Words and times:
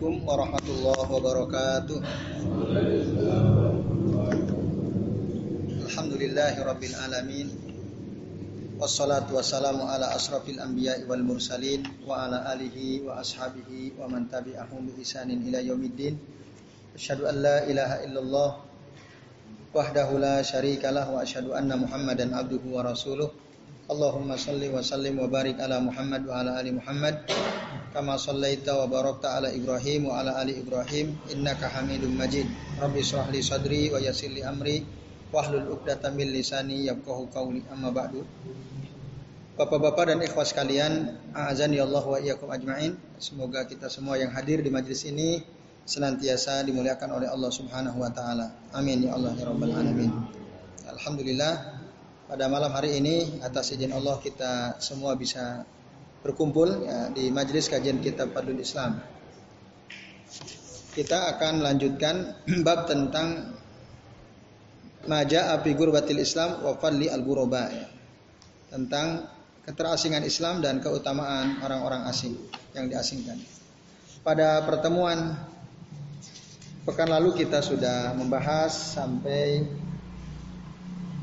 Assalamualaikum 0.00 0.32
warahmatullahi 0.32 1.08
wabarakatuh. 1.12 1.98
Alhamdulillahirabbil 5.92 6.96
alamin. 7.04 7.52
Wassalatu 8.80 9.36
wassalamu 9.36 9.84
ala 9.84 10.16
asrafil 10.16 10.56
anbiya'i 10.56 11.04
wal 11.04 11.20
mursalin 11.20 11.84
wa 12.08 12.24
ala 12.24 12.48
alihi 12.48 13.04
wa 13.04 13.20
ashabihi 13.20 14.00
wa 14.00 14.08
man 14.08 14.24
tabi'ahum 14.24 14.88
bi 14.88 15.04
ihsanin 15.04 15.44
ila 15.52 15.60
yaumiddin. 15.60 16.16
Asyhadu 16.96 17.28
an 17.28 17.36
la 17.44 17.68
ilaha 17.68 18.00
illallah 18.00 18.50
wahdahu 19.76 20.16
la 20.16 20.40
syarikalah 20.40 21.12
wa 21.12 21.20
asyhadu 21.20 21.52
anna 21.52 21.76
Muhammadan 21.76 22.32
abduhu 22.32 22.72
wa 22.72 22.88
rasuluh. 22.88 23.28
Allahumma 23.90 24.38
salli 24.38 24.70
wa 24.70 24.78
sallim 24.86 25.18
wa 25.18 25.26
barik 25.26 25.58
ala 25.58 25.82
Muhammad 25.82 26.22
wa 26.22 26.38
ala 26.38 26.62
ali 26.62 26.70
Muhammad 26.70 27.26
kama 27.90 28.14
sallaita 28.14 28.78
wa 28.78 28.86
barakta 28.86 29.34
ala 29.34 29.50
Ibrahim 29.50 30.06
wa 30.06 30.22
ala 30.22 30.38
ali 30.38 30.62
Ibrahim 30.62 31.18
innaka 31.26 31.66
Hamidum 31.66 32.14
Majid. 32.14 32.46
Rabbi 32.78 33.02
shrah 33.02 33.26
li 33.34 33.42
sadri 33.42 33.90
wa 33.90 33.98
yassir 33.98 34.30
li 34.30 34.46
amri 34.46 34.86
wahlul 35.34 35.74
'uqdatam 35.74 36.14
min 36.14 36.30
lisani 36.30 36.86
yafqahu 36.86 37.34
qawli 37.34 37.66
amma 37.66 37.90
ba'du. 37.90 38.22
Bapak-bapak 39.58 40.14
dan 40.14 40.22
ikhwah 40.22 40.46
sekalian, 40.46 41.18
a'azani 41.34 41.82
Allah 41.82 42.06
wa 42.06 42.14
iyyakum 42.22 42.46
ajmain. 42.46 42.94
Semoga 43.18 43.66
kita 43.66 43.90
semua 43.90 44.22
yang 44.22 44.30
hadir 44.30 44.62
di 44.62 44.70
majlis 44.70 45.02
ini 45.10 45.42
senantiasa 45.82 46.62
dimuliakan 46.62 47.18
oleh 47.18 47.26
Allah 47.26 47.50
Subhanahu 47.50 47.98
wa 47.98 48.14
taala. 48.14 48.54
Amin 48.70 49.02
ya 49.02 49.18
Allah 49.18 49.34
ya 49.34 49.50
rabbal 49.50 49.74
alamin. 49.74 50.14
Alhamdulillah 50.86 51.79
pada 52.30 52.46
malam 52.46 52.70
hari 52.70 53.02
ini 53.02 53.42
atas 53.42 53.74
izin 53.74 53.90
Allah 53.90 54.22
kita 54.22 54.78
semua 54.78 55.18
bisa 55.18 55.66
berkumpul 56.22 56.86
ya, 56.86 57.10
di 57.10 57.26
majelis 57.34 57.66
kajian 57.66 57.98
kitab 57.98 58.30
Fadlul 58.30 58.62
Islam. 58.62 59.02
Kita 60.94 61.26
akan 61.34 61.58
melanjutkan 61.58 62.38
bab 62.66 62.86
tentang 62.86 63.58
maja 65.10 65.58
api 65.58 65.74
gurbatil 65.74 66.22
Islam 66.22 66.62
wa 66.62 66.78
fadli 66.78 67.10
al 67.10 67.26
guroba 67.26 67.66
ya. 67.66 67.90
tentang 68.70 69.26
keterasingan 69.66 70.22
Islam 70.22 70.62
dan 70.62 70.78
keutamaan 70.78 71.58
orang-orang 71.66 72.06
asing 72.06 72.38
yang 72.78 72.86
diasingkan. 72.86 73.42
Pada 74.22 74.62
pertemuan 74.62 75.34
pekan 76.86 77.10
lalu 77.10 77.42
kita 77.42 77.58
sudah 77.58 78.14
membahas 78.14 78.70
sampai 78.70 79.66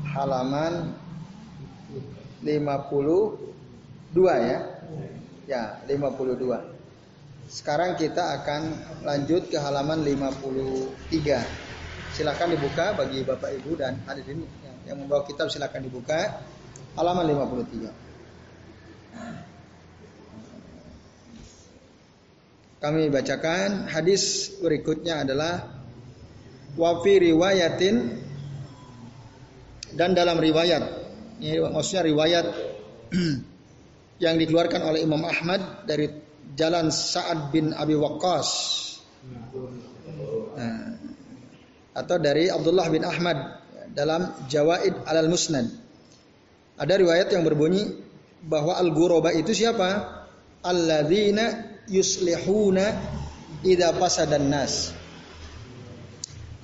halaman 0.06 0.94
52 2.42 4.14
ya. 4.22 4.60
Ya, 5.48 5.80
52. 5.88 6.60
Sekarang 7.48 7.96
kita 7.96 8.36
akan 8.40 8.62
lanjut 9.08 9.48
ke 9.48 9.56
halaman 9.56 10.04
53. 10.04 11.40
Silakan 12.12 12.48
dibuka 12.52 12.92
bagi 12.92 13.24
Bapak 13.24 13.56
Ibu 13.56 13.72
dan 13.80 13.96
hadirin 14.04 14.44
yang 14.84 15.00
membawa 15.00 15.24
kitab 15.24 15.48
silakan 15.48 15.88
dibuka 15.88 16.44
halaman 16.96 17.24
53. 17.24 18.08
Kami 22.78 23.10
bacakan 23.10 23.90
hadis 23.90 24.54
berikutnya 24.62 25.26
adalah 25.26 25.66
wafi 26.78 27.32
riwayatin 27.32 28.27
dan 29.96 30.12
dalam 30.12 30.36
riwayat 30.36 31.08
ini 31.38 31.62
maksudnya 31.62 32.02
riwayat 32.10 32.46
yang 34.24 34.34
dikeluarkan 34.34 34.82
oleh 34.82 35.06
Imam 35.06 35.22
Ahmad 35.22 35.86
dari 35.86 36.10
jalan 36.58 36.90
Sa'ad 36.90 37.54
bin 37.54 37.70
Abi 37.70 37.94
Waqqas. 37.94 38.50
Nah, 40.58 40.98
atau 41.94 42.16
dari 42.18 42.50
Abdullah 42.50 42.90
bin 42.90 43.06
Ahmad 43.06 43.62
dalam 43.94 44.34
Jawaid 44.50 45.06
alal 45.06 45.30
Musnad. 45.30 45.70
Ada 46.78 46.94
riwayat 46.98 47.30
yang 47.30 47.46
berbunyi 47.46 48.02
bahwa 48.42 48.74
al-ghuraba 48.74 49.30
itu 49.34 49.54
siapa? 49.54 50.18
Alladzina 50.66 51.78
yuslihuna 51.86 52.98
idza 53.62 53.94
fasadan 53.94 54.50
nas. 54.50 54.90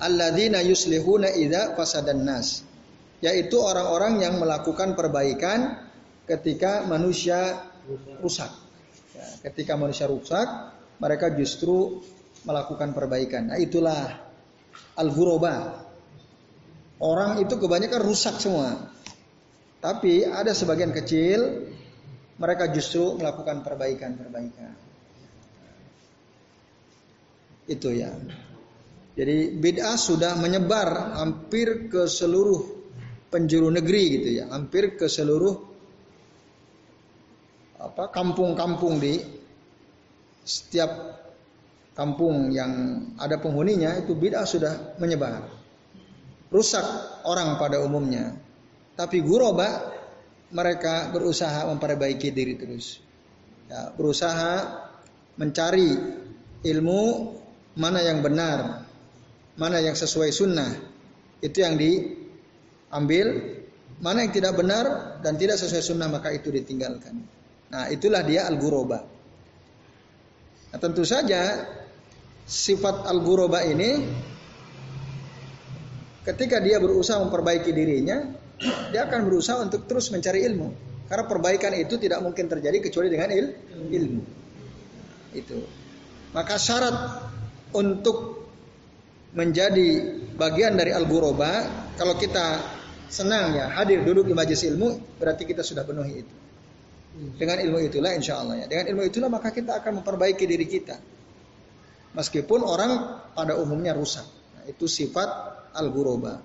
Alladzina 0.03 0.59
yuslihuna 0.59 1.31
idza 1.31 1.79
fasadan 1.79 2.27
nas 2.27 2.64
yaitu 3.25 3.57
orang-orang 3.57 4.21
yang 4.21 4.37
melakukan 4.37 4.93
perbaikan 4.93 5.81
ketika 6.29 6.85
manusia 6.85 7.65
rusak. 8.21 8.53
Ya, 9.17 9.49
ketika 9.49 9.73
manusia 9.73 10.05
rusak, 10.05 10.45
mereka 11.01 11.33
justru 11.33 12.05
melakukan 12.45 12.93
perbaikan. 12.93 13.49
Nah, 13.49 13.57
itulah 13.57 14.29
al-ghuraba. 14.93 15.81
Orang 17.01 17.41
itu 17.41 17.57
kebanyakan 17.57 18.01
rusak 18.05 18.37
semua. 18.37 18.93
Tapi 19.81 20.21
ada 20.25 20.53
sebagian 20.53 20.93
kecil 20.93 21.65
mereka 22.37 22.69
justru 22.69 23.17
melakukan 23.17 23.65
perbaikan-perbaikan. 23.65 24.73
Itu 27.65 27.89
ya. 27.89 28.13
Jadi 29.15 29.55
bid'ah 29.57 29.97
sudah 29.97 30.37
menyebar 30.37 31.17
hampir 31.17 31.87
ke 31.87 32.05
seluruh 32.05 32.74
penjuru 33.35 33.67
negeri 33.67 34.03
gitu 34.15 34.29
ya, 34.39 34.47
hampir 34.47 34.95
ke 34.95 35.11
seluruh 35.11 35.75
apa 37.83 38.07
kampung-kampung 38.15 39.03
di 39.03 39.19
setiap 40.47 41.19
kampung 41.91 42.55
yang 42.55 43.03
ada 43.19 43.35
penghuninya 43.43 43.99
itu 43.99 44.15
bid'ah 44.15 44.47
sudah 44.47 44.95
menyebar. 45.03 45.51
Rusak 46.47 46.85
orang 47.27 47.59
pada 47.59 47.83
umumnya. 47.83 48.31
Tapi 48.95 49.19
guroba 49.19 49.91
mereka 50.55 51.11
berusaha 51.11 51.67
memperbaiki 51.67 52.31
diri 52.31 52.55
terus. 52.55 53.03
Ya, 53.67 53.91
berusaha 53.91 54.85
mencari 55.35 55.99
ilmu 56.63 57.01
mana 57.75 57.99
yang 57.99 58.23
benar, 58.23 58.87
mana 59.59 59.83
yang 59.83 59.97
sesuai 59.97 60.31
sunnah. 60.31 60.71
Itu 61.43 61.59
yang 61.59 61.75
di 61.75 62.23
ambil 62.95 63.27
mana 63.99 64.23
yang 64.27 64.33
tidak 64.35 64.55
benar 64.55 65.19
dan 65.23 65.35
tidak 65.35 65.59
sesuai 65.59 65.83
sunnah 65.83 66.07
maka 66.07 66.31
itu 66.31 66.51
ditinggalkan. 66.51 67.15
Nah 67.71 67.91
itulah 67.91 68.23
dia 68.23 68.47
al-guroba. 68.47 69.03
Nah, 70.71 70.79
tentu 70.79 71.07
saja 71.07 71.63
sifat 72.43 73.07
al-guroba 73.07 73.63
ini 73.63 74.03
ketika 76.27 76.59
dia 76.59 76.81
berusaha 76.81 77.21
memperbaiki 77.23 77.71
dirinya, 77.71 78.27
dia 78.91 79.07
akan 79.07 79.23
berusaha 79.23 79.61
untuk 79.63 79.87
terus 79.87 80.11
mencari 80.11 80.43
ilmu. 80.43 80.69
Karena 81.05 81.23
perbaikan 81.29 81.71
itu 81.77 82.01
tidak 82.01 82.19
mungkin 82.25 82.49
terjadi 82.49 82.81
kecuali 82.81 83.13
dengan 83.13 83.29
il, 83.29 83.53
ilmu. 83.93 84.21
Itu. 85.37 85.59
Maka 86.33 86.57
syarat 86.57 86.97
untuk 87.77 88.49
menjadi 89.37 90.17
bagian 90.33 90.73
dari 90.73 90.91
al-guroba, 90.95 91.67
kalau 91.93 92.17
kita 92.17 92.59
senang 93.09 93.55
ya 93.55 93.71
hadir 93.71 94.01
duduk 94.05 94.27
di 94.27 94.33
majelis 94.33 94.65
ilmu 94.67 95.17
berarti 95.19 95.43
kita 95.45 95.61
sudah 95.61 95.85
penuhi 95.85 96.13
itu. 96.23 96.35
Dengan 97.15 97.63
ilmu 97.63 97.79
itulah 97.79 98.11
insya 98.11 98.43
Allah 98.43 98.63
ya. 98.63 98.65
Dengan 98.67 98.91
ilmu 98.91 99.07
itulah 99.07 99.31
maka 99.31 99.55
kita 99.55 99.79
akan 99.79 100.03
memperbaiki 100.03 100.43
diri 100.43 100.67
kita. 100.67 100.99
Meskipun 102.15 102.59
orang 102.63 102.91
pada 103.31 103.55
umumnya 103.55 103.95
rusak. 103.95 104.27
Nah, 104.55 104.63
itu 104.67 104.87
sifat 104.87 105.27
al-guroba. 105.75 106.43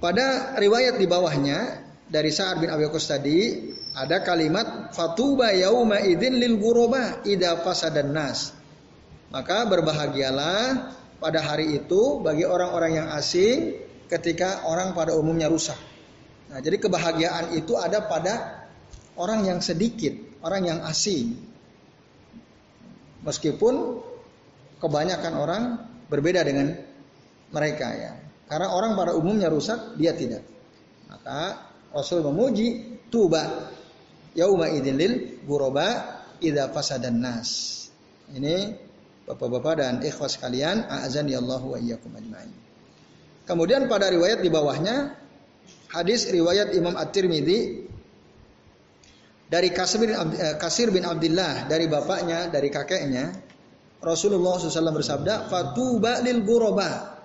Pada 0.00 0.56
riwayat 0.56 0.96
di 0.96 1.04
bawahnya 1.04 1.84
dari 2.08 2.32
Sa'ad 2.32 2.64
bin 2.64 2.72
Abi 2.72 2.88
Waqqas 2.88 3.06
tadi 3.16 3.68
ada 3.92 4.24
kalimat 4.24 4.96
fatuba 4.96 5.52
yauma 5.52 6.00
idzin 6.00 6.40
lil 6.40 6.56
guroba 6.56 7.20
idza 7.24 7.60
fasadan 7.60 8.12
nas. 8.12 8.56
Maka 9.28 9.68
berbahagialah 9.68 10.92
pada 11.20 11.40
hari 11.44 11.76
itu 11.76 12.24
bagi 12.24 12.48
orang-orang 12.48 13.04
yang 13.04 13.08
asing 13.12 13.76
ketika 14.10 14.66
orang 14.66 14.90
pada 14.92 15.14
umumnya 15.14 15.46
rusak. 15.46 15.78
Nah, 16.50 16.58
jadi 16.58 16.82
kebahagiaan 16.82 17.54
itu 17.54 17.78
ada 17.78 18.02
pada 18.10 18.66
orang 19.14 19.46
yang 19.46 19.62
sedikit, 19.62 20.42
orang 20.42 20.66
yang 20.66 20.78
asing. 20.82 21.38
Meskipun 23.22 24.02
kebanyakan 24.82 25.32
orang 25.38 25.62
berbeda 26.10 26.42
dengan 26.42 26.74
mereka 27.54 27.88
ya. 27.94 28.12
Karena 28.50 28.74
orang 28.74 28.98
pada 28.98 29.14
umumnya 29.14 29.46
rusak, 29.46 29.94
dia 29.94 30.10
tidak. 30.10 30.42
Maka 31.06 31.70
Rasul 31.94 32.26
memuji 32.26 32.98
tuba 33.06 33.70
yauma 34.34 34.66
idzin 34.74 34.98
lil 34.98 35.14
ghuraba 35.46 36.18
idza 36.42 36.66
fasadan 36.74 37.22
nas. 37.22 37.78
Ini 38.34 38.74
Bapak-bapak 39.30 39.74
dan 39.78 39.94
ikhwas 40.02 40.34
sekalian, 40.34 40.90
a'azani 40.90 41.38
Allahu 41.38 41.76
wa 41.76 41.78
iyyakum 41.78 42.10
ajmain. 42.18 42.50
Kemudian 43.50 43.90
pada 43.90 44.06
riwayat 44.06 44.38
di 44.38 44.46
bawahnya 44.46 45.18
hadis 45.90 46.30
riwayat 46.30 46.70
Imam 46.70 46.94
At-Tirmidzi 46.94 47.82
dari 49.50 49.74
Kasir 49.74 50.94
bin, 50.94 51.02
Abdullah 51.02 51.66
dari 51.66 51.90
bapaknya 51.90 52.46
dari 52.46 52.70
kakeknya 52.70 53.34
Rasulullah 53.98 54.54
SAW 54.54 54.94
bersabda, 54.94 55.50
"Fatuba 55.50 56.22
lil 56.22 56.46
ghuraba." 56.46 57.18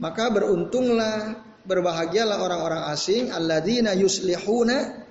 Maka 0.00 0.32
beruntunglah, 0.32 1.36
berbahagialah 1.68 2.40
orang-orang 2.40 2.88
asing 2.90 3.28
alladzina 3.28 3.92
yuslihuna 3.92 5.06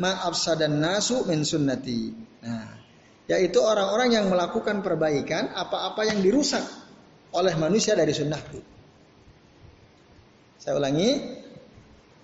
ma 0.00 0.24
afsadan 0.24 0.80
nasu 0.80 1.28
min 1.28 1.44
sunnati. 1.44 2.08
Nah, 2.40 2.72
yaitu 3.28 3.60
orang-orang 3.60 4.16
yang 4.16 4.32
melakukan 4.32 4.80
perbaikan 4.80 5.52
apa-apa 5.52 6.08
yang 6.08 6.24
dirusak 6.24 6.64
oleh 7.36 7.52
manusia 7.60 7.92
dari 7.92 8.16
sunnahku. 8.16 8.73
Saya 10.64 10.80
ulangi, 10.80 11.20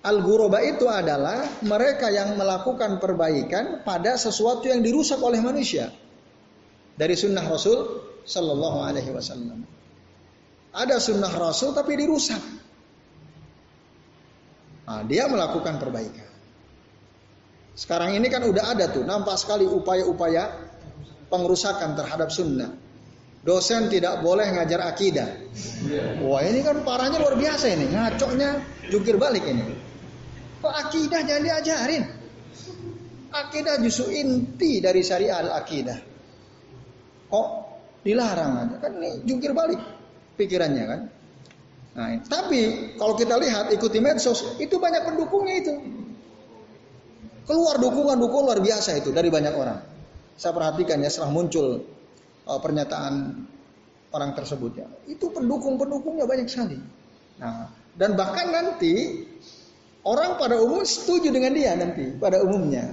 Al-Ghuraba 0.01 0.65
itu 0.65 0.89
adalah 0.89 1.61
mereka 1.61 2.09
yang 2.09 2.41
melakukan 2.41 2.97
perbaikan 2.97 3.85
pada 3.85 4.17
sesuatu 4.17 4.65
yang 4.65 4.81
dirusak 4.81 5.21
oleh 5.21 5.45
manusia 5.45 5.93
dari 6.97 7.13
sunnah 7.21 7.45
Rasul 7.45 8.01
Sallallahu 8.25 8.81
Alaihi 8.81 9.13
Wasallam. 9.13 9.61
Ada 10.73 10.97
sunnah 10.97 11.29
Rasul 11.29 11.77
tapi 11.77 12.01
dirusak. 12.01 12.41
Nah, 14.89 15.05
dia 15.05 15.29
melakukan 15.29 15.77
perbaikan. 15.77 16.33
Sekarang 17.77 18.17
ini 18.17 18.33
kan 18.33 18.41
udah 18.41 18.73
ada 18.73 18.89
tuh, 18.89 19.05
nampak 19.05 19.37
sekali 19.37 19.69
upaya-upaya 19.69 20.49
pengrusakan 21.29 21.93
terhadap 21.93 22.33
sunnah. 22.33 22.73
Dosen 23.41 23.89
tidak 23.89 24.21
boleh 24.21 24.53
ngajar 24.53 24.85
akidah. 24.85 25.29
Wah 26.21 26.45
ini 26.45 26.61
kan 26.61 26.85
parahnya 26.85 27.17
luar 27.17 27.41
biasa 27.41 27.73
ini, 27.73 27.89
ngaconya 27.89 28.61
jungkir 28.93 29.17
balik 29.17 29.49
ini. 29.49 29.65
Kok 30.61 30.69
akidah 30.69 31.25
jangan 31.25 31.45
diajarin? 31.49 32.05
Akidah 33.33 33.81
justru 33.81 34.13
inti 34.13 34.85
dari 34.85 35.01
syariat 35.01 35.57
akidah. 35.57 35.97
Kok 37.33 37.49
dilarang 38.05 38.53
aja? 38.61 38.77
Kan 38.77 39.01
ini 39.01 39.25
jungkir 39.25 39.57
balik 39.57 39.81
pikirannya 40.37 40.85
kan? 40.85 41.01
Nah 41.97 42.21
tapi 42.29 42.93
kalau 43.01 43.17
kita 43.17 43.41
lihat 43.41 43.73
ikuti 43.73 44.05
medsos 44.05 44.61
itu 44.61 44.77
banyak 44.77 45.01
pendukungnya 45.01 45.55
itu. 45.65 45.75
Keluar 47.49 47.81
dukungan 47.81 48.21
dukungan 48.21 48.53
luar 48.53 48.61
biasa 48.61 49.01
itu 49.01 49.17
dari 49.17 49.33
banyak 49.33 49.57
orang. 49.57 49.81
Saya 50.37 50.53
perhatikan 50.53 51.01
ya 51.01 51.09
setelah 51.09 51.33
muncul 51.33 52.00
uh, 52.51 52.59
pernyataan 52.59 53.47
orang 54.11 54.35
tersebut 54.35 54.83
ya 54.83 54.89
itu 55.07 55.31
pendukung 55.31 55.79
pendukungnya 55.79 56.27
banyak 56.27 56.51
sekali 56.51 56.83
nah 57.39 57.71
dan 57.95 58.19
bahkan 58.19 58.51
nanti 58.51 59.23
orang 60.03 60.35
pada 60.35 60.59
umum 60.59 60.83
setuju 60.83 61.31
dengan 61.31 61.55
dia 61.55 61.79
nanti 61.79 62.11
pada 62.19 62.43
umumnya 62.43 62.91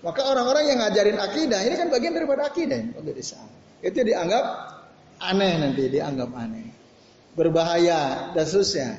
maka 0.00 0.24
orang-orang 0.24 0.64
yang 0.72 0.78
ngajarin 0.80 1.18
akidah 1.20 1.60
ini 1.60 1.74
kan 1.76 1.88
bagian 1.92 2.16
daripada 2.16 2.48
akidah 2.48 2.80
Itu 3.80 4.00
dianggap 4.00 4.44
aneh 5.20 5.52
nanti, 5.60 5.84
dianggap 5.92 6.30
aneh. 6.32 6.72
Berbahaya 7.36 8.32
dan 8.32 8.44
seterusnya. 8.44 8.96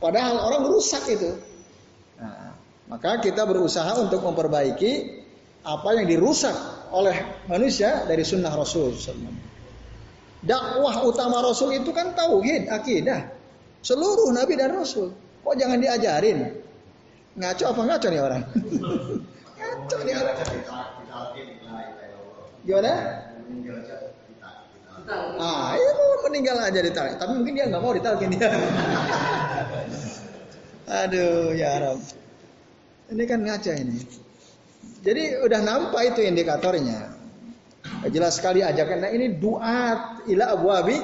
Padahal 0.00 0.40
orang 0.40 0.62
rusak 0.68 1.04
itu. 1.08 1.36
Nah, 2.20 2.52
maka 2.88 3.20
kita 3.20 3.48
berusaha 3.48 3.96
untuk 4.00 4.24
memperbaiki 4.24 5.20
apa 5.64 5.88
yang 6.00 6.06
dirusak 6.08 6.56
oleh 6.90 7.46
manusia 7.46 8.06
dari 8.06 8.26
sunnah 8.26 8.54
Rasul 8.54 8.94
Dakwah 10.40 11.04
utama 11.04 11.44
Rasul 11.44 11.76
itu 11.76 11.92
kan 11.92 12.16
tauhid, 12.16 12.72
akidah. 12.72 13.28
Seluruh 13.80 14.28
nabi 14.32 14.60
dan 14.60 14.76
rasul. 14.76 15.12
Kok 15.40 15.56
jangan 15.56 15.80
diajarin? 15.80 16.52
Ngaco 17.36 17.64
apa 17.72 17.80
ngaco 17.80 18.08
nih 18.12 18.20
orang? 18.20 18.42
Kacau 19.60 20.00
nih 20.04 20.14
orang. 20.16 20.36
Gimana? 22.60 22.92
Ah, 25.40 25.74
iya 25.74 25.90
mau 25.96 26.22
meninggal 26.28 26.56
aja 26.60 26.80
ditarik. 26.84 27.16
Tapi 27.16 27.32
mungkin 27.34 27.56
dia 27.56 27.66
nggak 27.72 27.82
mau 27.82 27.96
ditalkin 27.96 28.30
dia. 28.36 28.46
Aduh, 31.06 31.56
ya 31.56 31.80
Rob. 31.80 32.00
Ini 33.10 33.24
kan 33.26 33.42
ngaca 33.42 33.72
ini. 33.74 33.98
Jadi 35.00 35.40
udah 35.40 35.60
nampak 35.64 36.14
itu 36.14 36.20
indikatornya. 36.24 37.16
Jelas 38.12 38.36
sekali 38.36 38.60
ajakan. 38.60 39.04
Nah 39.04 39.10
ini 39.12 39.36
duat 39.40 40.28
ila 40.28 40.44
abwabi 40.52 40.96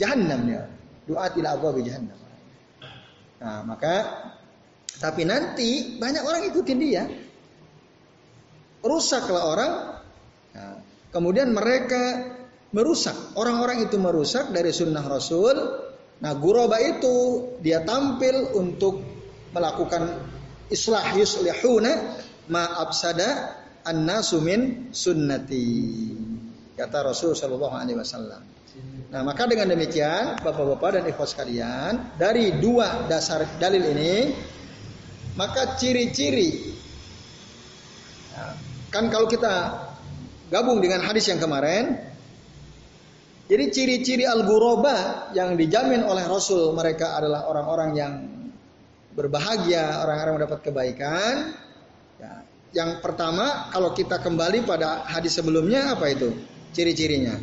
jahannam 0.00 0.48
ya. 0.48 0.62
Duat 1.04 1.36
ila 1.36 1.56
abwabi 1.56 1.84
jahannam. 1.84 2.16
Nah 3.38 3.62
maka 3.68 3.94
tapi 4.98 5.22
nanti 5.28 6.00
banyak 6.00 6.24
orang 6.24 6.42
ikutin 6.48 6.78
dia 6.80 7.04
rusaklah 8.82 9.42
orang. 9.44 9.72
Nah, 10.54 10.74
kemudian 11.10 11.50
mereka 11.50 12.34
merusak. 12.70 13.14
Orang-orang 13.34 13.86
itu 13.88 13.96
merusak 13.98 14.50
dari 14.54 14.70
sunnah 14.70 15.04
Rasul. 15.04 15.56
Nah, 16.18 16.32
guroba 16.34 16.82
itu 16.82 17.46
dia 17.62 17.82
tampil 17.86 18.54
untuk 18.58 19.02
melakukan 19.54 20.18
islah 20.68 21.14
yuslihuna 21.16 22.26
ma 22.48 22.80
absada 22.82 23.56
annasu 23.84 24.40
min 24.42 24.90
sunnati. 24.92 25.68
Kata 26.74 27.06
Rasul 27.06 27.32
Shallallahu 27.36 27.74
alaihi 27.74 27.98
wasallam. 27.98 28.42
Nah, 29.08 29.24
maka 29.24 29.48
dengan 29.48 29.72
demikian 29.72 30.36
Bapak-bapak 30.44 31.00
dan 31.00 31.04
ikhwan 31.08 31.26
sekalian, 31.26 31.92
dari 32.20 32.60
dua 32.60 33.08
dasar 33.08 33.42
dalil 33.56 33.82
ini 33.96 34.36
maka 35.34 35.78
ciri-ciri 35.80 36.76
Kan 38.88 39.12
kalau 39.12 39.28
kita 39.28 39.54
gabung 40.48 40.80
dengan 40.80 41.04
hadis 41.04 41.28
yang 41.28 41.42
kemarin, 41.42 41.98
jadi 43.48 43.64
ciri-ciri 43.68 44.24
al-ghuraba 44.24 45.28
yang 45.36 45.56
dijamin 45.60 46.04
oleh 46.04 46.24
Rasul 46.24 46.72
mereka 46.72 47.16
adalah 47.20 47.48
orang-orang 47.48 47.90
yang 47.96 48.12
berbahagia, 49.12 50.04
orang-orang 50.04 50.40
mendapat 50.40 50.58
kebaikan. 50.64 51.52
Ya. 52.72 52.84
Yang 52.84 53.00
pertama, 53.00 53.72
kalau 53.72 53.96
kita 53.96 54.20
kembali 54.20 54.68
pada 54.68 55.04
hadis 55.08 55.36
sebelumnya 55.36 55.96
apa 55.96 56.12
itu? 56.12 56.32
Ciri-cirinya. 56.76 57.40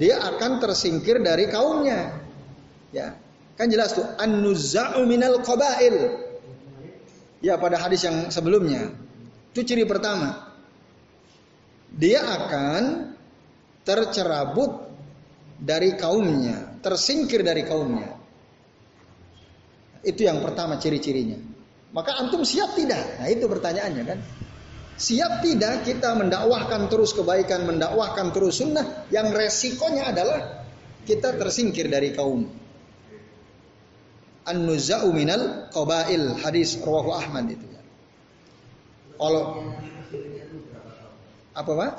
Dia 0.00 0.16
akan 0.32 0.62
tersingkir 0.62 1.20
dari 1.20 1.50
kaumnya. 1.52 2.16
Ya. 2.94 3.20
Kan 3.60 3.68
jelas 3.68 3.92
tuh 3.92 4.06
an-nuzza'u 4.16 5.04
minal 5.04 5.44
qabail. 5.44 5.96
Ya 7.44 7.60
pada 7.60 7.76
hadis 7.76 8.04
yang 8.04 8.32
sebelumnya. 8.32 8.92
Itu 9.52 9.60
ciri 9.66 9.84
pertama. 9.84 10.56
Dia 11.90 12.22
akan 12.22 13.12
tercerabut 13.84 14.88
dari 15.60 15.98
kaumnya, 15.98 16.80
tersingkir 16.80 17.44
dari 17.44 17.66
kaumnya. 17.66 18.16
Itu 20.00 20.24
yang 20.24 20.40
pertama 20.40 20.80
ciri-cirinya. 20.80 21.59
Maka 21.90 22.22
antum 22.22 22.46
siap 22.46 22.78
tidak? 22.78 23.18
Nah 23.18 23.26
itu 23.26 23.50
pertanyaannya 23.50 24.04
kan. 24.06 24.18
Siap 25.00 25.40
tidak 25.40 25.88
kita 25.88 26.12
mendakwahkan 26.12 26.86
terus 26.92 27.16
kebaikan, 27.16 27.64
mendakwahkan 27.64 28.30
terus 28.36 28.60
sunnah 28.60 29.08
yang 29.08 29.32
resikonya 29.32 30.12
adalah 30.12 30.60
kita 31.08 31.40
tersingkir 31.40 31.88
dari 31.88 32.12
kaum. 32.12 32.46
An-nuza'u 34.44 35.08
minal 35.10 35.72
qabail 35.72 36.36
hadis 36.44 36.78
rawahu 36.84 37.16
Ahmad 37.16 37.48
itu. 37.48 37.66
Kalau 39.16 39.72
apa 41.56 41.72
pak? 41.76 41.92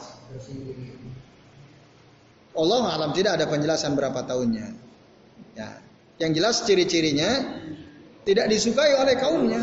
Allah 2.51 2.83
alam 2.91 3.11
tidak 3.17 3.39
ada 3.39 3.45
penjelasan 3.49 3.97
berapa 3.97 4.25
tahunnya. 4.25 4.67
Ya, 5.57 5.69
yang 6.21 6.31
jelas 6.37 6.63
ciri-cirinya 6.63 7.29
tidak 8.25 8.45
disukai 8.49 8.93
oleh 8.97 9.15
kaumnya. 9.17 9.61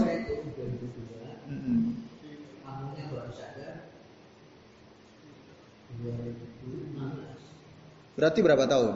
Berarti 8.19 8.39
berapa 8.43 8.65
tahun? 8.67 8.95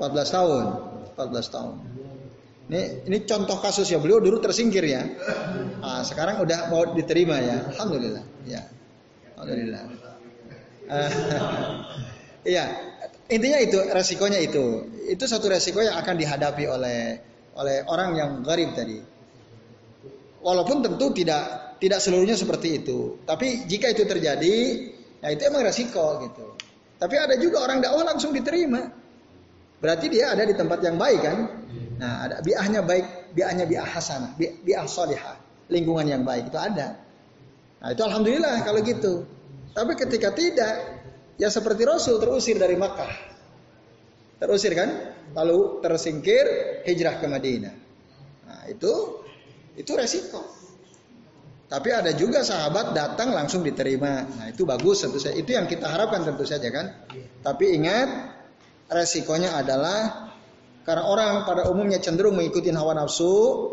14 0.00 0.32
tahun. 0.32 0.64
14 1.12 1.54
tahun. 1.54 1.74
Ini 2.68 3.08
ini 3.08 3.18
contoh 3.24 3.60
kasus 3.60 3.88
ya 3.88 4.00
beliau 4.00 4.20
dulu 4.20 4.40
tersingkir 4.40 4.84
ya. 4.84 5.04
Ah, 5.80 6.04
sekarang 6.04 6.40
udah 6.40 6.72
mau 6.72 6.88
diterima 6.92 7.36
ya. 7.40 7.68
Alhamdulillah. 7.76 8.24
Ya. 8.48 8.64
Alhamdulillah. 9.36 9.82
Uh, 10.88 11.10
iya, 12.56 12.64
intinya 13.28 13.60
itu 13.60 13.76
resikonya 13.92 14.40
itu. 14.40 14.88
Itu 15.08 15.24
satu 15.28 15.52
resiko 15.52 15.84
yang 15.84 15.96
akan 16.00 16.16
dihadapi 16.16 16.64
oleh 16.64 17.20
oleh 17.58 17.82
orang 17.90 18.10
yang 18.14 18.30
garib 18.46 18.70
tadi. 18.72 19.02
Walaupun 20.38 20.86
tentu 20.86 21.10
tidak 21.10 21.76
tidak 21.82 21.98
seluruhnya 21.98 22.38
seperti 22.38 22.82
itu. 22.82 23.18
Tapi 23.26 23.66
jika 23.66 23.90
itu 23.90 24.06
terjadi, 24.06 24.54
ya 25.22 25.28
itu 25.34 25.42
emang 25.46 25.66
resiko 25.66 26.22
gitu. 26.26 26.46
Tapi 26.98 27.14
ada 27.14 27.34
juga 27.38 27.62
orang 27.62 27.82
dakwah 27.82 28.06
langsung 28.06 28.34
diterima. 28.34 28.90
Berarti 29.78 30.10
dia 30.10 30.34
ada 30.34 30.42
di 30.42 30.54
tempat 30.58 30.82
yang 30.82 30.98
baik 30.98 31.20
kan? 31.22 31.38
Nah, 31.98 32.14
ada 32.26 32.36
biahnya 32.42 32.82
baik, 32.82 33.34
biahnya 33.34 33.66
biah 33.66 33.86
hasanah, 33.86 34.34
biah 34.38 34.86
solihah, 34.90 35.38
lingkungan 35.70 36.06
yang 36.06 36.22
baik 36.26 36.50
itu 36.50 36.58
ada. 36.58 36.98
Nah, 37.78 37.88
itu 37.94 38.02
alhamdulillah 38.02 38.66
kalau 38.66 38.82
gitu. 38.82 39.22
Tapi 39.70 39.94
ketika 39.94 40.34
tidak, 40.34 40.74
ya 41.38 41.46
seperti 41.46 41.86
Rasul 41.86 42.18
terusir 42.18 42.58
dari 42.58 42.74
Makkah. 42.74 43.37
Terusir 44.38 44.72
kan? 44.78 44.90
Lalu 45.34 45.82
tersingkir 45.82 46.46
hijrah 46.86 47.18
ke 47.18 47.26
Madinah. 47.26 47.74
Nah, 48.48 48.62
itu 48.70 48.92
itu 49.74 49.92
resiko. 49.94 50.42
Tapi 51.68 51.92
ada 51.92 52.16
juga 52.16 52.40
sahabat 52.40 52.96
datang 52.96 53.36
langsung 53.36 53.60
diterima. 53.60 54.24
Nah, 54.24 54.46
itu 54.48 54.64
bagus 54.64 55.04
tentu 55.04 55.20
saja. 55.20 55.36
Itu 55.36 55.52
yang 55.52 55.68
kita 55.68 55.84
harapkan 55.84 56.24
tentu 56.24 56.48
saja 56.48 56.64
kan. 56.72 57.04
Tapi 57.44 57.76
ingat 57.76 58.08
resikonya 58.88 59.52
adalah 59.60 60.32
karena 60.88 61.04
orang 61.04 61.44
pada 61.44 61.68
umumnya 61.68 62.00
cenderung 62.00 62.40
mengikuti 62.40 62.72
hawa 62.72 62.96
nafsu, 62.96 63.68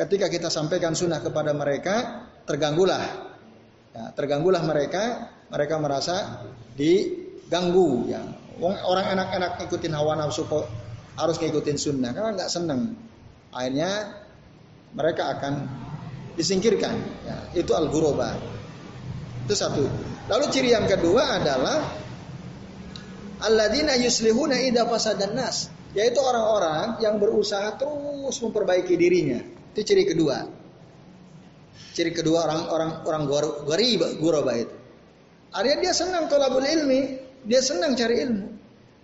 ketika 0.00 0.32
kita 0.32 0.48
sampaikan 0.48 0.96
sunnah 0.96 1.20
kepada 1.20 1.52
mereka, 1.52 2.24
terganggulah. 2.48 3.04
Ya, 3.92 4.16
terganggulah 4.16 4.64
mereka, 4.64 5.28
mereka 5.52 5.76
merasa 5.76 6.40
diganggu. 6.72 8.08
Ya. 8.08 8.24
Orang 8.62 9.06
enak-enak 9.12 9.60
ngikutin 9.60 9.92
hawa 9.92 10.16
nafsu 10.16 10.48
kok 10.48 10.64
harus 11.16 11.36
ngikutin 11.36 11.76
sunnah, 11.76 12.12
karena 12.16 12.32
nggak 12.36 12.50
seneng. 12.52 12.96
Akhirnya 13.52 14.16
mereka 14.96 15.36
akan 15.36 15.68
disingkirkan. 16.40 16.96
Ya, 17.24 17.36
itu 17.52 17.72
al-ghuraba. 17.76 18.36
Itu 19.44 19.54
satu. 19.56 19.84
Lalu 20.26 20.44
ciri 20.52 20.72
yang 20.72 20.88
kedua 20.88 21.40
adalah 21.40 21.84
alladzina 23.44 23.94
yuslihuna 24.00 24.56
idza 24.64 24.88
fasadan 24.88 25.36
nas 25.36 25.68
yaitu 25.96 26.20
orang-orang 26.20 27.00
yang 27.00 27.16
berusaha 27.16 27.72
terus 27.80 28.36
memperbaiki 28.44 28.94
dirinya. 29.00 29.40
Itu 29.72 29.80
ciri 29.80 30.04
kedua. 30.04 30.44
Ciri 31.96 32.12
kedua 32.12 32.44
orang-orang 32.44 32.90
orang 33.08 33.22
gari 33.64 33.96
guraba 34.20 34.52
itu. 34.60 34.76
Artinya 35.56 35.76
dia 35.88 35.92
senang 35.96 36.28
tolabul 36.28 36.68
ilmi, 36.68 37.25
dia 37.46 37.60
senang 37.62 37.94
cari 37.94 38.26
ilmu, 38.26 38.46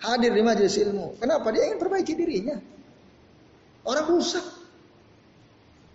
hadir 0.02 0.34
di 0.34 0.42
majelis 0.42 0.74
ilmu. 0.82 1.16
Kenapa? 1.22 1.48
Dia 1.54 1.70
ingin 1.70 1.78
perbaiki 1.78 2.12
dirinya. 2.18 2.58
Orang 3.86 4.06
rusak, 4.10 4.42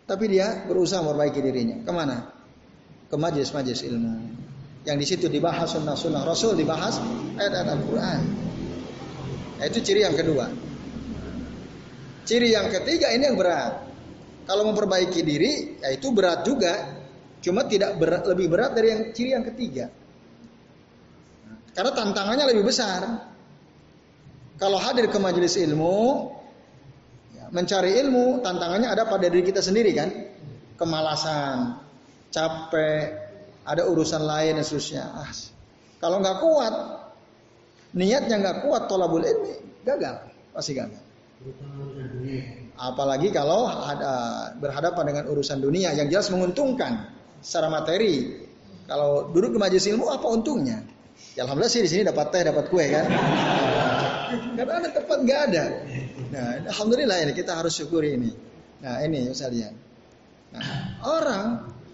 tapi 0.08 0.32
dia 0.32 0.64
berusaha 0.64 1.04
memperbaiki 1.04 1.40
dirinya. 1.44 1.78
Ke 1.84 1.92
mana? 1.92 2.18
Ke 3.12 3.16
majelis-majelis 3.20 3.84
ilmu. 3.84 4.16
Yang 4.88 4.98
di 5.04 5.06
situ 5.06 5.26
dibahas 5.28 5.76
sunnah-sunnah 5.76 6.24
Rasul, 6.24 6.56
dibahas 6.56 7.04
ayat-ayat 7.36 7.68
Al-Quran. 7.68 8.22
Nah, 9.60 9.66
itu 9.68 9.80
ciri 9.84 10.08
yang 10.08 10.16
kedua. 10.16 10.48
Ciri 12.24 12.56
yang 12.56 12.72
ketiga 12.72 13.12
ini 13.12 13.28
yang 13.28 13.36
berat. 13.36 13.84
Kalau 14.48 14.64
memperbaiki 14.72 15.20
diri, 15.28 15.84
ya 15.84 15.92
itu 15.92 16.08
berat 16.16 16.48
juga. 16.48 16.96
Cuma 17.44 17.68
tidak 17.68 18.00
berat, 18.00 18.24
lebih 18.32 18.48
berat 18.48 18.72
dari 18.76 18.88
yang 18.96 19.04
ciri 19.12 19.30
yang 19.36 19.44
ketiga. 19.44 19.92
Karena 21.78 21.94
tantangannya 21.94 22.50
lebih 22.50 22.66
besar. 22.66 23.06
Kalau 24.58 24.82
hadir 24.82 25.06
ke 25.14 25.22
majelis 25.22 25.54
ilmu, 25.62 26.34
ya, 27.38 27.54
mencari 27.54 28.02
ilmu, 28.02 28.42
tantangannya 28.42 28.90
ada 28.90 29.06
pada 29.06 29.30
diri 29.30 29.46
kita 29.46 29.62
sendiri 29.62 29.94
kan. 29.94 30.10
Kemalasan, 30.82 31.78
capek, 32.34 33.14
ada 33.62 33.86
urusan 33.86 34.26
lain 34.26 34.58
dan 34.58 34.66
seterusnya. 34.66 35.06
Ah, 35.06 35.30
kalau 36.02 36.18
nggak 36.18 36.38
kuat, 36.42 36.74
niatnya 37.94 38.42
nggak 38.42 38.58
kuat, 38.66 38.90
tolabul 38.90 39.22
ilmi, 39.22 39.86
gagal, 39.86 40.34
pasti 40.58 40.74
gagal. 40.74 41.06
Apalagi 42.74 43.30
kalau 43.30 43.70
ada 43.70 44.14
berhadapan 44.58 45.14
dengan 45.14 45.26
urusan 45.30 45.62
dunia 45.62 45.94
yang 45.94 46.10
jelas 46.10 46.34
menguntungkan 46.34 47.14
secara 47.46 47.70
materi. 47.70 48.46
Kalau 48.90 49.30
duduk 49.30 49.54
di 49.54 49.60
majelis 49.62 49.86
ilmu 49.86 50.10
apa 50.10 50.26
untungnya? 50.26 50.97
Ya 51.38 51.46
alhamdulillah 51.46 51.70
sih 51.70 51.86
di 51.86 51.90
sini 51.94 52.02
dapat 52.02 52.34
teh, 52.34 52.42
dapat 52.42 52.66
kue 52.66 52.90
kan. 52.90 53.06
Karena 54.58 54.74
ada 54.82 54.90
tempat 54.90 55.18
nggak 55.22 55.40
ada. 55.54 55.66
Nah, 56.34 56.50
alhamdulillah 56.74 57.30
ini 57.30 57.34
kita 57.38 57.54
harus 57.54 57.78
syukuri 57.78 58.18
ini. 58.18 58.34
Nah, 58.82 59.06
ini 59.06 59.30
lihat. 59.30 59.74
Nah, 60.58 60.66
orang 61.06 61.46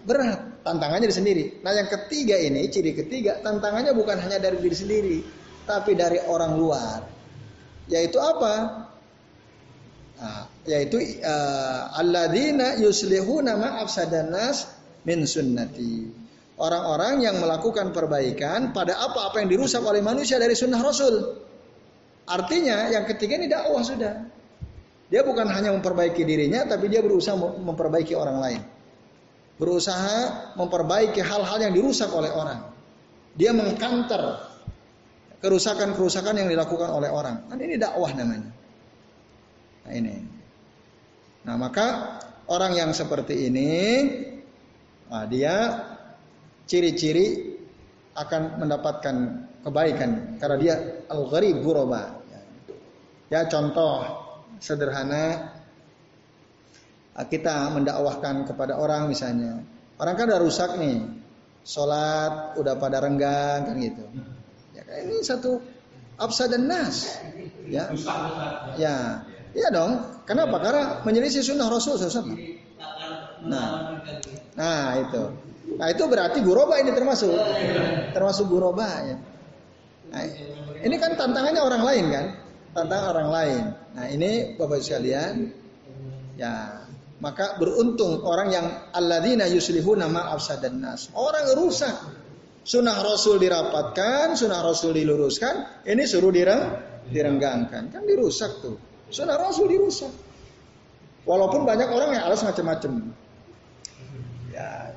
berat 0.08 0.64
tantangannya 0.64 1.12
di 1.12 1.16
sendiri. 1.16 1.44
Nah, 1.60 1.76
yang 1.76 1.92
ketiga 1.92 2.40
ini, 2.40 2.72
ciri 2.72 2.96
ketiga, 2.96 3.44
tantangannya 3.44 3.92
bukan 3.92 4.16
hanya 4.16 4.40
dari 4.40 4.64
diri 4.64 4.76
sendiri, 4.80 5.16
tapi 5.68 5.92
dari 5.92 6.24
orang 6.24 6.56
luar. 6.56 7.04
Yaitu 7.92 8.16
apa? 8.16 8.88
Nah, 10.24 10.48
yaitu 10.64 11.20
uh, 11.20 12.00
alladzina 12.00 12.80
yuslihuna 12.80 13.60
ma 13.60 13.84
min 15.04 15.18
sunnati. 15.28 16.23
Orang-orang 16.54 17.18
yang 17.26 17.42
melakukan 17.42 17.90
perbaikan 17.90 18.70
pada 18.70 18.94
apa-apa 18.94 19.42
yang 19.42 19.50
dirusak 19.50 19.82
oleh 19.82 19.98
manusia 19.98 20.38
dari 20.38 20.54
sunnah 20.54 20.78
Rasul. 20.78 21.42
Artinya 22.30 22.94
yang 22.94 23.04
ketiga 23.10 23.34
ini 23.42 23.50
dakwah 23.50 23.82
sudah. 23.82 24.30
Dia 25.10 25.26
bukan 25.26 25.50
hanya 25.50 25.74
memperbaiki 25.74 26.22
dirinya, 26.22 26.62
tapi 26.64 26.86
dia 26.86 27.02
berusaha 27.02 27.34
memperbaiki 27.38 28.14
orang 28.14 28.38
lain. 28.38 28.60
Berusaha 29.58 30.54
memperbaiki 30.54 31.20
hal-hal 31.22 31.58
yang 31.58 31.74
dirusak 31.74 32.10
oleh 32.14 32.30
orang. 32.30 32.70
Dia 33.34 33.50
mengkanter 33.50 34.54
kerusakan-kerusakan 35.42 36.38
yang 36.38 36.48
dilakukan 36.48 36.88
oleh 36.88 37.10
orang. 37.10 37.50
Kan 37.50 37.58
ini 37.58 37.76
dakwah 37.76 38.14
namanya. 38.14 38.50
Nah 39.84 39.92
ini. 39.92 40.16
Nah 41.44 41.54
maka 41.60 42.18
orang 42.48 42.72
yang 42.72 42.90
seperti 42.96 43.52
ini, 43.52 43.72
nah, 45.12 45.28
dia 45.28 45.54
ciri-ciri 46.64 47.56
akan 48.14 48.62
mendapatkan 48.62 49.16
kebaikan 49.64 50.38
karena 50.38 50.56
dia 50.60 50.74
al-gharib 51.10 51.64
ghuraba. 51.64 52.22
Ya 53.32 53.48
contoh 53.48 54.04
sederhana 54.60 55.50
kita 57.26 57.72
mendakwahkan 57.72 58.46
kepada 58.46 58.78
orang 58.78 59.10
misalnya. 59.10 59.64
Orang 59.98 60.14
kan 60.18 60.26
udah 60.30 60.40
rusak 60.42 60.76
nih. 60.78 61.02
Sholat 61.64 62.60
udah 62.60 62.76
pada 62.76 63.00
renggang 63.00 63.64
kan 63.64 63.74
gitu. 63.80 64.04
Ya 64.76 64.84
ini 65.00 65.24
satu 65.24 65.64
absa 66.20 66.44
dan 66.46 66.68
nas. 66.68 67.16
Ya. 67.64 67.88
Ya. 68.76 69.24
Iya 69.54 69.68
dong. 69.72 69.92
Kenapa? 70.28 70.60
Karena 70.60 70.84
menyelisih 71.06 71.40
sunnah 71.40 71.70
Rasul. 71.70 71.96
Nah, 73.48 73.96
nah 74.58 74.98
itu. 74.98 75.24
Nah 75.64 75.88
itu 75.90 76.04
berarti 76.04 76.38
guroba 76.44 76.76
ini 76.78 76.92
termasuk, 76.92 77.32
termasuk 78.12 78.46
guroba 78.46 78.88
ya. 79.04 79.16
Nah, 80.14 80.22
ini 80.84 80.96
kan 81.00 81.16
tantangannya 81.18 81.62
orang 81.64 81.82
lain 81.82 82.04
kan, 82.12 82.26
tantangan 82.76 83.06
orang 83.16 83.28
lain. 83.32 83.62
Nah 83.96 84.06
ini 84.12 84.54
bapak 84.54 84.84
sekalian, 84.84 85.50
ya 86.38 86.84
maka 87.24 87.56
beruntung 87.56 88.20
orang 88.22 88.48
yang 88.52 88.66
alladzina 88.92 89.48
yuslihuna 89.48 90.12
ma 90.12 90.36
dan 90.60 90.76
nas. 90.84 91.08
Orang 91.16 91.48
rusak. 91.56 91.96
Sunnah 92.64 92.96
Rasul 93.04 93.44
dirapatkan, 93.44 94.40
sunnah 94.40 94.64
Rasul 94.64 94.96
diluruskan, 94.96 95.84
ini 95.84 96.08
suruh 96.08 96.32
direng, 96.32 96.62
direnggangkan. 97.12 97.92
Kan 97.92 98.02
dirusak 98.08 98.64
tuh. 98.64 98.80
Sunnah 99.12 99.36
Rasul 99.36 99.68
dirusak. 99.68 100.08
Walaupun 101.28 101.68
banyak 101.68 101.88
orang 101.92 102.16
yang 102.16 102.24
alas 102.24 102.40
macam-macam. 102.40 103.12
Ya, 104.48 104.96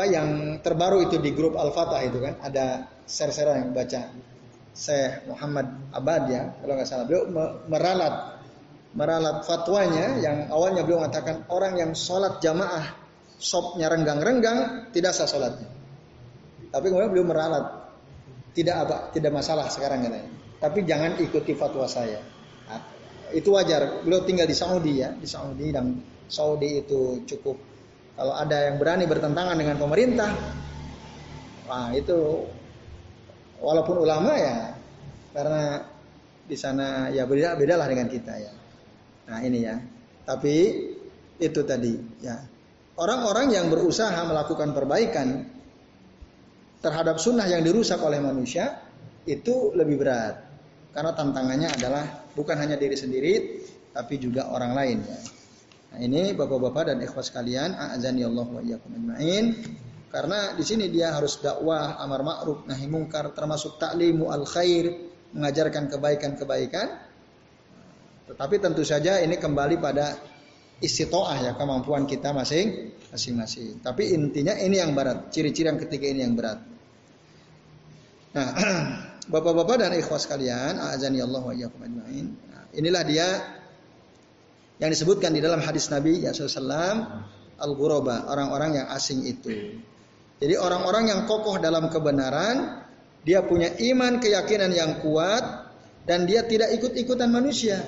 apa 0.00 0.08
yang 0.08 0.56
terbaru 0.64 1.04
itu 1.04 1.20
di 1.20 1.36
grup 1.36 1.60
Al-Fatah 1.60 2.00
itu 2.00 2.24
kan? 2.24 2.40
Ada 2.40 2.88
share-share 3.04 3.52
yang 3.52 3.76
baca 3.76 4.08
Syekh 4.72 5.28
Muhammad 5.28 5.92
Abad 5.92 6.22
ya 6.32 6.56
kalau 6.56 6.72
nggak 6.72 6.88
salah. 6.88 7.04
Beliau 7.04 7.28
meralat 7.68 8.40
meralat 8.96 9.44
fatwanya 9.44 10.16
yang 10.24 10.48
awalnya 10.48 10.88
beliau 10.88 11.04
mengatakan 11.04 11.44
orang 11.52 11.76
yang 11.76 11.92
sholat 11.92 12.40
jamaah 12.40 12.96
sopnya 13.36 13.92
renggang-renggang 13.92 14.88
tidak 14.88 15.12
sah 15.12 15.28
sholatnya. 15.28 15.68
Tapi 16.72 16.88
kemudian 16.88 17.12
beliau 17.12 17.28
meralat 17.28 17.92
tidak 18.56 18.88
apa 18.88 18.96
tidak 19.12 19.36
masalah 19.36 19.68
sekarang 19.68 20.00
katanya. 20.00 20.32
Tapi 20.64 20.80
jangan 20.88 21.20
ikuti 21.20 21.52
fatwa 21.52 21.84
saya. 21.84 22.24
Itu 23.36 23.52
wajar. 23.52 24.00
Beliau 24.00 24.24
tinggal 24.24 24.48
di 24.48 24.56
Saudi 24.56 25.04
ya, 25.04 25.12
di 25.12 25.28
Saudi 25.28 25.68
dan 25.68 25.92
Saudi 26.24 26.80
itu 26.80 27.20
cukup 27.28 27.69
kalau 28.20 28.36
ada 28.36 28.68
yang 28.68 28.76
berani 28.76 29.08
bertentangan 29.08 29.56
dengan 29.56 29.80
pemerintah, 29.80 30.28
wah 31.64 31.88
itu 31.96 32.44
walaupun 33.64 33.96
ulama 33.96 34.36
ya, 34.36 34.76
karena 35.32 35.88
di 36.44 36.52
sana 36.52 37.08
ya 37.08 37.24
beda 37.24 37.56
bedalah 37.56 37.88
dengan 37.88 38.12
kita 38.12 38.36
ya. 38.36 38.52
Nah 39.24 39.40
ini 39.40 39.64
ya, 39.64 39.80
tapi 40.28 40.84
itu 41.40 41.60
tadi 41.64 41.96
ya 42.20 42.36
orang-orang 43.00 43.56
yang 43.56 43.72
berusaha 43.72 44.20
melakukan 44.28 44.76
perbaikan 44.76 45.48
terhadap 46.84 47.16
sunnah 47.16 47.48
yang 47.48 47.64
dirusak 47.64 48.04
oleh 48.04 48.20
manusia 48.20 48.84
itu 49.24 49.72
lebih 49.72 49.96
berat 49.96 50.36
karena 50.92 51.16
tantangannya 51.16 51.72
adalah 51.72 52.04
bukan 52.36 52.60
hanya 52.60 52.76
diri 52.76 53.00
sendiri 53.00 53.32
tapi 53.96 54.20
juga 54.20 54.52
orang 54.52 54.76
lain 54.76 54.98
ya. 55.08 55.39
Nah, 55.90 55.98
ini 55.98 56.30
Bapak-bapak 56.38 56.94
dan 56.94 57.02
ikhwas 57.02 57.34
sekalian, 57.34 57.74
a'azani 57.74 58.22
Allah 58.22 58.46
wa 58.46 58.62
iyyakum 58.62 58.90
ajmain. 58.94 59.58
Karena 60.10 60.54
di 60.58 60.64
sini 60.66 60.90
dia 60.90 61.14
harus 61.14 61.38
dakwah 61.38 61.98
amar 62.02 62.26
ma'ruf 62.26 62.66
nahi 62.66 62.86
mungkar 62.90 63.30
termasuk 63.30 63.78
taklimu 63.78 64.30
al 64.30 64.42
khair, 64.42 64.90
mengajarkan 65.34 65.86
kebaikan-kebaikan. 65.86 66.88
Tetapi 68.30 68.56
tentu 68.62 68.82
saja 68.82 69.18
ini 69.22 69.38
kembali 69.38 69.78
pada 69.78 70.18
istitoah 70.82 71.50
ya 71.50 71.52
kemampuan 71.54 72.06
kita 72.06 72.34
masing 72.34 72.94
masing-masing. 73.10 73.82
Tapi 73.82 74.14
intinya 74.14 74.54
ini 74.54 74.78
yang 74.78 74.94
berat, 74.94 75.34
ciri-ciri 75.34 75.66
yang 75.66 75.78
ketiga 75.82 76.06
ini 76.10 76.20
yang 76.22 76.34
berat. 76.38 76.58
Nah, 78.34 78.48
Bapak-bapak 79.32 79.86
dan 79.86 79.94
ikhwas 79.94 80.26
kalian, 80.26 80.78
azani 80.78 81.22
Allah 81.22 81.42
wa 81.42 81.54
iyyakum 81.54 81.86
ajmain. 81.86 82.34
Nah, 82.50 82.66
inilah 82.74 83.02
dia 83.06 83.26
yang 84.80 84.90
disebutkan 84.90 85.36
di 85.36 85.44
dalam 85.44 85.60
hadis 85.60 85.92
Nabi 85.92 86.24
ya 86.24 86.32
sallallahu 86.32 87.28
al-ghuraba, 87.60 88.26
orang-orang 88.32 88.80
yang 88.80 88.86
asing 88.96 89.20
itu. 89.28 89.76
Jadi 90.40 90.56
orang-orang 90.56 91.12
yang 91.12 91.20
kokoh 91.28 91.60
dalam 91.60 91.92
kebenaran, 91.92 92.80
dia 93.20 93.44
punya 93.44 93.76
iman 93.76 94.16
keyakinan 94.16 94.72
yang 94.72 95.04
kuat 95.04 95.68
dan 96.08 96.24
dia 96.24 96.40
tidak 96.48 96.72
ikut-ikutan 96.80 97.28
manusia. 97.28 97.84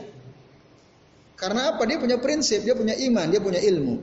Karena 1.41 1.73
apa? 1.73 1.89
Dia 1.89 1.97
punya 1.97 2.21
prinsip, 2.21 2.61
dia 2.61 2.77
punya 2.77 2.93
iman, 2.93 3.27
dia 3.33 3.41
punya 3.41 3.59
ilmu. 3.59 3.97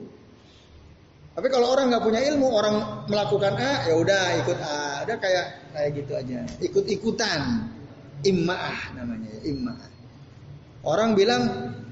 Tapi 1.30 1.46
kalau 1.46 1.70
orang 1.70 1.94
nggak 1.94 2.02
punya 2.02 2.20
ilmu, 2.26 2.50
orang 2.50 3.06
melakukan 3.06 3.54
A, 3.54 3.86
ya 3.86 3.94
udah 3.94 4.24
ikut 4.42 4.58
A, 4.58 5.06
udah 5.06 5.16
kayak 5.22 5.46
kayak 5.70 5.90
gitu 5.94 6.12
aja, 6.18 6.38
ikut-ikutan, 6.58 7.70
immaah 8.26 8.78
namanya, 8.98 9.30
immaah. 9.46 9.99
Orang 10.80 11.12
bilang 11.12 11.42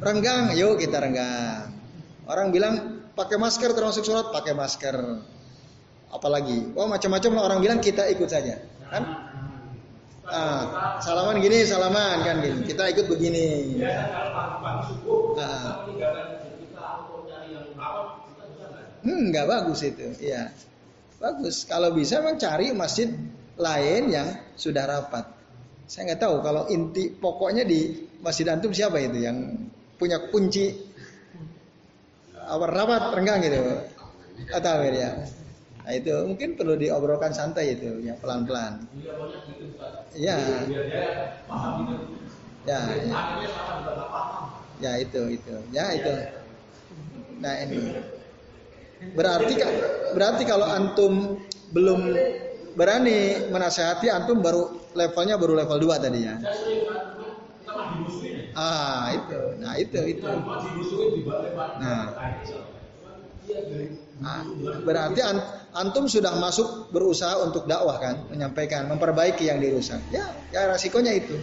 renggang, 0.01 0.57
yuk 0.57 0.81
kita 0.81 0.97
renggang. 1.03 1.73
Orang 2.25 2.53
bilang 2.53 3.05
pakai 3.13 3.37
masker 3.37 3.77
termasuk 3.77 4.05
surat, 4.05 4.33
pakai 4.33 4.57
masker. 4.57 4.97
Apalagi? 6.09 6.73
Wah 6.73 6.89
macam-macam 6.89 7.31
orang 7.45 7.59
bilang 7.61 7.79
kita 7.85 8.09
ikut 8.09 8.29
saja. 8.29 8.57
Kan? 8.89 9.05
Ah, 10.29 10.97
salaman 11.01 11.41
gini 11.41 11.65
salaman 11.65 12.21
kan 12.25 12.37
gini. 12.45 12.65
Kita 12.65 12.85
ikut 12.89 13.09
begini. 13.09 13.81
Ah. 15.37 15.85
hmm, 19.05 19.21
nggak 19.33 19.47
bagus 19.49 19.81
itu 19.85 20.05
ya 20.21 20.53
bagus. 21.19 21.65
Kalau 21.65 21.93
bisa 21.95 22.21
memang 22.21 22.37
cari 22.37 22.71
masjid 22.77 23.09
lain 23.59 24.03
yang 24.13 24.29
sudah 24.55 24.85
rapat. 24.87 25.25
Saya 25.89 26.13
nggak 26.13 26.21
tahu 26.21 26.37
kalau 26.45 26.69
inti 26.69 27.09
pokoknya 27.11 27.65
di 27.65 28.08
masjid 28.23 28.47
antum 28.51 28.75
siapa 28.75 28.99
itu 28.99 29.23
yang 29.23 29.69
punya 29.99 30.19
kunci 30.31 30.75
apa 32.35 32.65
rapat 32.65 33.03
renggang 33.15 33.43
gitu 33.45 33.61
atau 34.55 34.87
ya 34.89 35.13
Nah, 35.89 35.97
itu 35.97 36.13
mungkin 36.29 36.53
perlu 36.53 36.77
diobrolkan 36.77 37.33
santai 37.33 37.73
itu, 37.73 38.05
ya 38.05 38.13
pelan-pelan. 38.21 38.85
Iya. 40.13 40.37
Ya, 42.69 42.81
ya. 43.09 43.17
Ya 44.85 44.93
itu 45.01 45.33
itu. 45.33 45.57
Ya 45.73 45.89
itu. 45.97 46.13
Nah 47.41 47.57
ini. 47.65 47.97
Berarti 49.17 49.65
berarti 50.13 50.43
kalau 50.45 50.69
antum 50.69 51.41
belum 51.73 52.13
berani 52.77 53.49
menasehati 53.49 54.13
antum 54.13 54.45
baru 54.45 54.93
levelnya 54.93 55.41
baru 55.41 55.57
level 55.57 55.89
2 55.89 56.05
tadi 56.05 56.21
ya. 56.21 56.37
Ah, 58.59 59.15
itu. 59.15 59.41
Nah, 59.63 59.75
itu 59.79 60.01
itu. 60.19 60.27
Nah. 61.79 62.05
Nah, 64.19 64.43
berarti 64.85 65.21
antum 65.73 66.05
sudah 66.11 66.37
masuk 66.37 66.93
berusaha 66.93 67.39
untuk 67.41 67.65
dakwah 67.65 67.97
kan, 67.97 68.29
menyampaikan, 68.29 68.91
memperbaiki 68.91 69.49
yang 69.49 69.63
dirusak. 69.63 70.03
Ya, 70.13 70.29
ya 70.53 70.69
resikonya 70.69 71.15
itu. 71.17 71.39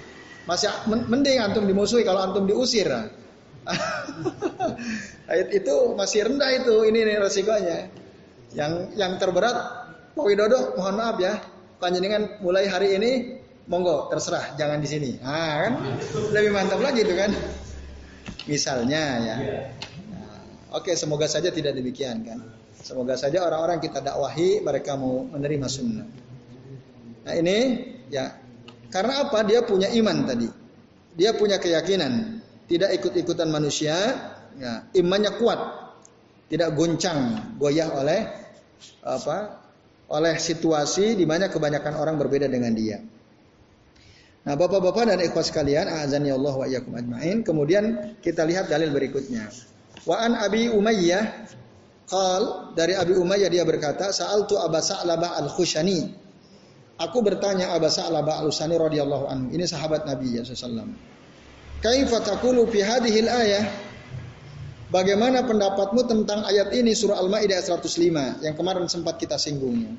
Masih 0.46 0.70
mending 0.86 1.42
antum 1.42 1.66
dimusuhi 1.66 2.06
kalau 2.06 2.22
antum 2.22 2.46
diusir. 2.46 2.86
Itu 5.58 5.98
masih 5.98 6.29
rendah 6.29 6.53
itu, 6.53 6.86
ini 6.86 7.01
nih 7.01 7.18
resikonya. 7.18 7.90
Yang 8.53 8.94
yang 8.94 9.18
terberat 9.18 9.58
Pak 10.14 10.22
Widodo, 10.22 10.77
mohon 10.77 11.01
maaf 11.01 11.18
ya, 11.18 11.42
panjenengan 11.81 12.38
mulai 12.46 12.70
hari 12.70 12.94
ini 12.94 13.34
monggo 13.66 14.08
terserah, 14.10 14.54
jangan 14.58 14.80
di 14.82 14.88
sini. 14.90 15.12
Ah 15.22 15.70
kan, 15.70 15.74
lebih 16.34 16.51
mantap 16.54 16.80
lagi 16.82 17.01
itu 17.01 17.14
kan. 17.14 17.32
Misalnya 18.46 19.04
ya. 19.22 19.36
Nah, 20.14 20.40
oke, 20.78 20.94
semoga 20.94 21.25
saja 21.25 21.50
tidak 21.50 21.74
demikian 21.74 22.22
kan. 22.25 22.40
Semoga 22.86 23.18
saja 23.18 23.42
orang-orang 23.42 23.82
kita 23.82 24.01
dakwahi 24.01 24.62
mereka 24.62 24.94
mau 24.94 25.25
menerima 25.25 25.66
sunnah. 25.66 26.08
Nah 27.25 27.34
ini 27.34 27.58
ya 28.14 28.38
karena 28.94 29.25
apa? 29.25 29.42
Dia 29.42 29.66
punya 29.66 29.90
iman 29.90 30.30
tadi. 30.30 30.46
Dia 31.16 31.34
punya 31.34 31.58
keyakinan, 31.58 32.44
tidak 32.68 32.92
ikut-ikutan 33.00 33.48
manusia, 33.48 33.96
ya, 34.60 34.84
imannya 35.00 35.40
kuat, 35.40 35.60
tidak 36.51 36.75
goncang, 36.75 37.56
goyah 37.56 37.88
oleh 37.96 38.22
apa? 39.00 39.64
oleh 40.06 40.38
situasi 40.38 41.18
di 41.18 41.25
mana 41.25 41.50
kebanyakan 41.50 41.98
orang 41.98 42.16
berbeda 42.22 42.46
dengan 42.46 42.74
dia. 42.78 43.01
Nah, 44.46 44.53
Bapak-bapak 44.53 45.10
dan 45.10 45.20
ikhwas 45.25 45.50
sekalian, 45.50 45.90
azan 45.90 46.22
ya 46.22 46.38
Allah 46.38 46.53
wa 46.53 46.66
iyyakum 46.70 46.94
ajmain. 46.94 47.42
Kemudian 47.42 48.16
kita 48.22 48.46
lihat 48.46 48.70
dalil 48.70 48.94
berikutnya. 48.94 49.50
Wa 50.05 50.22
an 50.22 50.38
Abi 50.38 50.70
Umayyah 50.70 51.50
Qal 52.05 52.74
dari 52.77 52.94
Abi 52.94 53.18
Umayyah 53.18 53.50
dia 53.50 53.66
berkata, 53.66 54.14
"Sa'altu 54.14 54.62
Aba 54.62 54.77
Sa'labah 54.77 55.42
Al-Khushani." 55.42 56.14
Aku 57.01 57.25
bertanya 57.25 57.74
Aba 57.74 57.90
Sa'labah 57.90 58.46
Al-Khushani 58.46 58.77
radhiyallahu 58.77 59.25
anhu. 59.25 59.48
Ini 59.50 59.66
sahabat 59.66 60.05
Nabi 60.05 60.38
ya 60.38 60.46
sallallahu 60.46 60.94
Kaifa 61.81 62.22
taqulu 62.22 62.70
fi 62.70 62.86
hadhihi 62.86 63.20
ayah 63.25 63.66
Bagaimana 64.94 65.44
pendapatmu 65.44 66.05
tentang 66.05 66.46
ayat 66.46 66.70
ini 66.77 66.94
surah 66.94 67.18
Al-Maidah 67.18 67.58
105 67.58 68.46
yang 68.46 68.53
kemarin 68.53 68.86
sempat 68.86 69.18
kita 69.18 69.36
singgungnya. 69.36 69.98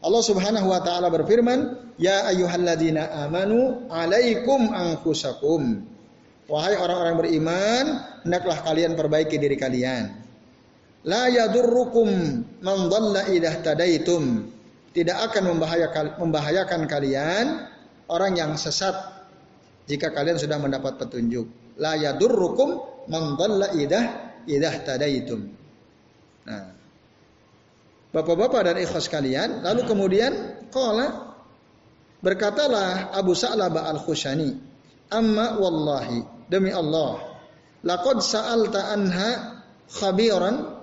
Allah 0.00 0.22
Subhanahu 0.24 0.72
wa 0.72 0.80
taala 0.80 1.12
berfirman, 1.12 1.76
"Ya 2.00 2.24
ayyuhalladzina 2.32 3.28
amanu 3.28 3.84
alaikum 3.92 4.72
anfusakum." 4.72 5.84
Wahai 6.50 6.74
orang-orang 6.74 7.16
beriman, 7.20 7.84
hendaklah 8.26 8.58
kalian 8.64 8.98
perbaiki 8.98 9.38
diri 9.38 9.54
kalian. 9.54 10.10
La 11.06 11.30
yadurrukum 11.30 12.08
man 12.64 12.78
dhalla 12.90 13.28
idah 13.30 13.54
tadaitum. 13.60 14.50
Tidak 14.90 15.14
akan 15.30 15.54
membahayakan, 15.54 16.18
membahayakan 16.18 16.80
kalian 16.90 17.70
orang 18.10 18.34
yang 18.34 18.52
sesat 18.58 18.96
jika 19.86 20.10
kalian 20.10 20.40
sudah 20.40 20.58
mendapat 20.58 20.98
petunjuk. 20.98 21.46
La 21.78 21.94
yadurrukum 21.94 22.82
man 23.06 23.38
dhalla 23.38 23.70
idah 23.78 24.34
idah 24.50 24.74
tadaitum. 24.82 25.46
Nah, 26.50 26.79
Bapak-bapak 28.10 28.66
dan 28.66 28.76
ikhwas 28.82 29.06
kalian, 29.06 29.62
lalu 29.62 29.86
kemudian 29.86 30.32
qala 30.74 31.36
berkatalah 32.18 33.14
Abu 33.14 33.38
Sa'labah 33.38 33.86
Al-Khushani, 33.86 34.50
"Amma 35.14 35.54
wallahi, 35.62 36.50
demi 36.50 36.74
Allah, 36.74 37.22
laqad 37.86 38.18
sa'alta 38.18 38.90
anha 38.90 39.62
khabiran 39.86 40.80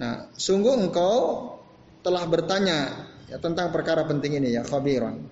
Nah, 0.00 0.32
sungguh 0.32 0.80
engkau 0.80 1.52
telah 2.00 2.24
bertanya 2.24 3.04
ya, 3.28 3.36
tentang 3.36 3.68
perkara 3.68 4.08
penting 4.08 4.40
ini 4.40 4.56
ya, 4.56 4.64
khabiran. 4.64 5.28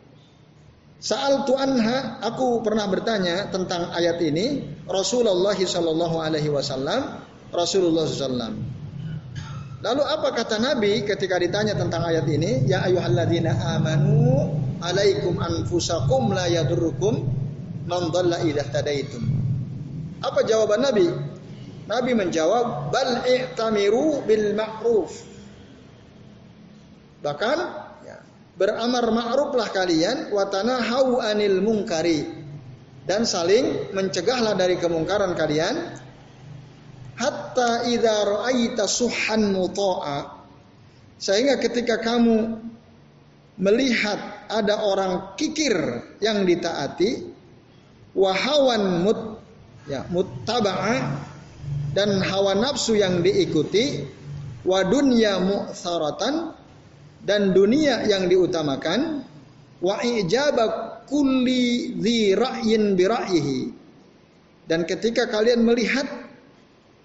Saal 1.01 1.49
anha, 1.57 2.21
aku 2.21 2.61
pernah 2.61 2.85
bertanya 2.85 3.49
tentang 3.49 3.89
ayat 3.97 4.21
ini 4.21 4.77
Rasulullah 4.85 5.57
Shallallahu 5.57 6.21
Alaihi 6.21 6.53
Wasallam, 6.53 7.17
Rasulullah 7.49 8.05
SAW. 8.05 8.78
Lalu 9.79 10.03
apa 10.03 10.35
kata 10.35 10.59
Nabi 10.59 11.07
ketika 11.07 11.39
ditanya 11.39 11.79
tentang 11.79 12.03
ayat 12.03 12.27
ini? 12.27 12.67
Ya 12.67 12.83
ayuhalladzina 12.83 13.79
amanu 13.79 14.51
alaikum 14.83 15.39
anfusakum 15.39 16.35
la 16.35 16.51
yadurrukum 16.51 17.23
man 17.87 18.11
dhalla 18.11 18.43
tadaitum. 18.75 19.23
Apa 20.19 20.43
jawaban 20.43 20.83
Nabi? 20.83 21.07
Nabi 21.89 22.11
menjawab, 22.13 22.93
bal 22.93 23.23
i'tamiru 23.25 24.27
bil 24.29 24.53
ma'ruf. 24.53 25.25
Bahkan 27.25 27.59
ya, 28.05 28.19
beramar 28.59 29.09
ma'ruflah 29.09 29.73
kalian 29.73 30.35
watana 30.35 30.85
hau 30.85 31.23
anil 31.23 31.65
mungkari 31.65 32.29
dan 33.09 33.25
saling 33.25 33.95
mencegahlah 33.97 34.53
dari 34.53 34.77
kemungkaran 34.77 35.33
kalian 35.33 35.97
hatta 37.19 37.91
idza 37.91 38.15
ra'aita 38.25 38.87
suhan 38.87 39.51
muta'a. 39.51 40.39
Sehingga 41.19 41.59
ketika 41.59 41.99
kamu 41.99 42.63
melihat 43.59 44.47
ada 44.47 44.87
orang 44.87 45.35
kikir 45.35 45.75
yang 46.23 46.47
ditaati 46.47 47.27
wahawan 48.15 49.03
mut 49.03 49.21
ya 49.91 50.07
muttaba'a 50.07 51.27
dan 51.91 52.23
hawa 52.23 52.55
nafsu 52.55 52.95
yang 52.95 53.19
diikuti 53.19 54.07
wa 54.63 54.87
dunya 54.87 55.43
mu'tharatan 55.43 56.55
dan 57.27 57.51
dunia 57.51 58.07
yang 58.07 58.31
diutamakan 58.31 59.27
wa 59.83 59.99
ijaba 60.07 61.03
kulli 61.11 61.99
dhi 61.99 62.39
ra'yin 62.39 62.95
bi 62.95 63.05
ra'yihi. 63.11 63.61
Dan 64.69 64.85
ketika 64.85 65.27
kalian 65.27 65.65
melihat 65.65 66.28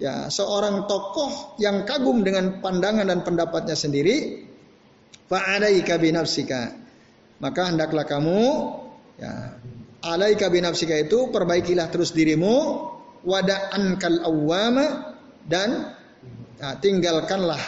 ya 0.02 0.30
seorang 0.30 0.90
tokoh 0.90 1.58
yang 1.62 1.86
kagum 1.86 2.26
dengan 2.26 2.64
pandangan 2.64 3.10
dan 3.10 3.20
pendapatnya 3.22 3.78
sendiri 3.78 4.46
fa'alaika 5.30 5.98
bi 6.02 6.10
nafsika. 6.14 6.62
Maka 7.42 7.74
hendaklah 7.74 8.08
kamu 8.08 8.42
ya 9.20 9.60
alaika 10.06 10.48
bi 10.48 10.64
nafsika 10.64 10.96
itu 10.96 11.30
perbaikilah 11.34 11.90
terus 11.90 12.16
dirimu 12.16 12.88
wada'an 13.24 13.98
kal 14.00 14.20
awwama 14.24 15.16
dan 15.48 15.96
ya, 16.60 16.80
tinggalkanlah 16.80 17.60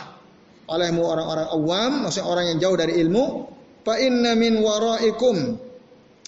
olehmu 0.66 1.04
orang-orang 1.06 1.48
awam 1.52 1.92
maksudnya 2.08 2.28
orang 2.28 2.46
yang 2.56 2.58
jauh 2.62 2.78
dari 2.78 2.94
ilmu. 3.02 3.54
Fa 3.86 4.02
inna 4.02 4.34
min 4.34 4.58
waraikum. 4.66 5.62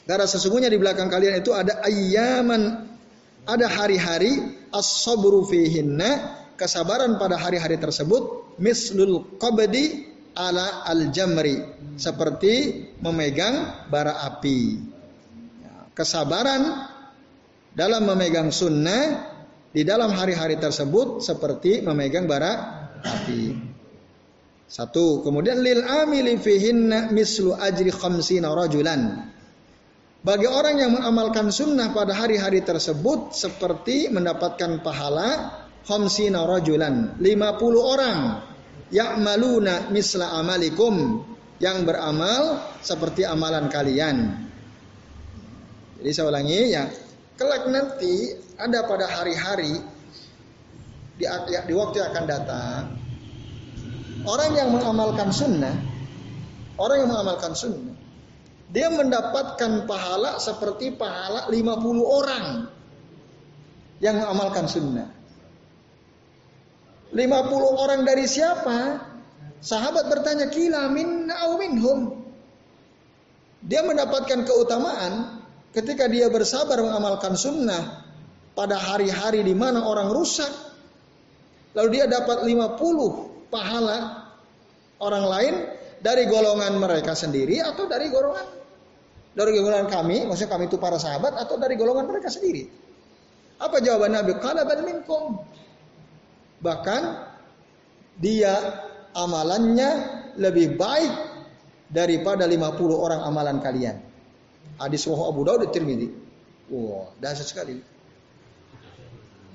Karena 0.06 0.30
sesungguhnya 0.30 0.70
di 0.70 0.78
belakang 0.78 1.10
kalian 1.10 1.42
itu 1.42 1.52
ada 1.52 1.84
ayyaman 1.84 2.86
ada 3.48 3.66
hari-hari 3.66 4.57
as-sabru 4.78 5.42
fihinna 5.50 6.38
kesabaran 6.54 7.18
pada 7.18 7.42
hari-hari 7.42 7.82
tersebut 7.82 8.54
mislul 8.62 9.26
qabdi 9.42 10.06
ala 10.38 10.86
al-jamri 10.86 11.66
seperti 11.98 12.86
memegang 13.02 13.90
bara 13.90 14.22
api 14.30 14.78
kesabaran 15.98 16.94
dalam 17.74 18.06
memegang 18.06 18.54
sunnah 18.54 19.34
di 19.74 19.82
dalam 19.82 20.14
hari-hari 20.14 20.62
tersebut 20.62 21.26
seperti 21.26 21.82
memegang 21.82 22.30
bara 22.30 22.86
api. 23.02 23.54
Satu, 24.68 25.22
kemudian 25.22 25.62
lil 25.62 25.86
amili 25.86 26.38
fihinna 26.38 27.10
mislu 27.10 27.54
ajri 27.54 27.94
khamsina 27.94 28.52
rajulan. 28.52 29.32
Bagi 30.28 30.44
orang 30.44 30.76
yang 30.76 30.92
mengamalkan 30.92 31.56
sunnah 31.56 31.96
pada 31.96 32.12
hari-hari 32.12 32.60
tersebut 32.60 33.32
seperti 33.32 34.12
mendapatkan 34.12 34.84
pahala 34.84 35.56
khamsina 35.88 36.44
rajulan, 36.44 37.16
50 37.16 37.24
orang 37.80 38.44
ya'maluna 38.92 39.88
misla 39.88 40.36
amalikum 40.36 41.24
yang 41.64 41.88
beramal 41.88 42.60
seperti 42.84 43.24
amalan 43.24 43.72
kalian. 43.72 44.52
Jadi 46.04 46.12
saya 46.12 46.28
ulangi 46.28 46.76
ya, 46.76 46.92
kelak 47.40 47.72
nanti 47.72 48.36
ada 48.60 48.84
pada 48.84 49.08
hari-hari 49.08 49.80
di, 51.16 51.24
ya, 51.24 51.64
di 51.64 51.72
waktu 51.72 52.04
yang 52.04 52.10
akan 52.12 52.26
datang 52.28 52.82
orang 54.28 54.52
yang 54.60 54.76
mengamalkan 54.76 55.32
sunnah, 55.32 55.72
orang 56.76 57.08
yang 57.08 57.10
mengamalkan 57.16 57.56
sunnah, 57.56 57.96
dia 58.68 58.92
mendapatkan 58.92 59.88
pahala 59.88 60.44
seperti 60.44 60.92
pahala 60.92 61.48
50 61.48 62.04
orang 62.04 62.68
yang 64.04 64.20
mengamalkan 64.20 64.68
sunnah. 64.68 65.08
50 67.16 67.24
orang 67.80 68.04
dari 68.04 68.28
siapa? 68.28 69.00
Sahabat 69.64 70.12
bertanya, 70.12 70.52
kila 70.52 70.92
au 71.48 71.52
minhum. 71.56 72.00
Dia 73.64 73.82
mendapatkan 73.88 74.44
keutamaan 74.44 75.42
ketika 75.72 76.12
dia 76.12 76.28
bersabar 76.28 76.78
mengamalkan 76.84 77.40
sunnah 77.40 78.04
pada 78.52 78.76
hari-hari 78.76 79.48
di 79.48 79.56
mana 79.56 79.88
orang 79.88 80.12
rusak, 80.12 80.52
lalu 81.72 82.04
dia 82.04 82.06
dapat 82.06 82.44
50 82.44 83.48
pahala 83.48 84.28
orang 85.00 85.26
lain 85.26 85.56
dari 86.04 86.28
golongan 86.28 86.78
mereka 86.78 87.16
sendiri 87.18 87.64
atau 87.64 87.90
dari 87.90 88.12
golongan 88.14 88.57
dari 89.38 89.54
golongan 89.62 89.86
kami, 89.86 90.26
maksudnya 90.26 90.58
kami 90.58 90.66
itu 90.66 90.82
para 90.82 90.98
sahabat 90.98 91.38
atau 91.38 91.62
dari 91.62 91.78
golongan 91.78 92.10
mereka 92.10 92.34
sendiri. 92.34 92.66
Apa 93.62 93.78
jawaban 93.86 94.18
Nabi? 94.18 94.34
Qalaban 94.42 94.82
minkum. 94.82 95.46
Bahkan 96.58 97.02
dia 98.18 98.54
amalannya 99.14 99.90
lebih 100.42 100.74
baik 100.74 101.14
daripada 101.90 102.50
50 102.50 102.58
orang 102.94 103.22
amalan 103.22 103.58
kalian. 103.62 104.02
Hadis 104.78 105.06
wahyu 105.10 105.26
Abu 105.30 105.42
Dawud 105.46 105.70
Tirmidzi. 105.74 106.10
Wah, 106.74 107.10
dahsyat 107.18 107.48
sekali. 107.50 107.82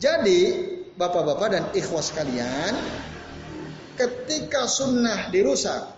Jadi, 0.03 0.41
bapak-bapak 0.99 1.49
dan 1.55 1.65
ikhwas 1.71 2.11
kalian, 2.11 2.75
ketika 3.95 4.67
sunnah 4.67 5.31
dirusak, 5.31 5.95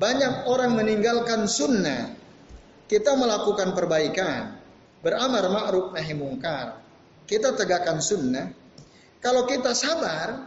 banyak 0.00 0.48
orang 0.48 0.72
meninggalkan 0.72 1.44
sunnah. 1.44 2.15
Kita 2.86 3.18
melakukan 3.18 3.74
perbaikan, 3.74 4.54
beramar 5.02 5.50
ma'ruf 5.50 5.90
nahi 5.90 6.14
mungkar. 6.14 6.78
Kita 7.26 7.58
tegakkan 7.58 7.98
sunnah. 7.98 8.54
Kalau 9.18 9.42
kita 9.50 9.74
sabar 9.74 10.46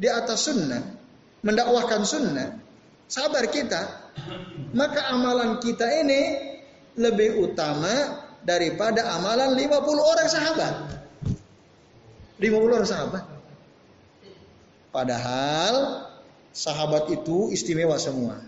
di 0.00 0.08
atas 0.08 0.48
sunnah, 0.48 0.80
mendakwahkan 1.44 2.00
sunnah, 2.08 2.56
sabar 3.04 3.44
kita, 3.52 4.12
maka 4.72 5.12
amalan 5.12 5.60
kita 5.60 5.84
ini 6.00 6.22
lebih 6.96 7.44
utama 7.44 8.24
daripada 8.40 9.04
amalan 9.20 9.52
50 9.52 10.00
orang 10.00 10.28
sahabat. 10.32 10.74
50 12.40 12.68
orang 12.72 12.88
sahabat. 12.88 13.24
Padahal 14.90 15.74
sahabat 16.50 17.12
itu 17.12 17.52
istimewa 17.52 18.00
semua. 18.00 18.40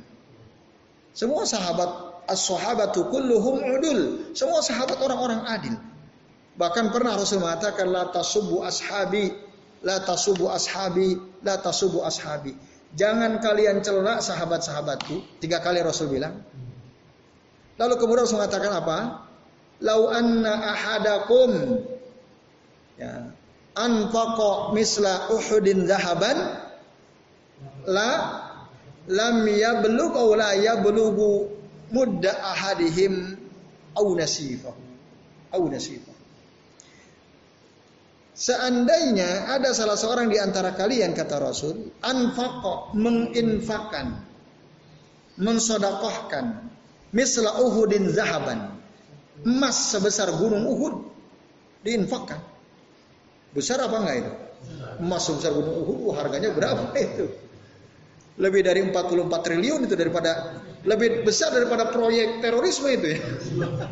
Semua 1.13 1.45
sahabat 1.45 2.02
as-sahabatu 2.29 3.11
kulluhum 3.11 3.63
udul. 3.63 4.01
Semua 4.37 4.63
sahabat 4.63 4.99
orang-orang 5.03 5.43
adil. 5.47 5.75
Bahkan 6.53 6.93
pernah 6.93 7.17
Rasul 7.17 7.41
mengatakan 7.41 7.89
la 7.89 8.13
tasubu 8.13 8.61
ashabi, 8.61 9.33
la 9.81 10.05
tasubu 10.05 10.53
ashabi, 10.53 11.17
la 11.41 11.57
tasubu 11.57 12.05
ashabi. 12.05 12.53
Jangan 12.93 13.41
kalian 13.41 13.81
celak 13.81 14.21
sahabat-sahabatku. 14.21 15.41
Tiga 15.41 15.65
kali 15.65 15.81
Rasul 15.81 16.13
bilang. 16.13 16.45
Lalu 17.81 17.95
kemudian 17.97 18.29
Rasul 18.29 18.37
mengatakan 18.37 18.73
apa? 18.77 18.99
Lau 19.81 20.13
anna 20.13 20.77
ahadakum 20.77 21.83
ya, 23.01 23.33
anfaqa 23.75 24.77
misla 24.77 25.33
Uhudin 25.33 25.89
zahaban 25.89 26.39
la 27.89 28.13
lam 29.11 29.43
yablugh 29.49 30.15
aw 30.15 30.29
la 30.37 30.53
mudda 31.93 32.33
ahadihim 32.41 33.37
aw 33.95 34.07
nasifahu 34.17 34.83
aw 35.53 35.63
nasifahu 35.69 36.13
Seandainya 38.33 39.55
ada 39.55 39.77
salah 39.77 39.95
seorang 39.95 40.33
di 40.33 40.41
antara 40.41 40.73
kalian 40.73 41.13
kata 41.13 41.37
Rasul 41.37 41.93
anfaqa 42.01 42.97
menginfakkan 42.97 44.25
mensodakohkan 45.37 46.73
misla 47.13 47.61
Uhudin 47.61 48.09
zahaban. 48.09 48.81
Emas 49.45 49.93
sebesar 49.93 50.33
gunung 50.41 50.65
Uhud 50.65 51.13
diinfakkan. 51.85 52.41
Besar 53.53 53.85
apa 53.85 53.97
enggak 54.01 54.17
itu? 54.25 54.33
Emas 55.03 55.23
sebesar 55.29 55.53
gunung 55.53 55.77
Uhud, 55.83 56.17
harganya 56.17 56.57
berapa 56.57 56.95
itu? 56.97 57.27
Lebih 58.41 58.65
dari 58.65 58.81
44 58.85 59.29
triliun 59.29 59.81
itu 59.85 59.95
daripada 59.99 60.63
lebih 60.83 61.23
besar 61.23 61.53
daripada 61.53 61.93
proyek 61.93 62.41
terorisme 62.41 62.89
itu 62.89 63.17
ya. 63.17 63.21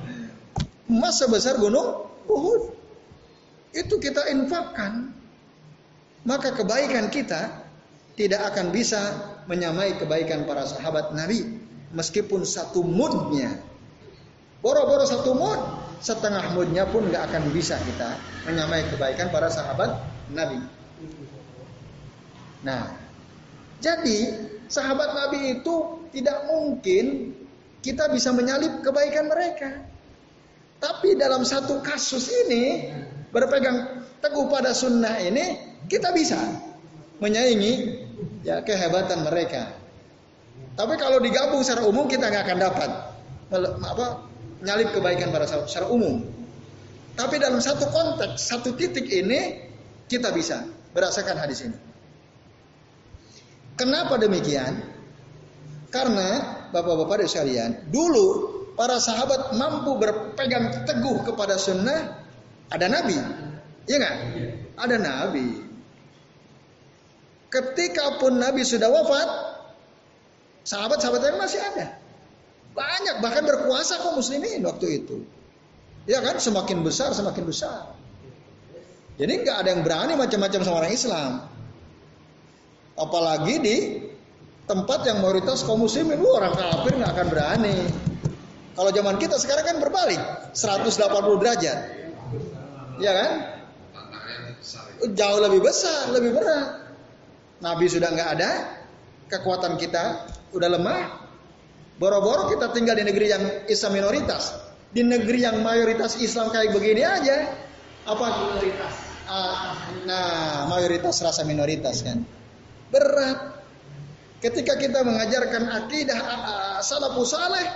Emas 0.91 1.21
sebesar 1.21 1.61
gunung 1.61 2.09
Uhud. 2.27 2.75
Itu 3.71 4.01
kita 4.01 4.27
infakkan. 4.33 5.13
Maka 6.27 6.53
kebaikan 6.53 7.09
kita 7.09 7.71
tidak 8.21 8.53
akan 8.53 8.69
bisa 8.75 9.01
menyamai 9.49 9.97
kebaikan 9.97 10.45
para 10.45 10.69
sahabat 10.69 11.17
Nabi 11.17 11.47
meskipun 11.97 12.45
satu 12.45 12.85
mudnya 12.85 13.57
boro-boro 14.61 15.09
satu 15.09 15.33
mud 15.33 15.61
setengah 16.05 16.53
mudnya 16.53 16.85
pun 16.85 17.09
nggak 17.09 17.33
akan 17.33 17.49
bisa 17.51 17.81
kita 17.81 18.21
menyamai 18.45 18.85
kebaikan 18.93 19.33
para 19.33 19.49
sahabat 19.49 20.05
Nabi 20.37 20.61
nah 22.61 22.93
jadi 23.81 24.19
sahabat 24.71 25.17
Nabi 25.17 25.61
itu 25.61 25.75
tidak 26.15 26.47
mungkin 26.47 27.35
kita 27.81 28.13
bisa 28.13 28.31
menyalip 28.31 28.85
kebaikan 28.85 29.27
mereka 29.27 29.83
tapi 30.81 31.17
dalam 31.17 31.45
satu 31.45 31.81
kasus 31.85 32.29
ini 32.47 32.93
berpegang 33.35 34.05
teguh 34.21 34.47
pada 34.53 34.77
sunnah 34.77 35.17
ini 35.21 35.77
kita 35.89 36.13
bisa 36.13 36.37
menyaingi 37.21 38.05
ya 38.45 38.61
kehebatan 38.65 39.25
mereka 39.25 39.73
tapi 40.77 40.95
kalau 40.97 41.21
digabung 41.21 41.61
secara 41.61 41.85
umum 41.85 42.09
kita 42.09 42.31
nggak 42.31 42.45
akan 42.47 42.59
dapat 42.61 42.91
apa 43.85 44.07
nyalip 44.63 44.93
kebaikan 44.93 45.33
para 45.33 45.49
sahabat 45.49 45.69
secara 45.69 45.89
umum. 45.91 46.23
Tapi 47.17 47.37
dalam 47.37 47.61
satu 47.61 47.91
konteks, 47.91 48.49
satu 48.49 48.73
titik 48.77 49.09
ini 49.11 49.69
kita 50.07 50.33
bisa 50.33 50.65
berdasarkan 50.97 51.37
hadis 51.37 51.67
ini. 51.67 51.77
Kenapa 53.81 54.21
demikian? 54.21 54.77
Karena 55.89 56.61
bapak-bapak 56.69 57.25
dan 57.25 57.29
sekalian, 57.33 57.71
dulu 57.89 58.27
para 58.77 59.01
sahabat 59.01 59.57
mampu 59.57 59.97
berpegang 59.97 60.85
teguh 60.85 61.25
kepada 61.25 61.57
sunnah, 61.57 62.21
ada 62.69 62.87
nabi. 62.93 63.17
Iya 63.89 63.97
nggak? 63.97 64.17
Ada 64.77 64.97
nabi. 65.01 65.49
Ketika 67.49 68.21
pun 68.21 68.37
nabi 68.37 68.69
sudah 68.69 68.93
wafat, 68.93 69.29
sahabat-sahabat 70.69 71.21
yang 71.25 71.41
masih 71.41 71.59
ada. 71.65 71.97
Banyak 72.77 73.25
bahkan 73.25 73.49
berkuasa 73.49 73.99
kok 73.99 74.13
muslimin 74.13 74.61
waktu 74.63 75.03
itu. 75.03 75.25
Ya 76.05 76.21
kan 76.21 76.37
semakin 76.37 76.85
besar 76.85 77.17
semakin 77.17 77.49
besar. 77.49 77.97
Jadi 79.17 79.33
nggak 79.41 79.57
ada 79.57 79.69
yang 79.73 79.83
berani 79.83 80.15
macam-macam 80.21 80.61
sama 80.69 80.77
orang 80.85 80.93
Islam. 80.93 81.33
Apalagi 82.99 83.55
di 83.63 83.77
tempat 84.71 85.03
yang 85.03 85.19
mayoritas 85.19 85.67
kaum 85.67 85.83
muslimin, 85.83 86.23
orang 86.23 86.55
kafir 86.55 86.95
nggak 86.95 87.11
akan 87.11 87.27
berani. 87.27 87.79
Kalau 88.79 88.91
zaman 88.95 89.19
kita 89.19 89.35
sekarang 89.37 89.65
kan 89.67 89.77
berbalik, 89.83 90.23
180 90.55 91.43
derajat. 91.43 91.79
Ya 93.03 93.13
kan? 93.13 93.33
Jauh 95.11 95.41
lebih 95.43 95.61
besar, 95.65 96.15
lebih 96.15 96.39
berat. 96.39 96.95
Nabi 97.61 97.91
sudah 97.91 98.09
nggak 98.15 98.31
ada, 98.41 98.51
kekuatan 99.29 99.75
kita 99.77 100.29
udah 100.55 100.69
lemah. 100.71 101.29
Boro-boro 102.01 102.49
kita 102.49 102.73
tinggal 102.73 102.97
di 102.97 103.05
negeri 103.05 103.27
yang 103.29 103.45
Islam 103.69 104.01
minoritas. 104.01 104.57
Di 104.95 105.05
negeri 105.05 105.45
yang 105.45 105.61
mayoritas 105.61 106.17
Islam 106.17 106.49
kayak 106.49 106.73
begini 106.73 107.05
aja, 107.05 107.53
apa? 108.09 108.27
Minoritas. 108.49 108.95
Uh, 109.31 109.77
nah, 110.09 110.67
mayoritas 110.73 111.21
rasa 111.21 111.45
minoritas 111.45 112.01
kan. 112.01 112.25
Berat. 112.91 113.39
Ketika 114.41 114.75
kita 114.81 115.05
mengajarkan 115.05 115.69
akidah 115.69 116.19
uh, 116.19 116.79
salafus 116.81 117.37
saleh, 117.37 117.67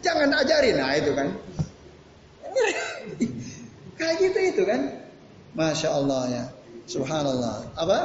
jangan 0.00 0.32
ajarin. 0.42 0.76
Nah, 0.80 0.92
itu 0.96 1.12
kan. 1.12 1.28
kayak 3.98 4.14
gitu 4.22 4.38
itu 4.54 4.62
kan. 4.64 5.06
Masya 5.56 5.88
Allah 5.92 6.22
ya. 6.28 6.44
Subhanallah. 6.86 7.74
Apa? 7.74 7.98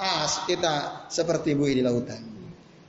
As 0.00 0.46
kita 0.48 1.06
seperti 1.12 1.52
buih 1.52 1.76
di 1.76 1.82
lautan. 1.84 2.22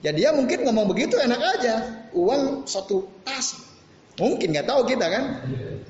Ya 0.01 0.10
dia 0.15 0.34
mungkin 0.34 0.65
ngomong 0.65 0.89
begitu 0.89 1.19
enak 1.19 1.41
aja. 1.60 2.08
Uang 2.15 2.65
satu 2.65 3.06
tas. 3.27 3.60
Mungkin 4.17 4.56
nggak 4.56 4.67
tahu 4.69 4.82
kita 4.88 5.06
kan. 5.08 5.23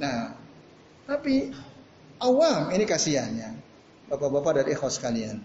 Nah, 0.02 0.34
tapi 1.06 1.54
awam 2.18 2.72
ini 2.74 2.84
kasihannya. 2.88 3.50
Bapak-bapak 4.12 4.64
dan 4.64 4.68
ikhwas 4.72 5.00
kalian. 5.00 5.40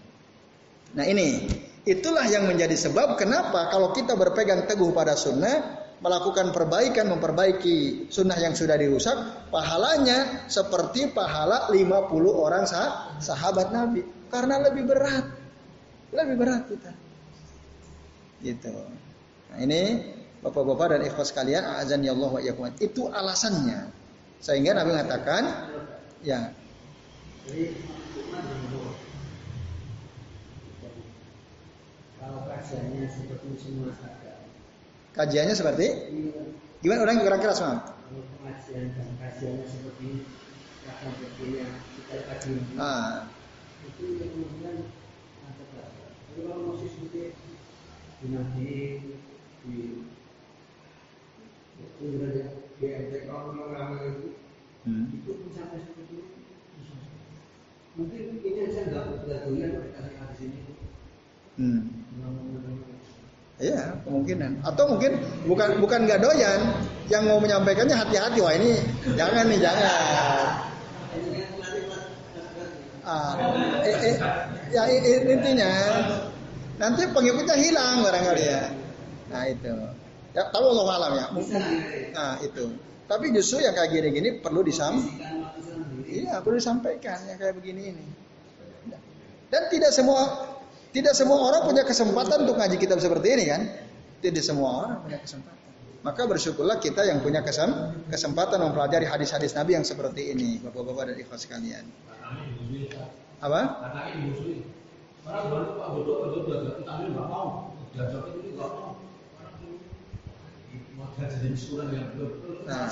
Nah 0.97 1.05
ini, 1.05 1.45
itulah 1.85 2.25
yang 2.25 2.49
menjadi 2.49 2.73
sebab 2.73 3.21
kenapa 3.21 3.69
kalau 3.69 3.93
kita 3.93 4.17
berpegang 4.17 4.65
teguh 4.65 4.89
pada 4.89 5.13
sunnah, 5.13 5.85
melakukan 6.01 6.49
perbaikan, 6.49 7.05
memperbaiki 7.13 8.09
sunnah 8.09 8.37
yang 8.41 8.57
sudah 8.57 8.73
dirusak, 8.81 9.49
pahalanya 9.53 10.49
seperti 10.49 11.13
pahala 11.13 11.69
50 11.69 12.09
orang 12.33 12.65
sah 12.65 13.13
sahabat 13.21 13.69
Nabi. 13.69 14.01
Karena 14.33 14.57
lebih 14.65 14.89
berat. 14.89 15.25
Lebih 16.11 16.35
berat 16.35 16.63
kita. 16.65 16.91
Gitu. 18.41 18.73
Nah 19.53 19.59
ini 19.63 19.81
Bapak-bapak 20.37 20.93
dan 20.93 21.01
ikhwas 21.01 21.33
kalian, 21.33 21.65
azan 21.65 22.05
ya 22.05 22.13
Allah 22.13 22.31
wa 22.37 22.69
Itu 22.77 23.09
alasannya. 23.09 23.89
Sehingga 24.37 24.77
Nabi 24.77 24.93
mengatakan, 24.93 25.43
ya. 26.21 26.53
Kajiannya 35.17 35.55
seperti 35.57 35.87
gimana 36.85 37.01
orang 37.09 37.25
kurang 37.25 37.41
keras 37.41 37.59
mam? 37.65 37.77
Kajian 38.45 38.93
kajiannya 38.93 39.65
seperti 39.65 40.09
yang 41.57 41.73
kita 41.97 42.15
kaji. 42.29 42.51
Ah. 42.77 43.27
Itu 43.85 44.03
yang 44.21 44.29
kemudian 44.29 44.77
kalau 46.37 46.69
masih 46.73 46.89
seperti 46.93 47.33
di 48.21 48.27
di 49.65 49.77
di 52.77 52.85
MTK 52.85 53.29
orang 53.33 53.89
itu 54.05 54.37
hmm. 54.85 55.05
itu 55.17 55.29
pun 55.33 55.49
sampai 55.49 55.81
seperti 55.81 56.13
itu 56.21 56.25
mungkin 57.97 58.23
ini 58.45 58.59
aja 58.69 58.81
nggak 58.85 59.05
nggak 59.25 59.39
doyan 59.49 59.81
kasih 59.81 60.13
di 60.13 60.35
sini 60.37 60.76
hmm. 61.57 61.81
Iya, 63.57 63.97
kemungkinan. 64.05 64.61
Atau 64.61 64.85
mungkin 64.85 65.17
bukan 65.49 65.81
bukan 65.81 66.05
nggak 66.05 66.21
doyan, 66.21 66.77
yang 67.09 67.25
mau 67.25 67.41
menyampaikannya 67.41 67.97
hati-hati. 67.97 68.37
Wah 68.37 68.53
ini 68.53 68.77
jangan 69.17 69.49
nih, 69.49 69.57
jangan. 69.57 70.45
Ah, 73.07 73.33
eh, 73.81 73.97
eh, 74.13 74.15
ya 74.75 74.83
intinya 75.25 75.71
nanti 76.77 77.07
pengikutnya 77.09 77.55
hilang 77.57 78.05
barangkali 78.05 78.43
ya. 78.45 78.63
Nah 79.33 79.43
itu. 79.49 79.73
Ya, 80.37 80.43
tahu 80.53 80.65
Allah 80.77 80.85
malam 80.85 81.11
ya. 81.17 81.25
Nah 82.13 82.37
itu. 82.45 82.77
Tapi 83.07 83.31
justru 83.33 83.63
yang 83.63 83.73
kayak 83.73 83.89
gini-gini 83.89 84.37
perlu 84.37 84.61
disampaikan. 84.61 85.49
Iya, 86.05 86.43
perlu 86.43 86.59
disampaikan 86.59 87.25
yang 87.25 87.39
kayak 87.39 87.55
begini 87.57 87.95
ini. 87.95 88.05
Dan 89.47 89.71
tidak 89.71 89.95
semua 89.95 90.45
tidak 90.95 91.13
semua 91.13 91.39
orang 91.51 91.67
punya 91.67 91.83
kesempatan 91.83 92.47
untuk 92.47 92.55
ngaji 92.57 92.77
kitab 92.79 92.99
seperti 93.03 93.27
ini 93.35 93.45
kan? 93.47 93.61
Tidak 94.23 94.43
semua 94.43 94.69
orang 94.83 94.97
punya 95.03 95.19
kesempatan. 95.21 95.57
Maka 96.05 96.23
bersyukurlah 96.23 96.79
kita 96.79 97.03
yang 97.03 97.19
punya 97.19 97.43
kesempatan 98.07 98.63
mempelajari 98.63 99.03
hadis-hadis 99.03 99.51
Nabi 99.51 99.75
yang 99.75 99.83
seperti 99.83 100.31
ini, 100.31 100.61
Bapak-bapak 100.63 101.11
dan 101.11 101.17
ikhlas 101.19 101.43
sekalian. 101.43 101.83
Apa? 103.43 103.61
Nah, 112.67 112.87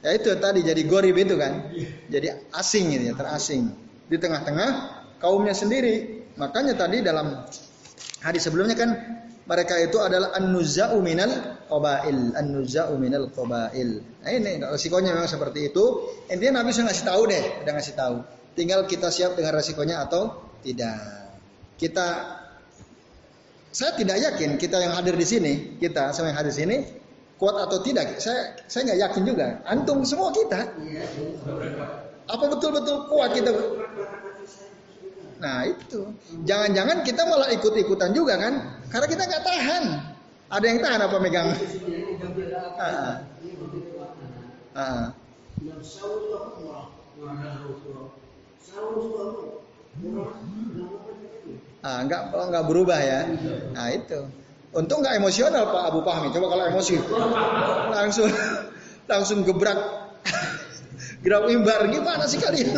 ya 0.00 0.10
itu 0.16 0.30
tadi 0.40 0.60
jadi 0.64 0.82
gorib 0.88 1.16
itu 1.18 1.34
kan, 1.36 1.68
jadi 2.08 2.40
asing 2.56 2.94
ini 2.94 3.12
ya, 3.12 3.14
terasing 3.18 3.68
di 4.08 4.16
tengah-tengah 4.16 4.70
kaumnya 5.20 5.52
sendiri. 5.52 6.19
Makanya 6.40 6.72
tadi 6.72 7.04
dalam 7.04 7.44
hadis 8.24 8.48
sebelumnya 8.48 8.72
kan 8.72 8.90
mereka 9.44 9.76
itu 9.76 10.00
adalah 10.00 10.32
an-nuzza'u 10.32 10.96
minal 11.04 11.60
qabail, 11.68 12.32
an-nuzza'u 12.32 12.96
minal 12.96 13.28
qabail. 13.28 14.00
Nah 14.24 14.30
ini 14.32 14.64
resikonya 14.64 15.12
memang 15.12 15.28
seperti 15.28 15.68
itu. 15.68 15.84
Intinya 16.32 16.64
Nabi 16.64 16.72
sudah 16.72 16.88
ngasih 16.88 17.04
tahu 17.04 17.22
deh, 17.28 17.44
udah 17.66 17.72
ngasih 17.76 17.94
tahu. 17.98 18.16
Tinggal 18.56 18.88
kita 18.88 19.12
siap 19.12 19.36
dengan 19.36 19.52
resikonya 19.60 20.06
atau 20.08 20.48
tidak. 20.64 20.96
Kita 21.76 22.06
saya 23.70 23.92
tidak 23.94 24.16
yakin 24.18 24.56
kita 24.56 24.80
yang 24.80 24.96
hadir 24.96 25.14
di 25.14 25.26
sini, 25.28 25.52
kita 25.76 26.10
sama 26.16 26.32
yang 26.32 26.38
hadir 26.40 26.52
di 26.56 26.58
sini 26.58 26.76
kuat 27.40 27.56
atau 27.56 27.80
tidak, 27.80 28.20
saya 28.20 28.52
saya 28.68 28.92
nggak 28.92 29.00
yakin 29.00 29.22
juga. 29.24 29.46
Antum 29.64 30.04
semua 30.04 30.28
kita. 30.28 30.60
Apa 32.28 32.44
betul-betul 32.52 33.08
kuat 33.08 33.32
kita? 33.32 33.50
Nah 35.40 35.64
itu, 35.64 36.00
jangan-jangan 36.44 37.00
kita 37.00 37.24
malah 37.24 37.48
ikut-ikutan 37.48 38.12
juga 38.12 38.36
kan? 38.36 38.54
Karena 38.92 39.06
kita 39.08 39.22
nggak 39.24 39.44
tahan. 39.44 39.84
Ada 40.52 40.64
yang 40.68 40.78
tahan 40.84 41.00
apa 41.00 41.16
megang? 41.16 41.48
Ah. 42.76 43.16
Ah. 44.76 45.06
Ah, 51.80 51.98
nggak 52.04 52.22
nggak 52.28 52.64
berubah 52.68 53.00
ya. 53.00 53.20
Nah 53.72 53.88
itu. 53.96 54.20
Untung 54.70 55.02
nggak 55.02 55.18
emosional 55.18 55.72
Pak 55.72 55.82
Abu 55.90 56.00
Fahmi. 56.04 56.28
Coba 56.30 56.46
kalau 56.52 56.64
emosi 56.68 56.94
langsung 57.90 58.28
langsung 59.10 59.38
gebrak 59.42 59.80
gerak 61.24 61.48
imbar 61.50 61.90
gimana 61.90 62.24
sih 62.28 62.38
kalian? 62.38 62.70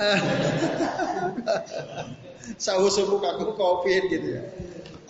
Sahu 2.64 2.86
suku 2.88 3.20
kaku 3.20 3.52
covid 3.54 4.02
gitu 4.08 4.28
ya. 4.40 4.42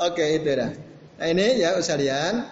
Oke 0.03 0.41
itu 0.41 0.51
dah. 0.51 0.73
Nah 1.21 1.27
ini 1.31 1.63
ya 1.63 1.79
sekalian, 1.79 2.43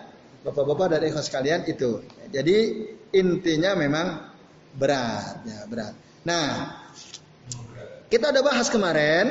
bapak-bapak 0.46 0.94
dan 0.94 1.02
ikhlas 1.08 1.26
sekalian 1.26 1.66
itu. 1.66 2.04
Jadi 2.30 2.86
intinya 3.16 3.74
memang 3.74 4.30
berat 4.76 5.42
ya 5.48 5.64
berat. 5.66 5.94
Nah 6.22 6.78
kita 8.08 8.30
ada 8.30 8.40
bahas 8.44 8.70
kemarin 8.70 9.26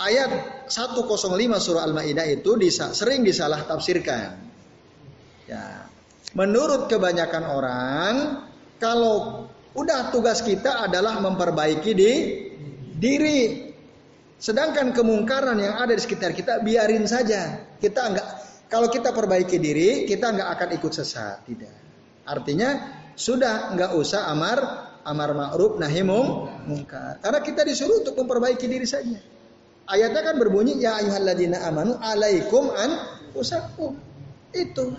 ayat 0.00 0.64
105 0.68 1.04
surah 1.60 1.84
Al-Maidah 1.84 2.26
itu 2.28 2.56
disa, 2.56 2.92
sering 2.96 3.24
disalah 3.24 3.64
tafsirkan. 3.68 4.40
Ya. 5.48 5.88
Menurut 6.36 6.86
kebanyakan 6.86 7.44
orang, 7.48 8.14
kalau 8.78 9.48
udah 9.74 10.10
tugas 10.10 10.42
kita 10.42 10.86
adalah 10.86 11.18
memperbaiki 11.22 11.92
di 11.94 12.12
diri. 12.96 13.40
Sedangkan 14.40 14.96
kemungkaran 14.96 15.60
yang 15.60 15.76
ada 15.76 15.92
di 15.92 16.00
sekitar 16.00 16.32
kita 16.32 16.64
biarin 16.64 17.04
saja. 17.04 17.60
Kita 17.76 18.00
enggak 18.08 18.28
kalau 18.72 18.88
kita 18.88 19.12
perbaiki 19.12 19.60
diri, 19.60 20.08
kita 20.08 20.32
enggak 20.32 20.48
akan 20.56 20.68
ikut 20.80 20.92
sesat, 20.94 21.44
tidak. 21.44 21.74
Artinya 22.24 22.70
sudah 23.18 23.74
enggak 23.74 23.92
usah 23.98 24.32
amar 24.32 24.58
amar 25.04 25.30
ma'ruf 25.36 25.76
nahi 25.76 26.00
mungkar. 26.04 27.20
Karena 27.20 27.40
kita 27.44 27.64
disuruh 27.68 28.00
untuk 28.00 28.16
memperbaiki 28.16 28.64
diri 28.64 28.88
saja. 28.88 29.20
Ayatnya 29.90 30.22
kan 30.22 30.34
berbunyi 30.38 30.78
ya 30.78 31.02
ayyuhalladzina 31.02 31.66
amanu 31.66 31.98
alaikum 31.98 32.70
an 32.72 32.90
usakum. 33.34 33.98
Itu. 34.54 34.94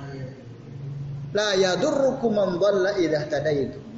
La 1.32 1.56
yadurrukum 1.56 2.32
man 2.36 2.60
dhalla 2.60 3.00
idza 3.00 3.24
tadaitu. 3.32 3.91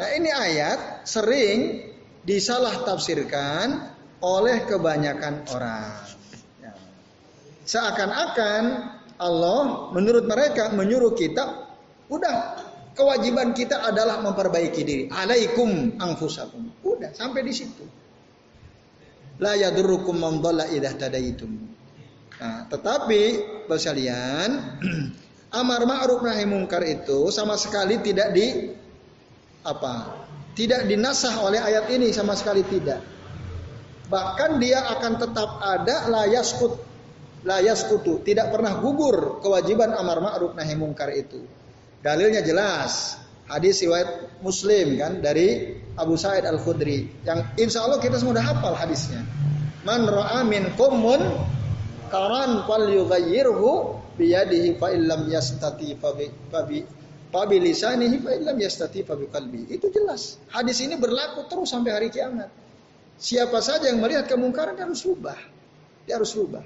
Nah, 0.00 0.08
ini 0.16 0.32
ayat 0.32 1.04
sering 1.04 1.92
disalah 2.24 2.88
tafsirkan 2.88 3.92
oleh 4.24 4.64
kebanyakan 4.64 5.44
orang. 5.52 5.92
Ya. 6.56 6.72
Seakan-akan 7.68 8.62
Allah 9.20 9.92
menurut 9.92 10.24
mereka 10.24 10.72
menyuruh 10.72 11.12
kita 11.12 11.68
udah 12.08 12.36
kewajiban 12.96 13.52
kita 13.52 13.76
adalah 13.92 14.24
memperbaiki 14.24 14.80
diri. 14.88 15.04
Alaikum 15.12 16.00
anfusakum. 16.00 16.80
Udah 16.80 17.12
sampai 17.12 17.44
di 17.44 17.52
situ. 17.52 17.84
La 19.36 19.52
yadurrukum 19.52 20.16
man 20.16 20.40
dhalla 20.40 20.64
idza 20.72 20.96
tadaitum. 20.96 21.52
Nah, 22.40 22.64
tetapi 22.72 23.22
sekalian 23.68 24.48
amar 25.60 25.84
ma'ruf 25.84 26.24
nahi 26.24 26.48
mungkar 26.48 26.80
itu 26.88 27.28
sama 27.28 27.60
sekali 27.60 28.00
tidak 28.00 28.32
di 28.32 28.79
apa? 29.64 30.24
Tidak 30.56 30.84
dinasah 30.88 31.34
oleh 31.46 31.60
ayat 31.60 31.88
ini 31.94 32.10
sama 32.12 32.36
sekali 32.36 32.66
tidak. 32.66 33.00
Bahkan 34.10 34.58
dia 34.58 34.82
akan 34.98 35.12
tetap 35.22 35.50
ada 35.62 36.10
layas 36.10 37.80
kutu, 37.86 38.20
tidak 38.26 38.50
pernah 38.50 38.82
gugur 38.82 39.38
kewajiban 39.38 39.94
amar 39.94 40.18
ma'ruf 40.18 40.52
nahi 40.58 40.74
mungkar 40.74 41.14
itu. 41.14 41.46
Dalilnya 42.02 42.42
jelas. 42.42 43.16
Hadis 43.50 43.82
riwayat 43.82 44.38
Muslim 44.46 44.94
kan 44.94 45.18
dari 45.18 45.74
Abu 45.98 46.14
Sa'id 46.14 46.46
Al 46.46 46.62
Khudri 46.62 47.10
yang 47.26 47.50
insya 47.58 47.82
Allah 47.82 47.98
kita 47.98 48.14
semua 48.14 48.38
sudah 48.38 48.46
hafal 48.46 48.78
hadisnya. 48.78 49.26
Man 49.82 50.06
ra'a 50.06 50.46
minkum 50.46 51.02
karan 52.10 52.62
fal 52.70 52.86
yughayyirhu 52.86 53.98
biyadihi 54.14 54.78
fa 54.78 54.94
illam 54.94 55.26
yastati 55.26 55.98
fa 55.98 56.14
bi 56.62 56.78
fa 57.30 57.46
bi 57.46 57.56
lisanihi 57.62 58.20
fa 58.20 58.30
yastati 58.36 59.06
fa. 59.06 59.14
Itu 59.70 59.88
jelas. 59.94 60.36
Hadis 60.50 60.82
ini 60.82 60.98
berlaku 60.98 61.46
terus 61.46 61.70
sampai 61.70 61.90
hari 61.94 62.08
kiamat. 62.10 62.50
Siapa 63.20 63.62
saja 63.64 63.88
yang 63.88 64.02
melihat 64.02 64.26
kemungkaran 64.26 64.76
dia 64.76 64.84
harus 64.84 65.02
rubah. 65.06 65.36
Dia 66.04 66.18
harus 66.18 66.32
rubah. 66.34 66.64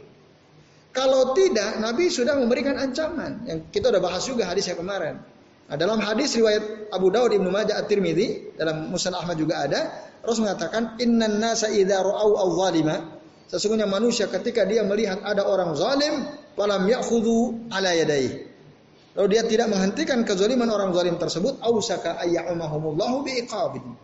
Kalau 0.95 1.35
tidak, 1.35 1.83
Nabi 1.83 2.07
sudah 2.07 2.39
memberikan 2.39 2.79
ancaman. 2.79 3.45
Yang 3.51 3.59
kita 3.75 3.91
udah 3.91 4.03
bahas 4.03 4.23
juga 4.25 4.47
hadis 4.47 4.71
yang 4.71 4.79
kemarin. 4.79 5.19
Nah, 5.67 5.77
dalam 5.81 5.99
hadis 5.99 6.39
riwayat 6.39 6.95
Abu 6.95 7.11
Dawud 7.11 7.35
Ibnu 7.35 7.51
Majah 7.51 7.83
At-Tirmidzi, 7.83 8.55
dalam 8.55 8.95
Musnad 8.95 9.19
Ahmad 9.19 9.35
juga 9.35 9.67
ada, 9.67 9.91
Rasul 10.23 10.47
mengatakan, 10.47 10.95
"Innan 11.03 11.43
nasa 11.43 11.67
idza 11.67 11.99
ra'au 11.99 12.39
al-zalima" 12.39 13.15
Sesungguhnya 13.45 13.85
manusia 13.85 14.27
ketika 14.27 14.65
dia 14.65 14.83
melihat 14.83 15.21
ada 15.21 15.45
orang 15.45 15.77
zalim, 15.77 16.27
falam 16.57 16.89
ya'khudhu 16.89 17.69
ala 17.71 17.93
yadayhi. 17.93 18.51
Lalu 19.15 19.29
dia 19.39 19.43
tidak 19.47 19.71
menghentikan 19.71 20.27
kezaliman 20.27 20.67
orang 20.67 20.91
zalim 20.91 21.15
tersebut, 21.15 21.63
ausaka 21.63 22.19
ayyamahumullahu 22.19 23.23
biiqabin. 23.23 23.95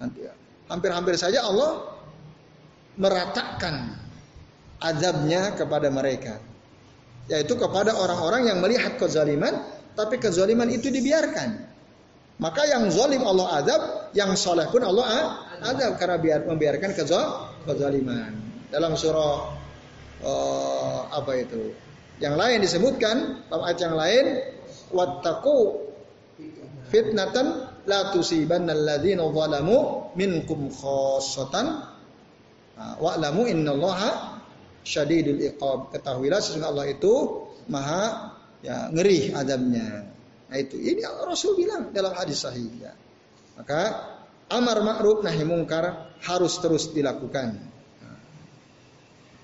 Nanti 0.00 0.24
ya. 0.24 0.32
Hampir-hampir 0.72 1.18
saja 1.20 1.44
Allah 1.44 1.92
meratakan 2.96 4.00
azabnya 4.80 5.52
kepada 5.52 5.92
mereka. 5.92 6.40
Yaitu 7.28 7.54
kepada 7.54 7.94
orang-orang 7.94 8.48
yang 8.48 8.58
melihat 8.64 8.96
kezaliman, 8.96 9.60
tapi 9.92 10.16
kezaliman 10.16 10.72
itu 10.72 10.88
dibiarkan. 10.88 11.68
Maka 12.40 12.64
yang 12.64 12.88
zalim 12.88 13.20
Allah 13.20 13.60
azab, 13.60 13.82
yang 14.16 14.32
soleh 14.32 14.64
pun 14.72 14.80
Allah 14.80 15.36
azab 15.60 16.00
karena 16.00 16.16
biar 16.16 16.40
membiarkan 16.48 16.96
kezaliman 16.96 18.32
dalam 18.72 18.96
surah 18.96 19.52
uh, 20.24 21.00
apa 21.12 21.32
itu? 21.36 21.89
Yang 22.20 22.36
lain 22.36 22.58
disebutkan 22.60 23.16
dalam 23.48 23.64
ayat 23.64 23.78
yang 23.80 23.96
lain 23.96 24.24
wattaqu 24.92 25.88
fitnatan 26.92 27.46
la 27.88 28.12
tusibanna 28.12 28.76
alladziina 28.76 29.24
zalamu 29.24 30.12
minkum 30.12 30.68
khassatan 30.68 31.80
wa'lamu 32.76 33.48
innallaha 33.48 34.36
syadidul 34.84 35.40
iqab. 35.40 35.96
Ketahuilah 35.96 36.44
sesungguhnya 36.44 36.68
Allah 36.68 36.86
itu 36.92 37.14
maha 37.72 38.36
ya 38.60 38.92
ngeri 38.92 39.32
adabnya. 39.32 40.12
Nah 40.52 40.56
itu 40.60 40.76
ini 40.76 41.00
Rasul 41.24 41.56
bilang 41.56 41.88
dalam 41.88 42.12
hadis 42.12 42.44
sahih 42.44 42.68
ya. 42.76 42.92
Maka 43.56 43.80
amar 44.52 44.84
ma'ruf 44.84 45.24
nahi 45.24 45.40
mungkar 45.48 46.12
harus 46.20 46.60
terus 46.60 46.92
dilakukan. 46.92 47.56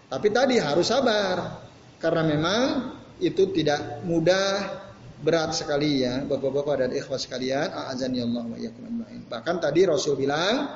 Tapi 0.06 0.28
tadi 0.30 0.60
harus 0.60 0.86
sabar 0.86 1.65
karena 2.06 2.22
memang 2.22 2.60
itu 3.18 3.50
tidak 3.50 4.06
mudah 4.06 4.78
berat 5.26 5.50
sekali 5.58 6.06
ya 6.06 6.22
Bapak-bapak 6.22 6.86
dan 6.86 6.90
ikhwas 6.94 7.26
sekalian 7.26 7.66
a'azani 7.66 8.22
Allah 8.22 8.46
wa 8.46 8.58
Bahkan 9.26 9.56
tadi 9.58 9.82
Rasul 9.82 10.14
bilang 10.14 10.70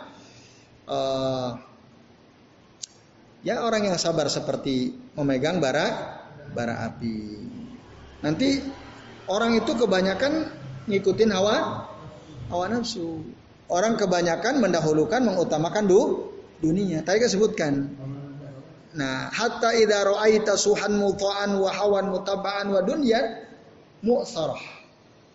uh, 0.91 1.51
ya 3.47 3.63
orang 3.63 3.87
yang 3.87 3.95
sabar 3.95 4.27
seperti 4.27 4.91
memegang 5.15 5.63
bara 5.63 6.19
bara 6.51 6.83
api. 6.91 7.47
Nanti 8.27 8.59
orang 9.31 9.55
itu 9.55 9.71
kebanyakan 9.79 10.51
ngikutin 10.91 11.31
hawa 11.31 11.87
hawa 12.51 12.67
nafsu. 12.67 13.23
Orang 13.71 13.95
kebanyakan 13.95 14.59
mendahulukan 14.59 15.23
mengutamakan 15.23 15.87
du, 15.87 16.35
dunia. 16.59 17.07
Tadi 17.07 17.23
kan 17.23 17.31
sebutkan 17.31 17.73
Nah, 18.91 19.31
hatta 19.31 19.71
idza 19.71 20.03
ra'aita 20.03 20.59
suhan 20.59 20.99
muta'an 20.99 21.55
wa 21.55 21.71
hawan 21.71 22.11
mutaba'an 22.11 22.75
wa 22.75 22.83
dunya 22.83 23.47
mu'sarah. 24.03 24.59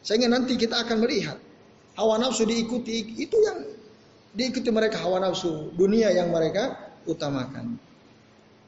Sehingga 0.04 0.28
nanti 0.28 0.60
kita 0.60 0.84
akan 0.84 1.02
melihat 1.02 1.40
hawa 1.96 2.20
nafsu 2.20 2.44
diikuti 2.44 3.16
itu 3.16 3.38
yang 3.40 3.64
diikuti 4.36 4.68
mereka 4.70 5.00
hawa 5.00 5.24
nafsu 5.24 5.72
dunia 5.74 6.12
yang 6.12 6.36
mereka 6.36 6.76
utamakan. 7.08 7.80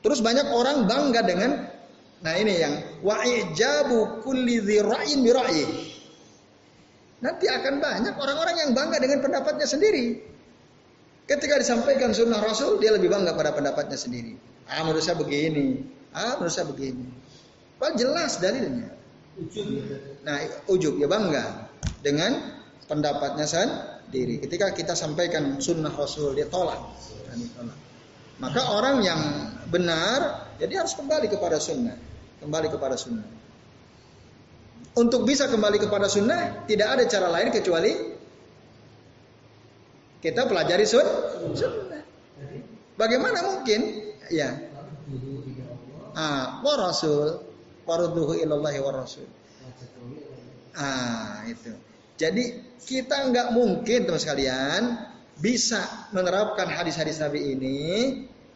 Terus 0.02 0.24
banyak 0.24 0.48
orang 0.56 0.88
bangga 0.88 1.22
dengan 1.28 1.52
nah 2.18 2.34
ini 2.34 2.54
yang 2.58 2.74
wa'ijabu 3.04 4.24
kulli 4.24 4.64
dzira'in 4.64 5.20
bi 5.22 5.32
Nanti 7.18 7.46
akan 7.50 7.82
banyak 7.82 8.14
orang-orang 8.14 8.56
yang 8.62 8.72
bangga 8.78 8.98
dengan 9.02 9.20
pendapatnya 9.26 9.68
sendiri. 9.68 10.22
Ketika 11.28 11.60
disampaikan 11.60 12.16
sunnah 12.16 12.40
Rasul, 12.40 12.80
dia 12.80 12.94
lebih 12.94 13.12
bangga 13.12 13.36
pada 13.36 13.52
pendapatnya 13.52 14.00
sendiri. 14.00 14.38
Ah 14.68 14.84
menurut 14.84 15.04
saya 15.04 15.16
begini. 15.16 15.84
Ah 16.12 16.36
menurut 16.40 16.54
saya 16.54 16.68
begini. 16.68 17.08
Pak 17.80 17.96
jelas 17.96 18.42
dalilnya. 18.44 18.92
Nah 20.26 20.38
ujub 20.68 20.98
ya 21.00 21.08
bangga 21.08 21.70
dengan 22.04 22.58
pendapatnya 22.90 23.46
sendiri. 23.46 24.44
Ketika 24.44 24.74
kita 24.74 24.94
sampaikan 24.98 25.62
sunnah 25.62 25.94
Rasul 25.94 26.36
dia 26.36 26.50
tolak. 26.50 26.80
Maka 28.38 28.62
orang 28.70 29.02
yang 29.02 29.22
benar 29.70 30.52
jadi 30.58 30.84
harus 30.84 30.94
kembali 30.98 31.30
kepada 31.30 31.62
sunnah. 31.62 31.96
Kembali 32.42 32.68
kepada 32.70 32.98
sunnah. 32.98 33.26
Untuk 34.98 35.30
bisa 35.30 35.46
kembali 35.46 35.78
kepada 35.78 36.10
sunnah 36.10 36.66
tidak 36.66 36.98
ada 36.98 37.04
cara 37.06 37.28
lain 37.30 37.54
kecuali 37.54 37.94
kita 40.18 40.50
pelajari 40.50 40.86
sunnah. 40.90 42.02
Bagaimana 42.98 43.46
mungkin 43.46 44.07
ya. 44.32 44.50
Ah, 46.18 46.60
wa 46.66 46.74
rasul, 46.80 47.46
warudduhu 47.86 48.38
ilallahi 48.42 48.80
wa 48.82 48.92
rasul. 48.92 49.28
Ah, 50.78 51.46
itu. 51.46 51.74
Jadi 52.18 52.76
kita 52.82 53.30
nggak 53.30 53.54
mungkin 53.54 54.10
teman 54.10 54.22
sekalian 54.22 54.82
bisa 55.38 56.10
menerapkan 56.14 56.66
hadis-hadis 56.66 57.22
Nabi 57.22 57.54
ini, 57.54 57.80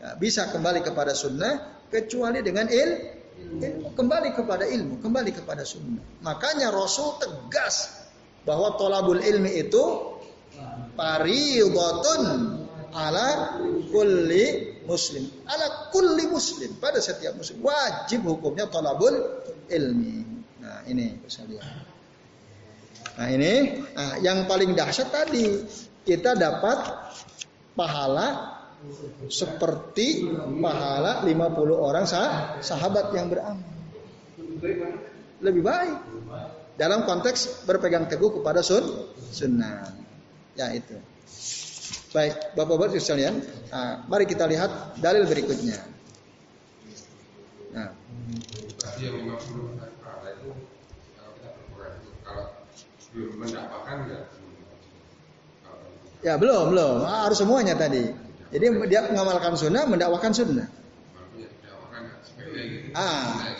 ya, 0.01 0.17
bisa 0.17 0.49
kembali 0.49 0.81
kepada 0.81 1.13
sunnah 1.13 1.85
kecuali 1.93 2.41
dengan 2.41 2.65
il, 2.73 2.89
ilmu, 3.61 3.93
kembali 3.93 4.29
kepada 4.33 4.65
ilmu, 4.65 4.97
kembali 4.97 5.31
kepada 5.33 5.61
sunnah. 5.61 6.01
Makanya 6.25 6.73
Rasul 6.73 7.21
tegas 7.21 8.01
bahwa 8.41 8.73
tolabul 8.77 9.21
ilmi 9.21 9.61
itu 9.61 10.17
paridotun 10.97 12.60
ala 12.91 13.57
kulli 13.89 14.79
muslim 14.87 15.23
ala 15.47 15.91
kulli 15.91 16.27
muslim 16.27 16.75
pada 16.77 16.99
setiap 16.99 17.35
muslim 17.35 17.63
wajib 17.63 18.23
hukumnya 18.27 18.67
talabul 18.67 19.15
ilmi 19.71 20.23
nah 20.59 20.83
ini 20.87 21.19
sekalian 21.27 21.65
nah 23.15 23.27
ini 23.27 23.53
nah, 23.95 24.15
yang 24.23 24.45
paling 24.45 24.75
dahsyat 24.75 25.09
tadi 25.11 25.63
kita 26.03 26.35
dapat 26.35 26.77
pahala 27.75 28.59
Seperti 29.29 30.25
pahala 30.57 31.21
50 31.21 31.29
orang 31.69 32.05
sah, 32.09 32.57
sahabat 32.65 33.13
yang 33.13 33.29
beramal. 33.29 33.61
Lebih 35.41 35.61
baik. 35.61 35.97
Dalam 36.81 37.05
konteks 37.05 37.65
berpegang 37.69 38.09
teguh 38.09 38.41
kepada 38.41 38.65
sun, 38.65 38.81
sunnah. 39.29 39.85
Ya 40.57 40.73
itu. 40.73 40.97
Baik, 42.11 42.35
Bapak-bapak 42.59 42.99
sekalian, 42.99 43.39
nah, 43.71 44.03
mari 44.11 44.27
kita 44.27 44.43
lihat 44.43 44.99
dalil 44.99 45.23
berikutnya. 45.23 45.79
Nah. 47.71 47.95
yang 48.99 49.15
50 49.15 49.31
itu 49.31 50.51
kalau 51.15 51.31
kita 51.39 51.49
berkurang 51.55 51.95
kalau 52.27 52.45
belum 53.15 53.33
mendapatkan 53.39 53.95
enggak 54.03 54.23
Ya 56.21 56.35
belum 56.37 56.75
belum 56.75 56.95
harus 57.07 57.39
semuanya 57.39 57.73
tadi. 57.79 58.11
Jadi 58.51 58.65
dia 58.91 59.07
mengamalkan 59.07 59.55
sunnah, 59.55 59.87
mendakwakan 59.87 60.35
sunnah. 60.35 60.67
Ah, 62.91 63.55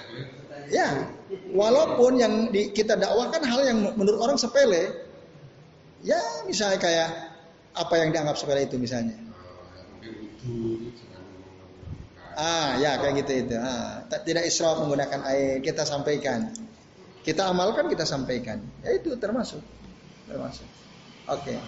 ya 0.67 1.07
walaupun 1.55 2.19
yang 2.19 2.51
di, 2.51 2.69
kita 2.75 2.99
dakwakan 2.99 3.41
hal 3.47 3.61
yang 3.63 3.79
menurut 3.95 4.19
orang 4.19 4.37
sepele, 4.37 4.91
ya 6.03 6.19
misalnya 6.45 6.77
kayak 6.77 7.30
apa 7.71 7.93
yang 7.99 8.09
dianggap 8.11 8.35
sepele 8.35 8.67
itu 8.67 8.75
misalnya. 8.75 9.15
Ah, 12.35 12.79
ya 12.79 12.97
kayak 12.97 13.27
gitu 13.27 13.31
itu. 13.47 13.55
Ah, 13.59 14.07
tidak 14.23 14.47
israf 14.47 14.79
menggunakan 14.81 15.21
air, 15.27 15.59
kita 15.59 15.83
sampaikan. 15.83 16.51
Kita 17.21 17.51
amalkan, 17.51 17.85
kita 17.91 18.07
sampaikan. 18.07 18.63
Ya 18.81 18.97
itu 18.97 19.13
termasuk. 19.19 19.61
Termasuk. 20.25 20.65
Oke. 21.29 21.53
Okay. 21.53 21.59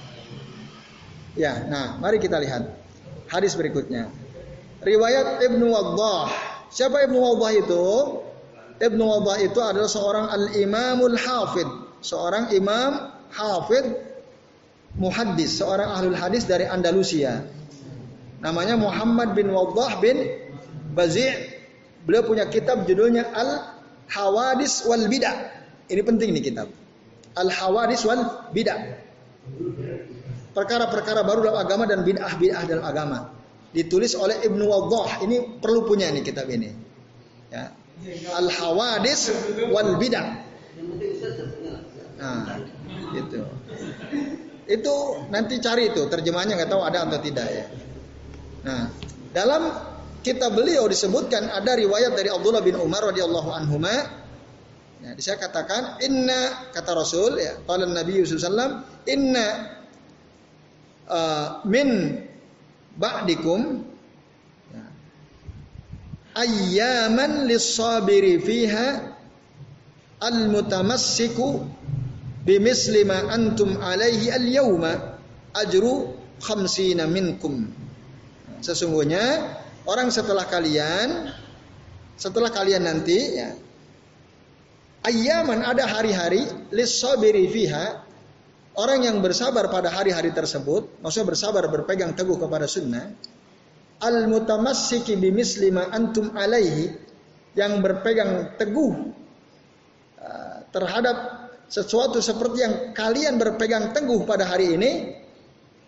Ya, 1.34 1.66
nah, 1.66 1.98
mari 1.98 2.18
kita 2.18 2.38
lihat 2.42 2.74
hadis 3.30 3.54
berikutnya. 3.54 4.10
Riwayat 4.82 5.46
Ibnu 5.46 5.66
Waddah. 5.70 6.30
Siapa 6.74 7.06
Ibnu 7.06 7.18
Waddah 7.22 7.52
itu? 7.54 7.86
Ibnu 8.82 9.04
Waddah 9.04 9.38
itu 9.46 9.60
adalah 9.62 9.90
seorang 9.90 10.26
al-imamul 10.30 11.18
hafid, 11.18 11.70
seorang 12.02 12.50
imam 12.52 13.14
hafid 13.30 14.13
muhaddis, 14.98 15.62
seorang 15.62 15.90
ahlul 15.90 16.18
hadis 16.18 16.46
dari 16.46 16.66
Andalusia. 16.66 17.46
Namanya 18.44 18.76
Muhammad 18.76 19.34
bin 19.38 19.50
Waddah 19.50 20.04
bin 20.04 20.20
Bazi' 20.94 21.54
Beliau 22.04 22.28
punya 22.28 22.44
kitab 22.52 22.84
judulnya 22.84 23.32
Al 23.32 23.80
Hawadis 24.12 24.84
wal 24.84 25.08
Bidah. 25.08 25.56
Ini 25.88 26.04
penting 26.04 26.36
nih 26.36 26.44
kitab. 26.44 26.68
Al 27.40 27.48
Hawadis 27.48 28.04
wal 28.04 28.52
Bidah 28.52 29.00
perkara-perkara 30.54 31.26
baru 31.26 31.50
dalam 31.50 31.60
agama 31.60 31.84
dan 31.90 32.06
bid'ah-bid'ah 32.06 32.64
dalam 32.70 32.86
agama. 32.86 33.20
Ditulis 33.74 34.14
oleh 34.14 34.38
Ibnu 34.46 34.70
Waddah. 34.70 35.26
Ini 35.26 35.58
perlu 35.58 35.90
punya 35.90 36.14
nih 36.14 36.22
kitab 36.22 36.46
ini. 36.46 36.70
Ya. 37.50 37.74
Al 38.38 38.48
Hawadis 38.52 39.34
wal 39.74 39.98
Bid'ah. 39.98 40.44
Nah, 42.22 42.62
itu. 43.18 43.42
Itu 44.74 45.30
nanti 45.30 45.62
cari 45.62 45.94
itu 45.94 46.10
terjemahnya 46.10 46.58
nggak 46.58 46.72
tahu 46.74 46.82
ada 46.82 47.06
atau 47.06 47.22
tidak 47.22 47.48
ya. 47.54 47.66
Nah, 48.66 48.90
dalam 49.30 49.70
kitab 50.26 50.58
beliau 50.58 50.90
disebutkan 50.90 51.52
ada 51.52 51.78
riwayat 51.78 52.18
dari 52.18 52.34
Abdullah 52.34 52.64
bin 52.66 52.80
Umar 52.80 53.06
radhiyallahu 53.14 53.50
anhu 53.54 53.78
Ya, 55.04 55.20
saya 55.20 55.36
katakan 55.36 56.00
inna 56.00 56.72
kata 56.72 56.96
Rasul 56.96 57.36
ya, 57.36 57.60
qala 57.68 57.84
Nabi 57.84 58.24
Yusuf 58.24 58.40
sallam 58.40 58.88
inna 59.04 59.76
uh, 61.12 61.60
min 61.68 62.24
ba'dikum 62.96 63.84
ya. 64.72 64.84
ayyaman 66.40 67.52
lis-sabiri 67.52 68.40
fiha 68.40 69.12
al-mutamassiku 70.24 71.68
bimisli 72.44 73.08
ma 73.08 73.32
antum 73.32 73.80
alaihi 73.80 74.32
al-yawma 74.32 75.20
ajru 75.56 76.14
khamsina 76.44 77.08
minkum. 77.08 77.72
Sesungguhnya 78.64 79.56
orang 79.88 80.12
setelah 80.12 80.48
kalian 80.48 81.32
setelah 82.16 82.54
kalian 82.54 82.88
nanti 82.88 83.20
ya 83.42 83.52
ayyaman 85.04 85.66
ada 85.66 85.88
hari-hari 85.90 86.48
lis-sabiri 86.72 87.50
fiha 87.52 88.04
Orang 88.74 89.06
yang 89.06 89.22
bersabar 89.22 89.70
pada 89.70 89.94
hari-hari 89.94 90.34
tersebut, 90.34 90.98
maksudnya 90.98 91.30
bersabar 91.30 91.70
berpegang 91.70 92.18
teguh 92.18 92.42
kepada 92.42 92.66
sunnah, 92.66 93.06
al 94.02 94.26
mutamassiki 94.26 95.14
bimisli 95.14 95.70
ma 95.70 95.94
antum 95.94 96.34
alaihi 96.34 96.90
yang 97.54 97.86
berpegang 97.86 98.58
teguh 98.58 99.14
uh, 100.18 100.58
terhadap 100.74 101.43
sesuatu 101.70 102.20
seperti 102.20 102.58
yang 102.64 102.76
kalian 102.92 103.38
berpegang 103.38 103.92
teguh 103.92 104.24
pada 104.28 104.48
hari 104.48 104.76
ini 104.76 104.92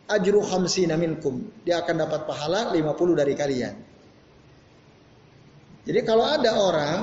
ajru 0.09 0.41
khamsina 0.41 0.95
minkum 0.95 1.49
dia 1.65 1.81
akan 1.81 1.95
dapat 2.05 2.27
pahala 2.29 2.71
50 2.73 3.21
dari 3.21 3.33
kalian 3.33 3.75
jadi 5.85 5.99
kalau 6.01 6.25
ada 6.25 6.51
orang 6.57 6.97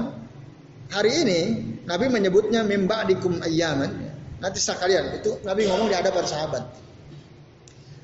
hari 0.90 1.12
ini 1.26 1.40
Nabi 1.82 2.06
menyebutnya 2.10 2.62
mimba 2.62 3.06
dikum 3.06 3.38
ayyaman 3.42 4.12
Nanti 4.42 4.58
sekalian 4.58 5.22
itu 5.22 5.38
Nabi 5.46 5.70
ngomong 5.70 5.86
di 5.86 5.94
hadapan 5.94 6.24
sahabat. 6.26 6.64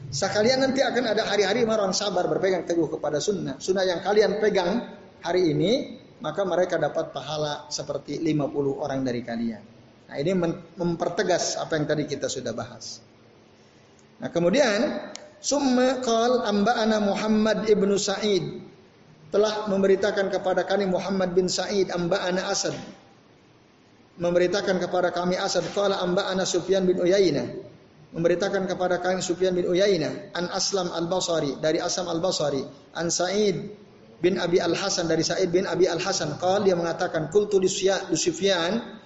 Sekalian 0.08 0.62
nanti 0.62 0.80
akan 0.80 1.04
ada 1.10 1.26
hari-hari 1.26 1.66
orang 1.66 1.90
sabar 1.90 2.30
berpegang 2.30 2.62
teguh 2.62 2.86
kepada 2.86 3.18
sunnah. 3.18 3.58
Sunnah 3.58 3.82
yang 3.82 4.00
kalian 4.00 4.38
pegang 4.38 4.86
hari 5.20 5.52
ini, 5.52 5.98
maka 6.22 6.46
mereka 6.46 6.78
dapat 6.78 7.10
pahala 7.10 7.66
seperti 7.68 8.22
50 8.22 8.54
orang 8.78 9.02
dari 9.02 9.20
kalian. 9.26 9.62
Nah 10.09 10.16
ini 10.16 10.32
mempertegas 10.80 11.61
apa 11.61 11.76
yang 11.76 11.84
tadi 11.84 12.09
kita 12.09 12.32
sudah 12.32 12.56
bahas. 12.56 13.04
Nah 14.18 14.32
kemudian, 14.32 15.12
Summa 15.38 16.02
qal 16.02 16.42
amba'ana 16.42 16.98
Muhammad 16.98 17.70
ibnu 17.70 17.94
Sa'id. 17.94 18.66
Telah 19.28 19.68
memberitakan 19.68 20.32
kepada 20.32 20.64
kami 20.64 20.88
Muhammad 20.88 21.36
bin 21.36 21.46
Sa'id 21.46 21.92
amba'ana 21.92 22.48
Asad. 22.48 22.74
Memberitakan 24.18 24.82
kepada 24.82 25.14
kami 25.14 25.38
Asad 25.38 25.62
qala 25.76 26.02
amba 26.02 26.26
ana 26.26 26.42
Sufyan 26.42 26.88
bin 26.88 26.98
Uyainah. 26.98 27.46
Memberitakan 28.16 28.66
kepada 28.66 28.98
kami 28.98 29.22
Sufyan 29.22 29.54
bin 29.54 29.68
Uyainah 29.68 30.34
an 30.34 30.50
Aslam 30.50 30.90
al-Basri 30.90 31.61
dari 31.61 31.78
Aslam 31.78 32.11
al-Basri 32.11 32.64
an 32.98 33.12
Sa'id 33.12 33.78
bin 34.18 34.42
Abi 34.42 34.59
al-Hasan 34.59 35.06
dari 35.06 35.22
Sa'id 35.22 35.54
bin 35.54 35.70
Abi 35.70 35.86
al-Hasan. 35.86 36.40
Qala 36.42 36.66
dia 36.66 36.74
mengatakan 36.74 37.30
qultu 37.30 37.62
li 37.62 37.70
Sufyan 37.70 38.97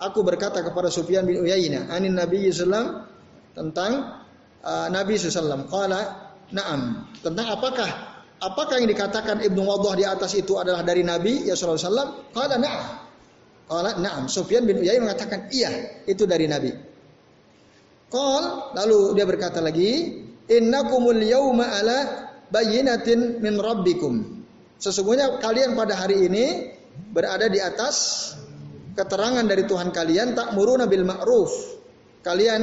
aku 0.00 0.20
berkata 0.22 0.60
kepada 0.60 0.92
Sufyan 0.92 1.24
bin 1.24 1.40
Uyainah 1.42 1.92
anin 1.92 2.16
Nabi 2.16 2.48
sallallahu 2.50 3.04
tentang 3.56 4.22
uh, 4.64 4.88
Nabi 4.92 5.14
sallallahu 5.16 5.68
qala 5.68 6.00
na'am 6.52 7.10
tentang 7.20 7.46
apakah 7.52 7.90
apakah 8.40 8.80
yang 8.80 8.90
dikatakan 8.92 9.40
Ibnu 9.42 9.60
Waddah 9.64 9.94
di 9.96 10.04
atas 10.04 10.36
itu 10.36 10.56
adalah 10.60 10.84
dari 10.84 11.04
Nabi 11.04 11.48
ya 11.48 11.56
sallallahu 11.56 12.32
qala 12.36 12.56
na'am 12.60 13.06
Qala 13.66 13.98
na'am. 13.98 14.30
Sufyan 14.30 14.62
bin 14.62 14.78
Uyainah 14.78 15.10
mengatakan 15.10 15.50
iya, 15.50 16.02
itu 16.06 16.22
dari 16.22 16.46
Nabi. 16.46 16.70
Qal 18.06 18.72
lalu 18.78 19.18
dia 19.18 19.26
berkata 19.26 19.58
lagi, 19.58 20.22
"Innakumul 20.46 21.18
yauma 21.18 21.74
ala 21.74 21.98
bayyinatin 22.54 23.42
min 23.42 23.58
rabbikum." 23.58 24.38
Sesungguhnya 24.78 25.42
kalian 25.42 25.74
pada 25.74 25.98
hari 25.98 26.30
ini 26.30 26.70
berada 27.10 27.50
di 27.50 27.58
atas 27.58 27.96
keterangan 28.96 29.44
dari 29.44 29.68
Tuhan 29.68 29.92
kalian 29.92 30.32
tak 30.32 30.56
muruna 30.56 30.88
bil 30.88 31.04
ma'ruf. 31.04 31.52
Kalian 32.24 32.62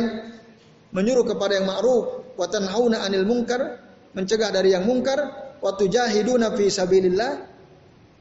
menyuruh 0.91 1.23
kepada 1.23 1.61
yang 1.61 1.69
ma'ruf 1.69 2.35
wa 2.35 2.45
tanhauna 2.49 3.05
'anil 3.05 3.23
munkar, 3.29 3.79
mencegah 4.17 4.49
dari 4.49 4.73
yang 4.73 4.83
munkar, 4.83 5.21
wa 5.63 5.71
tujahiduna 5.77 6.57
fi 6.57 6.67
sabilillah 6.67 7.53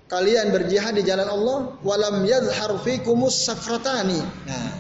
kalian 0.06 0.52
berjihad 0.52 0.92
di 0.92 1.02
jalan 1.08 1.24
Allah 1.24 1.58
walam 1.80 2.22
yadhhar 2.28 2.76
fikumus 2.84 3.48
sakratani. 3.48 4.20
Nah, 4.20 4.72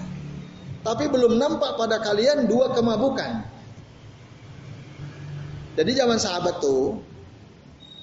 tapi 0.84 1.08
belum 1.08 1.40
nampak 1.40 1.80
pada 1.80 2.04
kalian 2.04 2.46
dua 2.46 2.76
kemabukan. 2.76 3.48
Jadi 5.72 5.90
zaman 5.96 6.20
sahabat 6.20 6.60
tuh 6.60 7.00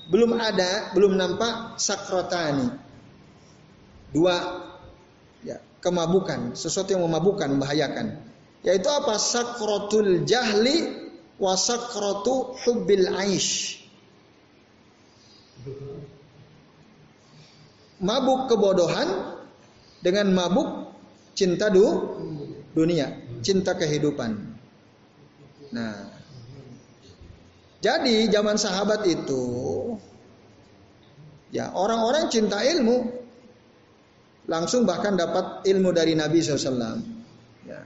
belum 0.09 0.41
ada, 0.41 0.89
belum 0.97 1.13
nampak 1.13 1.77
sakratani. 1.77 2.73
Dua 4.09 4.65
kemabukan, 5.79 6.55
sesuatu 6.55 6.95
yang 6.95 7.03
memabukkan, 7.07 7.55
membahayakan. 7.55 8.19
Yaitu 8.63 8.87
apa? 8.91 9.15
Sakratul 9.15 10.27
jahli 10.27 11.07
wa 11.39 11.55
hubbil 12.67 13.07
aish 13.15 13.79
mabuk 17.99 18.47
kebodohan 18.47 19.35
dengan 19.99 20.31
mabuk 20.31 20.95
cinta 21.35 21.67
du, 21.67 21.83
dunia, 22.71 23.19
cinta 23.43 23.75
kehidupan. 23.75 24.55
Nah, 25.75 26.17
Jadi 27.79 28.27
zaman 28.27 28.59
sahabat 28.59 29.07
itu 29.07 29.43
ya 31.47 31.71
orang-orang 31.71 32.27
cinta 32.27 32.59
ilmu 32.59 33.18
langsung 34.49 34.83
bahkan 34.83 35.13
dapat 35.13 35.63
ilmu 35.69 35.93
dari 35.93 36.17
Nabi 36.17 36.41
SAW. 36.41 36.97
Ya. 37.69 37.85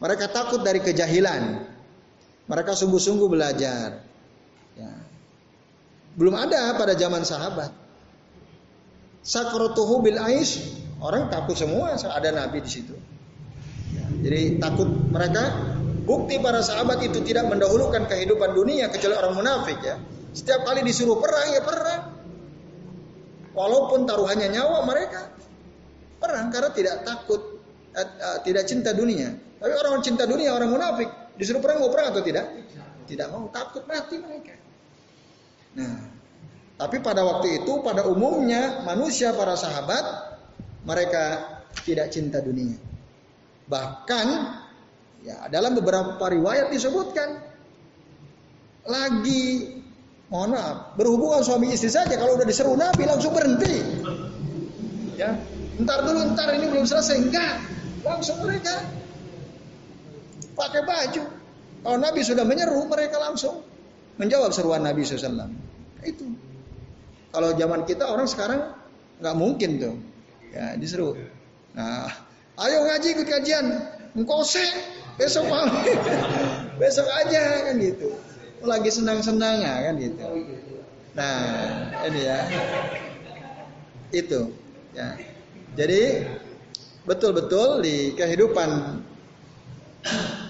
Mereka 0.00 0.32
takut 0.32 0.64
dari 0.64 0.80
kejahilan. 0.80 1.68
Mereka 2.48 2.72
sungguh-sungguh 2.72 3.28
belajar. 3.28 4.00
Ya. 4.72 4.92
Belum 6.16 6.32
ada 6.32 6.72
pada 6.80 6.96
zaman 6.96 7.28
sahabat. 7.28 7.70
Sakrotuhu 9.20 10.00
bil 10.00 10.16
ais, 10.16 10.80
orang 11.04 11.28
takut 11.28 11.52
semua 11.52 11.92
ada 12.00 12.32
Nabi 12.32 12.64
di 12.64 12.70
situ. 12.72 12.96
Ya. 13.92 14.08
Jadi 14.24 14.56
takut 14.56 14.88
mereka 15.12 15.76
Bukti 16.08 16.40
para 16.40 16.64
sahabat 16.64 17.04
itu 17.04 17.20
tidak 17.20 17.52
mendahulukan 17.52 18.08
kehidupan 18.08 18.56
dunia 18.56 18.88
kecuali 18.88 19.12
orang 19.12 19.44
munafik 19.44 19.76
ya. 19.84 20.00
Setiap 20.32 20.64
kali 20.64 20.80
disuruh 20.80 21.20
perang 21.20 21.52
ya 21.52 21.60
perang. 21.60 22.02
Walaupun 23.52 24.08
taruhannya 24.08 24.48
nyawa 24.48 24.88
mereka 24.88 25.28
perang 26.18 26.50
karena 26.52 26.70
tidak 26.74 27.06
takut 27.06 27.62
uh, 27.94 28.00
uh, 28.02 28.38
tidak 28.42 28.66
cinta 28.66 28.92
dunia. 28.92 29.32
Tapi 29.58 29.72
orang 29.74 30.02
cinta 30.02 30.26
dunia 30.26 30.54
orang 30.54 30.70
munafik 30.70 31.08
disuruh 31.34 31.62
perang 31.62 31.82
mau 31.82 31.90
perang 31.90 32.14
atau 32.14 32.22
tidak? 32.22 32.46
Tidak 33.08 33.26
mau 33.32 33.48
takut 33.48 33.82
mati 33.88 34.20
mereka. 34.20 34.54
Nah, 35.78 35.96
tapi 36.76 37.00
pada 37.00 37.24
waktu 37.24 37.64
itu 37.64 37.80
pada 37.80 38.04
umumnya 38.04 38.84
manusia 38.84 39.32
para 39.32 39.56
sahabat 39.56 40.04
mereka 40.84 41.56
tidak 41.82 42.12
cinta 42.12 42.38
dunia. 42.44 42.76
Bahkan 43.68 44.26
Ya, 45.26 45.50
dalam 45.50 45.74
beberapa 45.74 46.22
riwayat 46.30 46.70
disebutkan 46.70 47.42
lagi 48.86 49.76
mohon 50.30 50.54
maaf 50.54 50.94
berhubungan 50.94 51.42
suami 51.42 51.74
istri 51.74 51.90
saja 51.90 52.14
kalau 52.14 52.38
udah 52.38 52.46
diseru 52.46 52.78
Nabi 52.78 53.02
langsung 53.02 53.34
berhenti. 53.34 53.82
Ya, 55.18 55.34
ntar 55.78 56.02
dulu 56.02 56.34
ntar 56.34 56.48
ini 56.54 56.66
belum 56.70 56.84
selesai 56.86 57.16
enggak 57.18 57.54
langsung 58.02 58.38
mereka 58.42 58.82
pakai 60.58 60.82
baju. 60.82 61.22
Kalau 61.78 61.98
Nabi 62.02 62.20
sudah 62.26 62.42
menyeru 62.42 62.82
mereka 62.90 63.22
langsung 63.22 63.62
menjawab 64.18 64.50
seruan 64.50 64.82
Nabi 64.82 65.06
SAW. 65.06 65.46
Itu. 66.02 66.26
Kalau 67.30 67.54
zaman 67.54 67.86
kita 67.86 68.10
orang 68.10 68.26
sekarang 68.26 68.74
nggak 69.22 69.36
mungkin 69.38 69.70
tuh. 69.78 69.94
Ya 70.50 70.74
diseru. 70.74 71.14
Nah, 71.78 72.10
ayo 72.58 72.82
ngaji 72.82 73.08
ikut 73.14 73.28
kajian. 73.30 73.66
Engkau 74.18 74.42
besok 75.18 75.44
malam 75.50 75.74
besok 76.80 77.10
aja 77.10 77.66
kan 77.66 77.74
gitu 77.82 78.14
lagi 78.62 78.90
senang-senang 78.94 79.66
kan 79.66 79.94
gitu 79.98 80.22
nah 81.18 81.42
ini 82.06 82.20
ya 82.22 82.38
itu 84.14 84.40
ya 84.94 85.18
jadi 85.74 86.28
betul-betul 87.04 87.82
di 87.84 88.12
kehidupan 88.14 89.00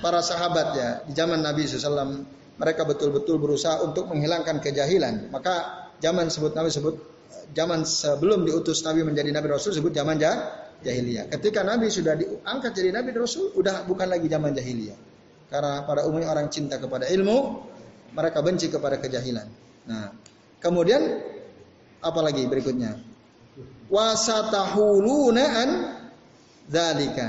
para 0.04 0.20
sahabat 0.22 0.68
ya 0.74 0.90
di 1.06 1.12
zaman 1.14 1.42
Nabi 1.42 1.66
SAW 1.66 2.26
mereka 2.58 2.82
betul-betul 2.82 3.38
berusaha 3.38 3.82
untuk 3.82 4.10
menghilangkan 4.10 4.58
kejahilan 4.58 5.30
maka 5.30 5.88
zaman 5.98 6.30
sebut 6.30 6.54
Nabi 6.54 6.70
sebut 6.70 6.94
zaman 7.54 7.86
sebelum 7.86 8.44
diutus 8.44 8.84
Nabi 8.84 9.06
menjadi 9.06 9.30
Nabi 9.32 9.48
Rasul 9.50 9.72
sebut 9.72 9.94
zaman 9.94 10.20
jahiliyah. 10.82 11.30
Ketika 11.30 11.66
Nabi 11.66 11.90
sudah 11.90 12.14
diangkat 12.14 12.72
jadi 12.74 12.90
Nabi 12.94 13.14
Rasul, 13.16 13.54
udah 13.56 13.86
bukan 13.86 14.08
lagi 14.10 14.26
zaman 14.30 14.54
jahiliyah. 14.54 14.98
Karena 15.48 15.82
pada 15.88 16.04
umumnya 16.04 16.28
orang 16.28 16.52
cinta 16.52 16.76
kepada 16.76 17.08
ilmu, 17.08 17.64
mereka 18.12 18.44
benci 18.44 18.68
kepada 18.68 19.00
kejahilan. 19.00 19.48
Nah, 19.88 20.12
kemudian 20.60 21.00
apa 22.04 22.20
lagi 22.20 22.44
berikutnya? 22.44 22.94
Wasatahuluna 23.88 25.44
an 25.44 25.68
dzalika. 26.68 27.28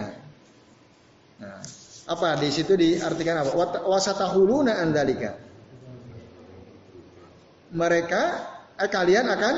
Nah, 1.40 1.64
apa 2.10 2.30
di 2.36 2.50
situ 2.52 2.76
diartikan 2.76 3.48
apa? 3.48 3.52
Wasatahuluna 3.88 4.76
an 4.76 4.92
dzalika. 4.92 5.32
Mereka 7.70 8.22
eh, 8.76 8.90
kalian 8.90 9.26
akan 9.30 9.56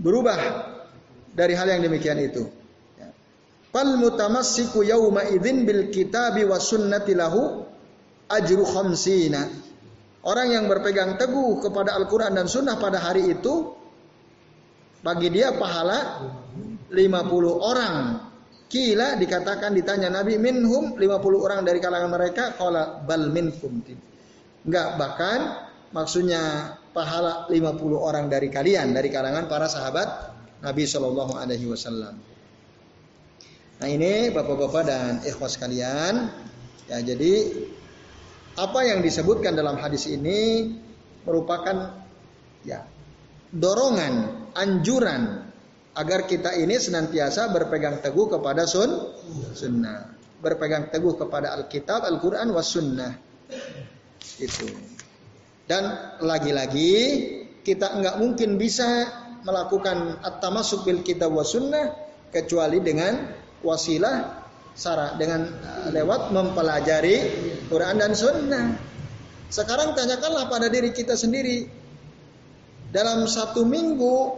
berubah 0.00 0.38
dari 1.34 1.52
hal 1.52 1.68
yang 1.68 1.82
demikian 1.84 2.16
itu. 2.22 2.48
Fal 3.70 4.02
mutamassiku 4.02 4.82
yawma 4.82 5.30
idzin 5.30 5.62
bil 5.62 5.94
kitabi 5.94 6.42
was 6.42 6.66
sunnati 6.66 7.14
lahu 7.14 7.62
ajru 8.26 8.66
khamsina. 8.66 9.46
Orang 10.20 10.52
yang 10.52 10.68
berpegang 10.68 11.16
teguh 11.16 11.64
kepada 11.64 11.96
Al-Quran 11.96 12.36
dan 12.36 12.44
Sunnah 12.44 12.76
pada 12.76 13.00
hari 13.00 13.32
itu 13.32 13.72
bagi 15.00 15.28
dia 15.32 15.56
pahala 15.56 16.28
50 16.92 16.96
orang. 17.56 17.94
Kila 18.70 19.18
dikatakan 19.18 19.74
ditanya 19.74 20.06
Nabi 20.14 20.38
minhum 20.38 20.94
50 20.94 21.02
orang 21.42 21.66
dari 21.66 21.82
kalangan 21.82 22.10
mereka 22.10 22.54
qala 22.54 23.02
bal 23.02 23.26
minkum. 23.34 23.82
Enggak 24.62 24.88
bahkan 24.94 25.38
maksudnya 25.90 26.74
pahala 26.94 27.50
50 27.50 27.58
orang 27.98 28.30
dari 28.30 28.46
kalian 28.46 28.94
dari 28.94 29.10
kalangan 29.10 29.50
para 29.50 29.66
sahabat 29.66 30.08
Nabi 30.62 30.86
Shallallahu 30.86 31.34
alaihi 31.34 31.66
wasallam. 31.66 32.14
Nah 33.80 33.88
ini 33.88 34.28
bapak-bapak 34.30 34.82
dan 34.84 35.12
ikhwas 35.24 35.56
kalian, 35.56 36.28
ya 36.84 37.00
jadi 37.00 37.64
apa 38.60 38.80
yang 38.84 39.00
disebutkan 39.00 39.56
dalam 39.56 39.80
hadis 39.80 40.04
ini 40.04 40.68
merupakan 41.24 41.96
ya 42.60 42.84
dorongan, 43.48 44.39
anjuran 44.54 45.50
agar 45.94 46.24
kita 46.24 46.54
ini 46.56 46.78
senantiasa 46.78 47.50
berpegang 47.50 47.98
teguh 47.98 48.30
kepada 48.30 48.64
sun 48.64 49.10
sunnah, 49.52 50.14
berpegang 50.38 50.88
teguh 50.88 51.18
kepada 51.18 51.54
Alkitab, 51.58 52.06
Al-Quran, 52.06 52.54
was 52.54 52.70
sunnah. 52.70 53.12
Itu. 54.40 54.70
Dan 55.66 56.16
lagi-lagi 56.22 56.92
kita 57.62 57.94
enggak 57.94 58.16
mungkin 58.18 58.58
bisa 58.58 59.06
melakukan 59.46 60.20
at-tamasuk 60.24 60.86
bil 60.86 61.02
kitab 61.02 61.32
was 61.32 61.52
sunnah 61.52 61.94
kecuali 62.30 62.78
dengan 62.82 63.34
wasilah 63.60 64.40
cara 64.80 65.18
dengan 65.18 65.50
uh, 65.50 65.88
lewat 65.92 66.30
mempelajari 66.32 67.16
Quran 67.68 68.00
dan 68.00 68.12
Sunnah. 68.14 68.66
Sekarang 69.50 69.98
tanyakanlah 69.98 70.46
pada 70.46 70.70
diri 70.70 70.94
kita 70.94 71.18
sendiri 71.18 71.66
dalam 72.90 73.26
satu 73.30 73.62
minggu 73.62 74.34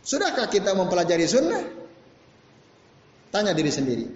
sudahkah 0.00 0.48
kita 0.48 0.72
mempelajari 0.72 1.28
Sunnah? 1.28 1.64
Tanya 3.28 3.52
diri 3.52 3.68
sendiri. 3.68 4.06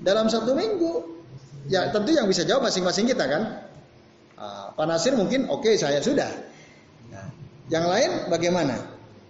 Dalam 0.00 0.32
satu 0.32 0.56
minggu, 0.56 0.92
ya 1.68 1.92
tentu 1.92 2.16
yang 2.16 2.24
bisa 2.24 2.48
jawab 2.48 2.72
masing-masing 2.72 3.04
kita 3.04 3.24
kan. 3.28 3.42
Uh, 4.34 4.66
Pak 4.74 4.86
Nasir 4.88 5.12
mungkin 5.14 5.46
oke 5.46 5.62
okay, 5.62 5.76
saya 5.76 6.00
sudah. 6.00 6.32
Nah, 7.12 7.28
yang 7.68 7.84
lain 7.86 8.32
bagaimana? 8.32 8.80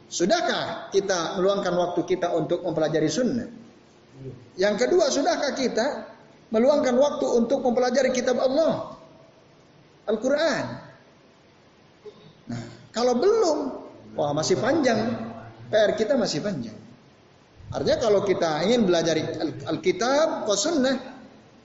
Sudahkah 0.06 0.94
kita 0.94 1.34
meluangkan 1.40 1.74
waktu 1.74 2.06
kita 2.06 2.30
untuk 2.30 2.62
mempelajari 2.62 3.10
sunnah? 3.10 3.50
Yang 4.54 4.86
kedua, 4.86 5.10
sudahkah 5.10 5.58
kita 5.58 5.86
meluangkan 6.54 6.94
waktu 6.94 7.26
untuk 7.34 7.66
mempelajari 7.66 8.14
kitab 8.14 8.38
Allah? 8.38 8.94
Al-Quran. 10.06 10.83
Kalau 12.94 13.18
belum, 13.18 13.58
wah 14.14 14.30
masih 14.30 14.56
panjang. 14.62 15.18
PR 15.68 15.98
kita 15.98 16.14
masih 16.14 16.40
panjang. 16.40 16.78
Artinya 17.74 17.98
kalau 17.98 18.22
kita 18.22 18.62
ingin 18.70 18.86
belajar 18.86 19.18
Alkitab, 19.66 20.46
al 20.46 20.58
sunnah, 20.58 20.96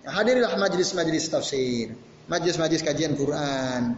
hadirilah 0.09 0.57
majelis-majelis 0.57 1.30
tafsir, 1.30 1.93
majelis-majelis 2.25 2.82
kajian 2.82 3.13
Quran, 3.13 3.93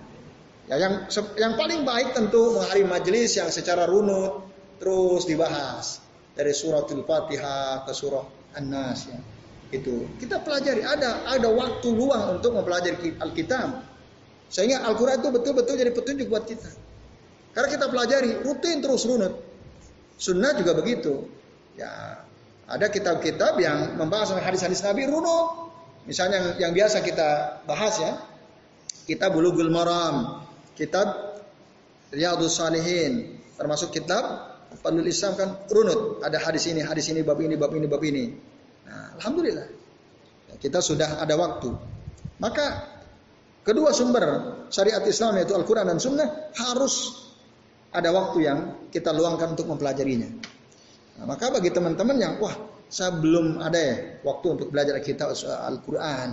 Ya, 0.71 0.79
yang 0.87 1.03
yang 1.35 1.53
paling 1.59 1.83
baik 1.83 2.15
tentu 2.15 2.55
menghadiri 2.55 2.87
majelis 2.87 3.35
yang 3.35 3.51
secara 3.51 3.89
runut 3.91 4.47
terus 4.79 5.27
dibahas 5.27 5.99
dari 6.31 6.55
suratul 6.55 7.03
Fatihah 7.03 7.83
ke 7.83 7.91
surah 7.91 8.23
An-Nas 8.55 9.11
ya. 9.11 9.19
Itu 9.75 10.07
kita 10.15 10.39
pelajari 10.39 10.79
ada 10.87 11.27
ada 11.27 11.51
waktu 11.51 11.91
luang 11.91 12.39
untuk 12.39 12.55
mempelajari 12.55 13.19
Alkitab. 13.19 13.83
Sehingga 14.47 14.83
Al-Qur'an 14.87 15.19
itu 15.19 15.31
betul-betul 15.31 15.75
jadi 15.75 15.91
petunjuk 15.91 16.27
buat 16.31 16.47
kita. 16.47 16.71
Karena 17.51 17.67
kita 17.67 17.85
pelajari 17.91 18.43
rutin 18.43 18.79
terus 18.79 19.03
runut. 19.03 19.35
Sunnah 20.15 20.55
juga 20.55 20.77
begitu. 20.77 21.27
Ya, 21.75 22.23
ada 22.67 22.87
kitab-kitab 22.87 23.59
yang 23.59 23.99
membahas 23.99 24.31
hadis-hadis 24.39 24.79
Nabi 24.85 25.07
runut. 25.09 25.73
Misalnya 26.07 26.39
yang, 26.39 26.47
yang 26.69 26.71
biasa 26.73 27.03
kita 27.03 27.61
bahas 27.67 27.99
ya, 27.99 28.17
kita 29.05 29.29
Bulughul 29.29 29.69
Maram, 29.69 30.47
kitab 30.73 31.35
Riyadus 32.09 32.57
Salihin, 32.57 33.37
termasuk 33.59 33.91
kitab 33.91 34.51
Fadlul 34.79 35.11
Islam 35.11 35.35
kan 35.35 35.49
runut. 35.67 36.23
Ada 36.23 36.39
hadis 36.39 36.71
ini, 36.71 36.79
hadis 36.79 37.11
ini, 37.11 37.21
bab 37.27 37.37
ini, 37.43 37.59
bab 37.59 37.75
ini, 37.75 37.85
bab 37.91 38.03
ini. 38.07 38.31
Nah, 38.87 39.19
alhamdulillah. 39.19 39.67
Ya, 40.47 40.55
kita 40.55 40.79
sudah 40.79 41.19
ada 41.19 41.35
waktu. 41.35 41.75
Maka 42.39 42.87
kedua 43.67 43.91
sumber 43.91 44.23
syariat 44.71 45.03
Islam 45.03 45.37
yaitu 45.37 45.53
Al-Quran 45.53 45.85
dan 45.91 45.99
Sunnah 45.99 46.55
harus 46.55 47.27
ada 47.91 48.09
waktu 48.15 48.37
yang 48.47 48.59
kita 48.87 49.11
luangkan 49.11 49.55
untuk 49.55 49.67
mempelajarinya. 49.67 50.29
Nah, 51.19 51.25
maka 51.27 51.51
bagi 51.51 51.69
teman-teman 51.75 52.17
yang 52.17 52.33
wah 52.39 52.55
saya 52.87 53.15
belum 53.15 53.59
ada 53.59 53.79
ya 53.79 53.95
waktu 54.23 54.59
untuk 54.59 54.67
belajar 54.71 54.99
kita 54.99 55.31
Al-Quran, 55.67 56.29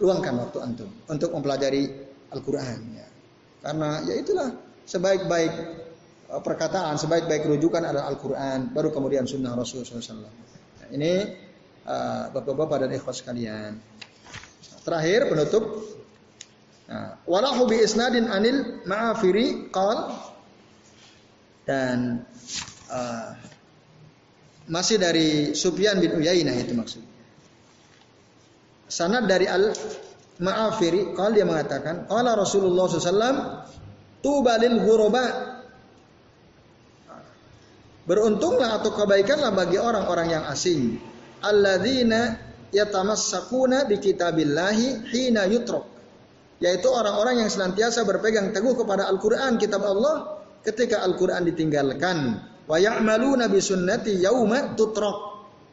luangkan 0.00 0.34
waktu 0.40 0.58
antum 0.60 0.90
untuk 1.08 1.30
mempelajari 1.36 1.84
Al-Quran. 2.32 2.78
Ya. 2.96 3.08
Karena 3.64 4.04
ya 4.04 4.14
itulah 4.16 4.48
sebaik-baik 4.88 5.52
uh, 6.32 6.40
perkataan, 6.40 6.96
sebaik-baik 6.96 7.44
rujukan 7.48 7.84
adalah 7.84 8.08
Al-Quran, 8.08 8.72
baru 8.72 8.88
kemudian 8.92 9.28
Sunnah 9.28 9.52
Rasulullah 9.52 10.00
SAW. 10.00 10.24
Nah, 10.24 10.88
ini 10.92 11.12
uh, 11.84 12.24
bapak-bapak 12.32 12.88
dan 12.88 12.90
ikhwas 12.96 13.20
sekalian. 13.20 13.76
Terakhir 14.84 15.28
penutup. 15.28 15.64
Nah, 16.88 17.20
walahu 17.28 17.68
bi 17.68 17.84
isnadin 17.84 18.32
anil 18.32 18.80
ma'afiri 18.88 19.68
qal 19.68 20.08
dan 21.68 22.24
uh, 22.88 23.36
masih 24.72 24.96
dari 24.96 25.52
Sufyan 25.52 26.00
bin 26.00 26.16
Uyainah 26.16 26.56
itu 26.56 26.72
maksud. 26.72 27.04
Sanad 28.88 29.28
dari 29.28 29.44
al 29.44 29.76
Ma'afiri, 30.38 31.18
kalau 31.18 31.34
dia 31.34 31.42
mengatakan, 31.42 32.06
Allah 32.06 32.38
Rasulullah 32.38 32.86
SAW, 32.86 33.66
tubalil 34.22 34.78
ghuraba. 34.86 35.26
Beruntunglah 38.06 38.78
atau 38.78 38.94
kebaikanlah 38.94 39.50
bagi 39.50 39.82
orang-orang 39.82 40.38
yang 40.38 40.44
asing. 40.46 40.94
Alladzina 41.42 42.38
yatamassakuna 42.70 43.90
bi 43.90 43.98
kitabillahi 43.98 45.10
hina 45.10 45.50
yutrok. 45.50 45.90
Yaitu 46.62 46.86
orang-orang 46.86 47.42
yang 47.42 47.50
senantiasa 47.50 48.06
berpegang 48.06 48.54
teguh 48.54 48.78
kepada 48.78 49.10
Al-Quran, 49.10 49.58
kitab 49.58 49.82
Allah, 49.82 50.37
ketika 50.64 51.02
Al-Quran 51.04 51.46
ditinggalkan. 51.48 52.18
Wa 52.68 52.76
ya'maluna 52.76 53.48
bi 53.48 53.58
sunnati 53.62 54.18
yauma 54.18 54.74
tutrok. 54.78 55.28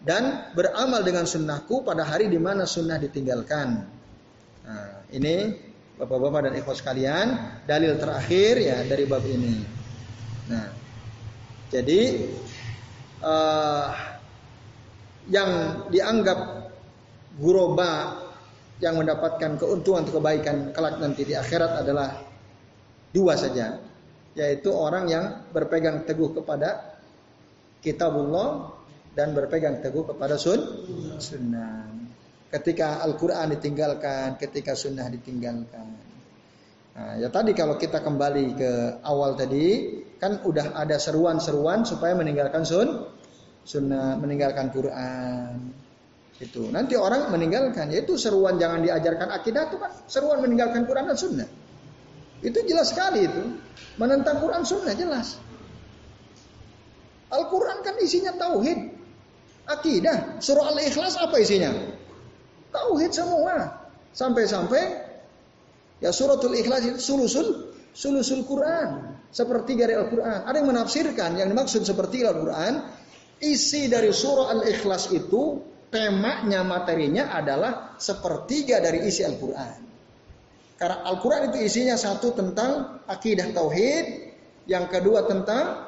Dan 0.05 0.53
beramal 0.53 1.01
dengan 1.01 1.25
sunnahku 1.25 1.81
pada 1.81 2.05
hari 2.05 2.29
di 2.29 2.37
mana 2.37 2.69
sunnah 2.69 3.01
ditinggalkan. 3.01 3.67
Nah, 4.65 5.01
ini 5.09 5.49
Bapak-bapak 5.95 6.51
dan 6.51 6.53
ikhwas 6.59 6.83
sekalian, 6.83 7.27
dalil 7.63 7.95
terakhir 7.95 8.59
ya 8.59 8.83
dari 8.83 9.07
bab 9.07 9.23
ini. 9.23 9.63
Nah, 10.51 10.67
jadi 11.71 12.19
uh, 13.23 13.87
yang 15.31 15.51
dianggap 15.87 16.67
guroba 17.39 18.19
yang 18.83 18.99
mendapatkan 18.99 19.55
keuntungan 19.55 20.03
atau 20.03 20.19
kebaikan 20.19 20.75
kelak 20.75 20.99
nanti 20.99 21.23
di 21.23 21.31
akhirat 21.31 21.79
adalah 21.79 22.19
dua 23.15 23.39
saja, 23.39 23.79
yaitu 24.35 24.69
orang 24.69 25.07
yang 25.07 25.25
berpegang 25.55 26.03
teguh 26.03 26.35
kepada 26.35 26.99
kitabullah 27.79 28.75
dan 29.15 29.31
berpegang 29.31 29.79
teguh 29.79 30.03
kepada 30.03 30.35
sun 30.35 30.59
sunnah. 31.17 31.87
Ketika 32.51 33.03
Al-Quran 33.03 33.55
ditinggalkan, 33.57 34.39
ketika 34.39 34.75
sunnah 34.75 35.07
ditinggalkan. 35.11 35.87
Nah, 36.95 37.19
ya 37.19 37.27
tadi 37.27 37.51
kalau 37.51 37.75
kita 37.75 37.99
kembali 37.99 38.45
ke 38.55 38.71
awal 39.03 39.35
tadi, 39.35 39.99
kan 40.15 40.39
udah 40.39 40.71
ada 40.79 40.95
seruan-seruan 40.95 41.83
supaya 41.83 42.15
meninggalkan 42.15 42.63
sun, 42.63 43.11
sunnah, 43.67 44.15
meninggalkan 44.15 44.71
Quran. 44.71 45.75
Itu 46.39 46.71
nanti 46.71 46.95
orang 46.95 47.31
meninggalkan, 47.31 47.91
yaitu 47.91 48.15
seruan 48.15 48.55
jangan 48.55 48.83
diajarkan 48.83 49.31
akidah 49.31 49.71
itu 49.71 49.75
kan 49.79 49.91
seruan 50.07 50.39
meninggalkan 50.39 50.87
Quran 50.87 51.11
dan 51.11 51.17
sunnah. 51.19 51.49
Itu 52.45 52.61
jelas 52.69 52.93
sekali 52.93 53.25
itu. 53.25 53.43
Menentang 53.97 54.37
Quran 54.37 54.61
sunnah 54.61 54.93
jelas. 54.93 55.41
Al-Quran 57.33 57.81
kan 57.81 57.97
isinya 57.97 58.37
tauhid, 58.37 58.93
akidah. 59.65 60.37
Surah 60.37 60.77
Al-Ikhlas 60.77 61.17
apa 61.17 61.41
isinya? 61.41 61.73
Tauhid 62.69 63.11
semua. 63.11 63.81
Sampai-sampai 64.15 64.83
ya 65.99 66.13
suratul 66.13 66.55
ikhlas 66.55 66.87
itu 66.87 66.99
sulusul 67.01 67.73
sulusul 67.91 68.45
Quran. 68.45 69.17
Seperti 69.33 69.75
dari 69.75 69.97
Al-Quran. 69.97 70.47
Ada 70.47 70.55
yang 70.63 70.69
menafsirkan 70.71 71.35
yang 71.35 71.51
dimaksud 71.51 71.83
seperti 71.83 72.23
Al-Quran. 72.23 73.03
Isi 73.43 73.91
dari 73.91 74.15
surah 74.15 74.55
Al-Ikhlas 74.55 75.11
itu 75.11 75.59
temanya 75.91 76.63
materinya 76.63 77.35
adalah 77.35 77.99
sepertiga 77.99 78.79
dari 78.79 79.03
isi 79.03 79.27
Al-Quran. 79.27 79.84
Karena 80.75 81.07
Al-Quran 81.07 81.51
itu 81.51 81.57
isinya 81.63 81.95
satu 81.95 82.35
tentang 82.35 82.99
akidah 83.07 83.47
tauhid, 83.55 84.35
yang 84.67 84.91
kedua 84.91 85.23
tentang 85.23 85.87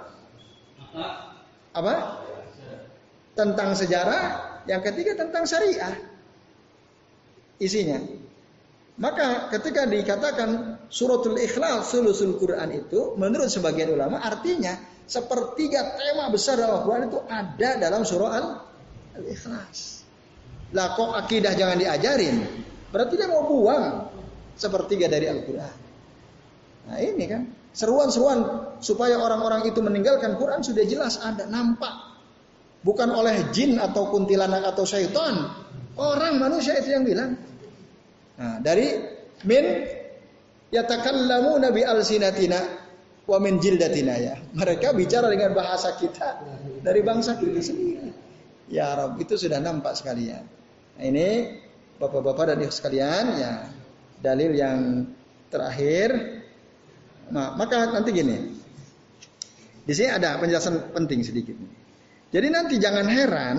apa? 1.76 1.96
Tentang 3.36 3.76
sejarah, 3.76 4.24
yang 4.66 4.80
ketiga 4.82 5.20
tentang 5.20 5.44
syariah 5.44 5.96
isinya. 7.58 8.00
Maka 8.98 9.54
ketika 9.54 9.86
dikatakan 9.86 10.82
suratul 10.90 11.38
ikhlas 11.38 11.94
sulusul 11.94 12.42
Quran 12.42 12.82
itu 12.82 13.14
menurut 13.14 13.46
sebagian 13.46 13.94
ulama 13.94 14.18
artinya 14.26 14.74
sepertiga 15.06 15.96
tema 15.96 16.34
besar 16.34 16.58
dalam 16.58 16.82
Al-Quran 16.82 17.04
itu 17.06 17.20
ada 17.30 17.70
dalam 17.78 18.02
surah 18.02 18.32
Al-Ikhlas. 19.14 20.02
Lah 20.74 20.98
kok 20.98 21.14
akidah 21.14 21.54
jangan 21.54 21.78
diajarin? 21.78 22.42
Berarti 22.90 23.14
dia 23.22 23.30
mau 23.30 23.46
buang 23.46 24.10
sepertiga 24.58 25.06
dari 25.08 25.30
Al-Quran. 25.30 25.76
Nah 26.88 26.98
ini 27.00 27.26
kan 27.30 27.42
seruan-seruan 27.78 28.40
supaya 28.82 29.22
orang-orang 29.22 29.70
itu 29.70 29.80
meninggalkan 29.86 30.36
Quran 30.42 30.66
sudah 30.66 30.84
jelas 30.90 31.22
ada 31.22 31.46
nampak. 31.46 32.18
Bukan 32.82 33.10
oleh 33.14 33.54
jin 33.54 33.78
atau 33.78 34.10
kuntilanak 34.10 34.66
atau 34.74 34.82
syaitan. 34.88 35.54
Orang 35.98 36.42
manusia 36.42 36.78
itu 36.78 36.94
yang 36.94 37.06
bilang. 37.06 37.38
Nah, 38.38 38.62
dari 38.62 38.94
min 39.50 39.66
yatakallamu 40.70 41.58
nabi 41.58 41.82
al-sinatina 41.82 42.62
wa 43.26 43.38
min 43.42 43.58
jildatina 43.58 44.14
ya. 44.22 44.36
Mereka 44.54 44.94
bicara 44.94 45.28
dengan 45.28 45.58
bahasa 45.58 45.98
kita 45.98 46.38
dari 46.86 47.02
bangsa 47.02 47.36
kita 47.42 47.60
sendiri. 47.60 48.10
Ya 48.70 48.94
Rob, 48.94 49.18
itu 49.18 49.36
sudah 49.36 49.58
nampak 49.58 49.98
sekalian. 49.98 50.46
Nah, 50.98 51.04
ini 51.04 51.28
Bapak-bapak 51.98 52.54
dan 52.54 52.62
Ibu 52.62 52.70
sekalian 52.70 53.26
ya 53.42 53.54
dalil 54.22 54.52
yang 54.54 55.08
terakhir. 55.50 56.42
Nah, 57.32 57.56
maka 57.60 57.92
nanti 57.92 58.10
gini. 58.16 58.38
Di 59.88 59.94
sini 59.96 60.10
ada 60.12 60.36
penjelasan 60.40 60.92
penting 60.92 61.24
sedikit. 61.24 61.56
Jadi 62.28 62.48
nanti 62.52 62.76
jangan 62.76 63.08
heran 63.08 63.58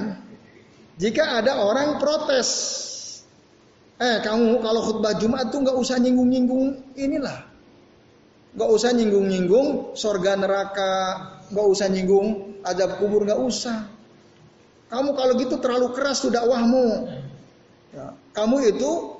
jika 1.01 1.41
ada 1.41 1.65
orang 1.65 1.97
protes 1.97 2.79
Eh 3.99 4.23
kamu 4.23 4.63
kalau 4.63 4.81
khutbah 4.87 5.19
Jumat 5.19 5.51
tuh 5.51 5.67
nggak 5.67 5.75
usah 5.75 5.99
nyinggung-nyinggung 5.99 6.95
inilah. 6.95 7.51
Nggak 8.55 8.71
usah 8.71 8.95
nyinggung-nyinggung 8.95 9.99
sorga 9.99 10.39
neraka, 10.39 10.95
nggak 11.51 11.67
usah 11.67 11.91
nyinggung 11.91 12.63
adab 12.63 13.03
kubur 13.03 13.27
nggak 13.27 13.43
usah. 13.43 13.91
Kamu 14.87 15.19
kalau 15.19 15.35
gitu 15.43 15.59
terlalu 15.59 15.99
keras 15.99 16.23
tuh 16.23 16.31
dakwahmu. 16.31 17.11
Ya, 17.91 18.15
kamu 18.39 18.71
itu 18.71 19.18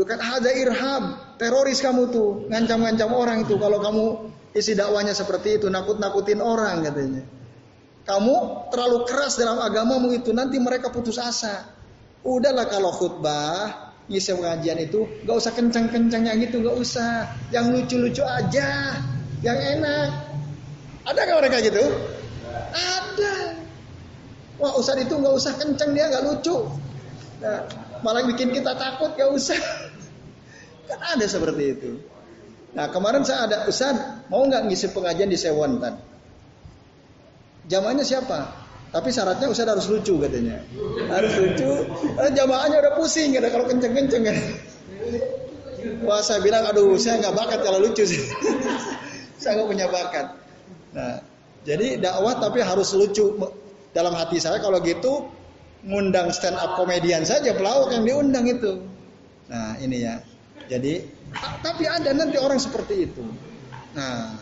bukan 0.00 0.16
ada 0.16 0.48
irhab, 0.56 1.36
teroris 1.36 1.84
kamu 1.84 2.08
tuh, 2.08 2.48
ngancam-ngancam 2.48 3.12
orang 3.12 3.44
itu 3.44 3.60
kalau 3.60 3.84
kamu 3.84 4.32
isi 4.56 4.72
dakwanya 4.72 5.12
seperti 5.12 5.60
itu, 5.60 5.68
nakut-nakutin 5.68 6.40
orang 6.40 6.80
katanya. 6.80 7.20
Kamu 8.08 8.66
terlalu 8.72 9.04
keras 9.04 9.36
dalam 9.36 9.60
agamamu 9.60 10.08
itu, 10.16 10.32
nanti 10.32 10.56
mereka 10.56 10.88
putus 10.88 11.20
asa. 11.20 11.68
Udahlah 12.24 12.64
kalau 12.72 12.88
khutbah, 12.96 13.92
ngisi 14.08 14.32
pengajian 14.32 14.80
itu 14.80 15.04
gak 15.28 15.36
usah 15.36 15.52
kencang-kencangnya 15.52 16.32
gitu, 16.48 16.64
gak 16.64 16.76
usah. 16.80 17.28
Yang 17.52 17.66
lucu-lucu 17.76 18.24
aja, 18.24 18.96
yang 19.44 19.58
enak. 19.60 20.08
Ada 21.04 21.20
gak 21.28 21.38
mereka 21.44 21.56
gitu? 21.60 21.84
Ada. 22.72 23.34
Wah 24.56 24.72
Ustaz 24.80 24.96
itu 24.96 25.12
gak 25.12 25.34
usah 25.36 25.52
kencang 25.60 25.92
dia 25.92 26.08
gak 26.08 26.24
lucu. 26.24 26.56
Nah, 27.44 27.68
malah 28.00 28.24
bikin 28.24 28.48
kita 28.48 28.72
takut 28.80 29.12
gak 29.12 29.28
usah. 29.28 29.60
Kan 30.90 30.98
ada 31.16 31.26
seperti 31.30 31.64
itu. 31.78 31.90
Nah 32.74 32.86
kemarin 32.90 33.22
saya 33.26 33.46
ada 33.50 33.56
Ustaz 33.66 34.26
mau 34.30 34.42
nggak 34.46 34.70
ngisi 34.70 34.90
pengajian 34.94 35.30
di 35.30 35.38
Sewontan? 35.38 35.98
Jamannya 37.70 38.02
siapa? 38.02 38.50
Tapi 38.90 39.08
syaratnya 39.14 39.46
Ustaz 39.50 39.70
harus 39.70 39.86
lucu 39.86 40.18
katanya. 40.18 40.58
Harus 41.10 41.34
lucu. 41.38 41.70
Karena 42.18 42.30
jamaahnya 42.34 42.76
udah 42.82 42.92
pusing 42.98 43.38
ada 43.38 43.50
kalau 43.50 43.66
kenceng-kenceng 43.70 44.22
kan. 44.26 44.36
Wah 46.06 46.22
saya 46.22 46.42
bilang 46.42 46.66
aduh 46.66 46.98
saya 46.98 47.22
nggak 47.22 47.34
bakat 47.34 47.60
kalau 47.62 47.78
lucu 47.82 48.02
sih. 48.06 48.22
saya 49.40 49.58
nggak 49.58 49.68
punya 49.70 49.86
bakat. 49.90 50.26
Nah 50.94 51.22
jadi 51.66 51.98
dakwah 51.98 52.38
tapi 52.38 52.62
harus 52.62 52.90
lucu. 52.94 53.34
Dalam 53.90 54.14
hati 54.14 54.38
saya 54.38 54.62
kalau 54.62 54.78
gitu 54.86 55.26
ngundang 55.82 56.30
stand 56.30 56.54
up 56.54 56.78
komedian 56.78 57.26
saja 57.26 57.50
pelawak 57.58 57.90
yang 57.90 58.06
diundang 58.06 58.46
itu. 58.46 58.78
Nah 59.50 59.74
ini 59.82 60.06
ya. 60.06 60.22
Jadi 60.70 61.02
tapi 61.66 61.84
ada 61.90 62.14
nanti 62.14 62.38
orang 62.38 62.62
seperti 62.62 63.10
itu. 63.10 63.26
Nah, 63.98 64.38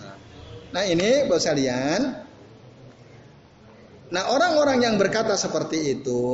nah 0.76 0.85
ini 0.85 1.24
bos 1.24 1.49
kalian. 1.49 2.29
Nah 4.12 4.22
orang-orang 4.29 4.85
yang 4.85 4.95
berkata 5.01 5.37
seperti 5.41 6.01
itu, 6.01 6.24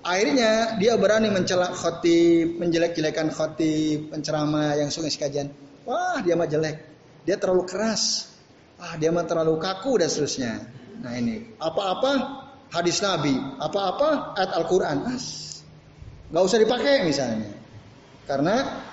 akhirnya 0.00 0.76
dia 0.80 0.96
berani 0.96 1.28
mencela 1.28 1.68
khotib, 1.72 2.56
menjelek-jelekan 2.60 3.28
khotib, 3.28 4.08
penceramah 4.08 4.80
yang 4.80 4.88
sungai 4.88 5.12
sekajian. 5.12 5.52
Wah 5.84 6.20
dia 6.24 6.36
mah 6.36 6.48
jelek, 6.48 6.76
dia 7.24 7.36
terlalu 7.40 7.64
keras, 7.68 8.28
ah 8.80 8.96
dia 9.00 9.12
mah 9.12 9.24
terlalu 9.24 9.56
kaku 9.60 10.00
dan 10.00 10.08
seterusnya. 10.12 10.64
Nah 11.00 11.12
ini 11.16 11.56
apa-apa 11.56 12.10
hadis 12.68 13.00
Nabi, 13.00 13.32
apa-apa 13.56 14.36
ayat 14.36 14.52
Al-Quran, 14.60 14.96
nggak 16.28 16.42
usah 16.44 16.58
dipakai 16.60 17.08
misalnya, 17.08 17.48
karena 18.28 18.88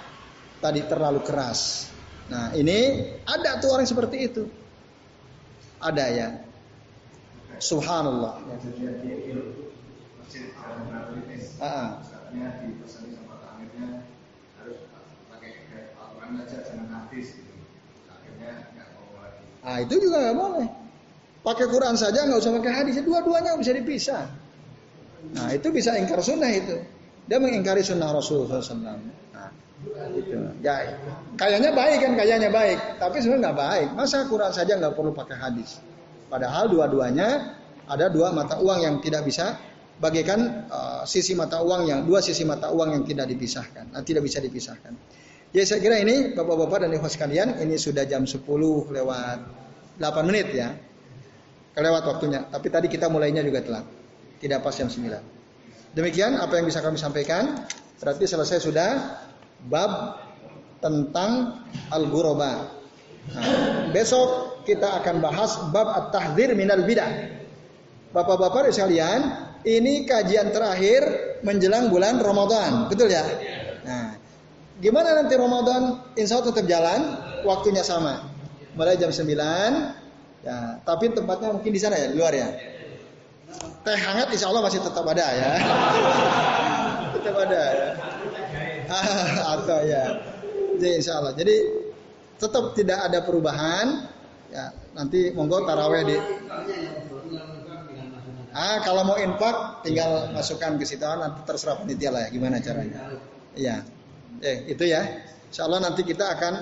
tadi 0.62 0.82
terlalu 0.86 1.22
keras. 1.24 1.90
Nah 2.28 2.52
ini 2.58 3.08
ada 3.24 3.60
tuh 3.62 3.72
orang 3.72 3.88
seperti 3.88 4.18
itu. 4.28 4.44
Ada 5.78 6.06
ya. 6.10 6.28
Subhanallah. 7.58 8.42
Ah. 11.58 11.98
Ah 19.68 19.84
itu 19.84 19.96
juga 20.00 20.18
nggak 20.24 20.38
boleh. 20.38 20.68
Pakai 21.44 21.66
Quran 21.72 21.96
saja 21.96 22.28
nggak 22.28 22.40
usah 22.40 22.52
pakai 22.60 22.74
hadis. 22.84 23.00
Dua-duanya 23.04 23.56
bisa 23.60 23.72
dipisah. 23.72 24.28
Nah 25.34 25.48
itu 25.52 25.68
bisa 25.72 25.96
ingkar 25.96 26.20
sunnah 26.24 26.52
itu. 26.52 26.78
Dia 27.28 27.44
mengingkari 27.44 27.84
sunnah 27.84 28.16
Rasulullah 28.16 28.64
SAW. 28.64 29.27
Gitu. 29.86 30.34
Ya, 30.66 30.98
kayaknya 31.38 31.70
baik 31.70 31.98
kan, 32.02 32.12
kayaknya 32.18 32.50
baik, 32.50 32.98
tapi 32.98 33.22
sebenarnya 33.22 33.42
nggak 33.50 33.58
baik. 33.62 33.88
Masa 33.94 34.26
Quran 34.26 34.50
saja 34.50 34.74
nggak 34.74 34.98
perlu 34.98 35.14
pakai 35.14 35.38
hadis. 35.38 35.78
Padahal 36.28 36.66
dua-duanya 36.68 37.56
ada 37.86 38.10
dua 38.10 38.34
mata 38.34 38.58
uang 38.58 38.80
yang 38.82 38.96
tidak 39.00 39.24
bisa 39.30 39.54
bagaikan 40.02 40.66
uh, 40.70 41.02
sisi 41.06 41.38
mata 41.38 41.62
uang 41.62 41.88
yang 41.88 42.00
dua 42.10 42.26
sisi 42.26 42.42
mata 42.42 42.74
uang 42.74 42.90
yang 42.98 43.04
tidak 43.06 43.30
dipisahkan, 43.30 43.94
uh, 43.94 44.02
tidak 44.02 44.26
bisa 44.26 44.42
dipisahkan. 44.42 44.98
Ya 45.56 45.64
saya 45.64 45.80
kira 45.80 46.02
ini 46.02 46.36
bapak-bapak 46.36 46.84
dan 46.84 46.92
ibu 46.92 47.08
sekalian, 47.08 47.62
ini 47.64 47.80
sudah 47.80 48.04
jam 48.04 48.28
10 48.28 48.44
lewat 48.92 49.40
8 49.96 50.28
menit 50.28 50.52
ya. 50.52 50.76
Kelewat 51.72 52.04
waktunya, 52.10 52.42
tapi 52.50 52.68
tadi 52.74 52.90
kita 52.90 53.06
mulainya 53.08 53.46
juga 53.46 53.62
telat. 53.62 53.86
Tidak 54.42 54.60
pas 54.66 54.74
jam 54.74 54.90
9. 54.90 55.94
Demikian 55.94 56.36
apa 56.36 56.58
yang 56.58 56.66
bisa 56.66 56.82
kami 56.82 56.98
sampaikan. 56.98 57.64
Berarti 57.98 58.30
selesai 58.30 58.62
sudah 58.62 58.90
bab 59.66 60.22
tentang 60.78 61.64
al-ghuraba. 61.90 62.70
Nah, 63.28 63.92
besok 63.92 64.62
kita 64.64 65.02
akan 65.04 65.20
bahas 65.20 65.58
bab 65.74 65.90
at-tahdzir 65.90 66.54
minal 66.54 66.86
bidah. 66.86 67.36
Bapak-bapak 68.16 68.72
sekalian, 68.72 69.48
ini 69.68 70.08
kajian 70.08 70.56
terakhir 70.56 71.04
menjelang 71.44 71.92
bulan 71.92 72.24
Ramadan, 72.24 72.88
betul 72.88 73.12
ya? 73.12 73.26
Nah, 73.84 74.16
gimana 74.80 75.12
nanti 75.18 75.36
Ramadan? 75.36 76.08
Insya 76.16 76.40
Allah 76.40 76.56
tetap 76.56 76.66
jalan, 76.72 77.02
waktunya 77.44 77.84
sama. 77.84 78.32
Mulai 78.80 78.96
jam 78.96 79.12
9, 79.12 79.28
ya, 80.46 80.80
tapi 80.88 81.12
tempatnya 81.12 81.52
mungkin 81.52 81.72
di 81.74 81.82
sana 81.82 82.00
ya, 82.00 82.08
luar 82.16 82.32
ya. 82.32 82.48
Teh 83.84 83.98
hangat 83.98 84.32
insya 84.32 84.48
Allah 84.52 84.64
masih 84.64 84.80
tetap 84.80 85.04
ada 85.04 85.26
ya. 85.36 85.52
tetap 87.20 87.36
ada 87.44 87.62
ya. 87.76 87.90
atau 89.56 89.80
ya. 89.84 90.04
Jadi 90.78 90.90
insya 91.02 91.20
Allah. 91.20 91.34
Jadi 91.36 91.56
tetap 92.38 92.74
tidak 92.78 93.00
ada 93.10 93.20
perubahan. 93.26 94.08
Ya, 94.48 94.72
nanti 94.96 95.36
monggo 95.36 95.68
taraweh 95.68 96.02
di. 96.08 96.18
Ah, 98.58 98.82
kalau 98.82 99.06
mau 99.06 99.20
infak 99.20 99.86
tinggal 99.86 100.34
masukkan 100.34 100.82
ke 100.82 100.86
situ 100.88 101.06
nanti 101.06 101.46
terserah 101.46 101.78
panitia 101.78 102.10
lah 102.10 102.26
ya 102.26 102.30
gimana 102.34 102.58
caranya. 102.64 103.22
Iya. 103.54 103.86
Eh, 104.42 104.72
itu 104.72 104.84
ya. 104.88 105.04
Insya 105.52 105.68
Allah 105.68 105.84
nanti 105.84 106.02
kita 106.02 106.26
akan 106.38 106.54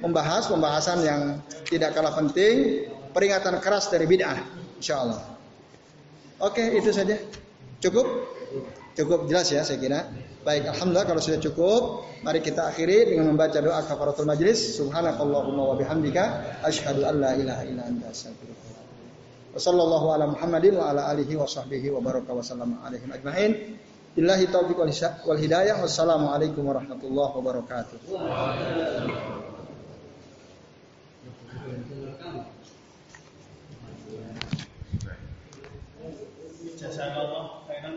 membahas 0.00 0.48
pembahasan 0.48 1.04
yang 1.04 1.20
tidak 1.68 1.96
kalah 1.96 2.12
penting, 2.12 2.86
peringatan 3.16 3.60
keras 3.60 3.88
dari 3.88 4.04
bid'ah. 4.04 4.40
Insya 4.80 5.00
Allah. 5.00 5.22
Oke, 6.42 6.60
itu 6.76 6.90
saja. 6.92 7.16
Cukup? 7.80 8.04
Cukup 8.94 9.26
jelas 9.26 9.50
ya 9.50 9.66
saya 9.66 9.82
kira. 9.82 10.06
Baik, 10.46 10.70
alhamdulillah 10.70 11.08
kalau 11.08 11.18
sudah 11.24 11.40
cukup, 11.40 12.04
mari 12.22 12.38
kita 12.44 12.68
akhiri 12.68 13.10
dengan 13.10 13.32
membaca 13.32 13.58
doa 13.58 13.82
kafaratul 13.82 14.28
majlis. 14.28 14.78
Subhanakallahumma 14.78 15.72
wa 15.72 15.74
bihamdika 15.74 16.60
asyhadu 16.62 17.02
an 17.02 17.18
la 17.18 17.32
ilaha 17.34 17.62
illa 17.66 17.82
anta 17.88 18.12
astaghfiruka 18.12 18.70
wa 19.54 19.58
sallallahu 19.58 20.06
ala 20.14 20.24
Muhammadin 20.30 20.78
wa 20.78 20.92
ala 20.92 21.10
alihi 21.10 21.34
wa 21.34 21.48
sahbihi 21.48 21.90
wa 21.90 22.04
baraka 22.04 22.30
wa 22.30 22.44
sallam 22.44 22.76
alaihim 22.86 23.10
ajmain. 23.10 23.80
Billahi 24.14 24.46
taufiq 24.52 24.78
wal 24.78 25.40
hidayah. 25.42 25.80
Wassalamualaikum 25.82 26.62
warahmatullahi 26.62 27.32
wabarakatuh. 27.34 27.98
Jazakallah 36.84 37.63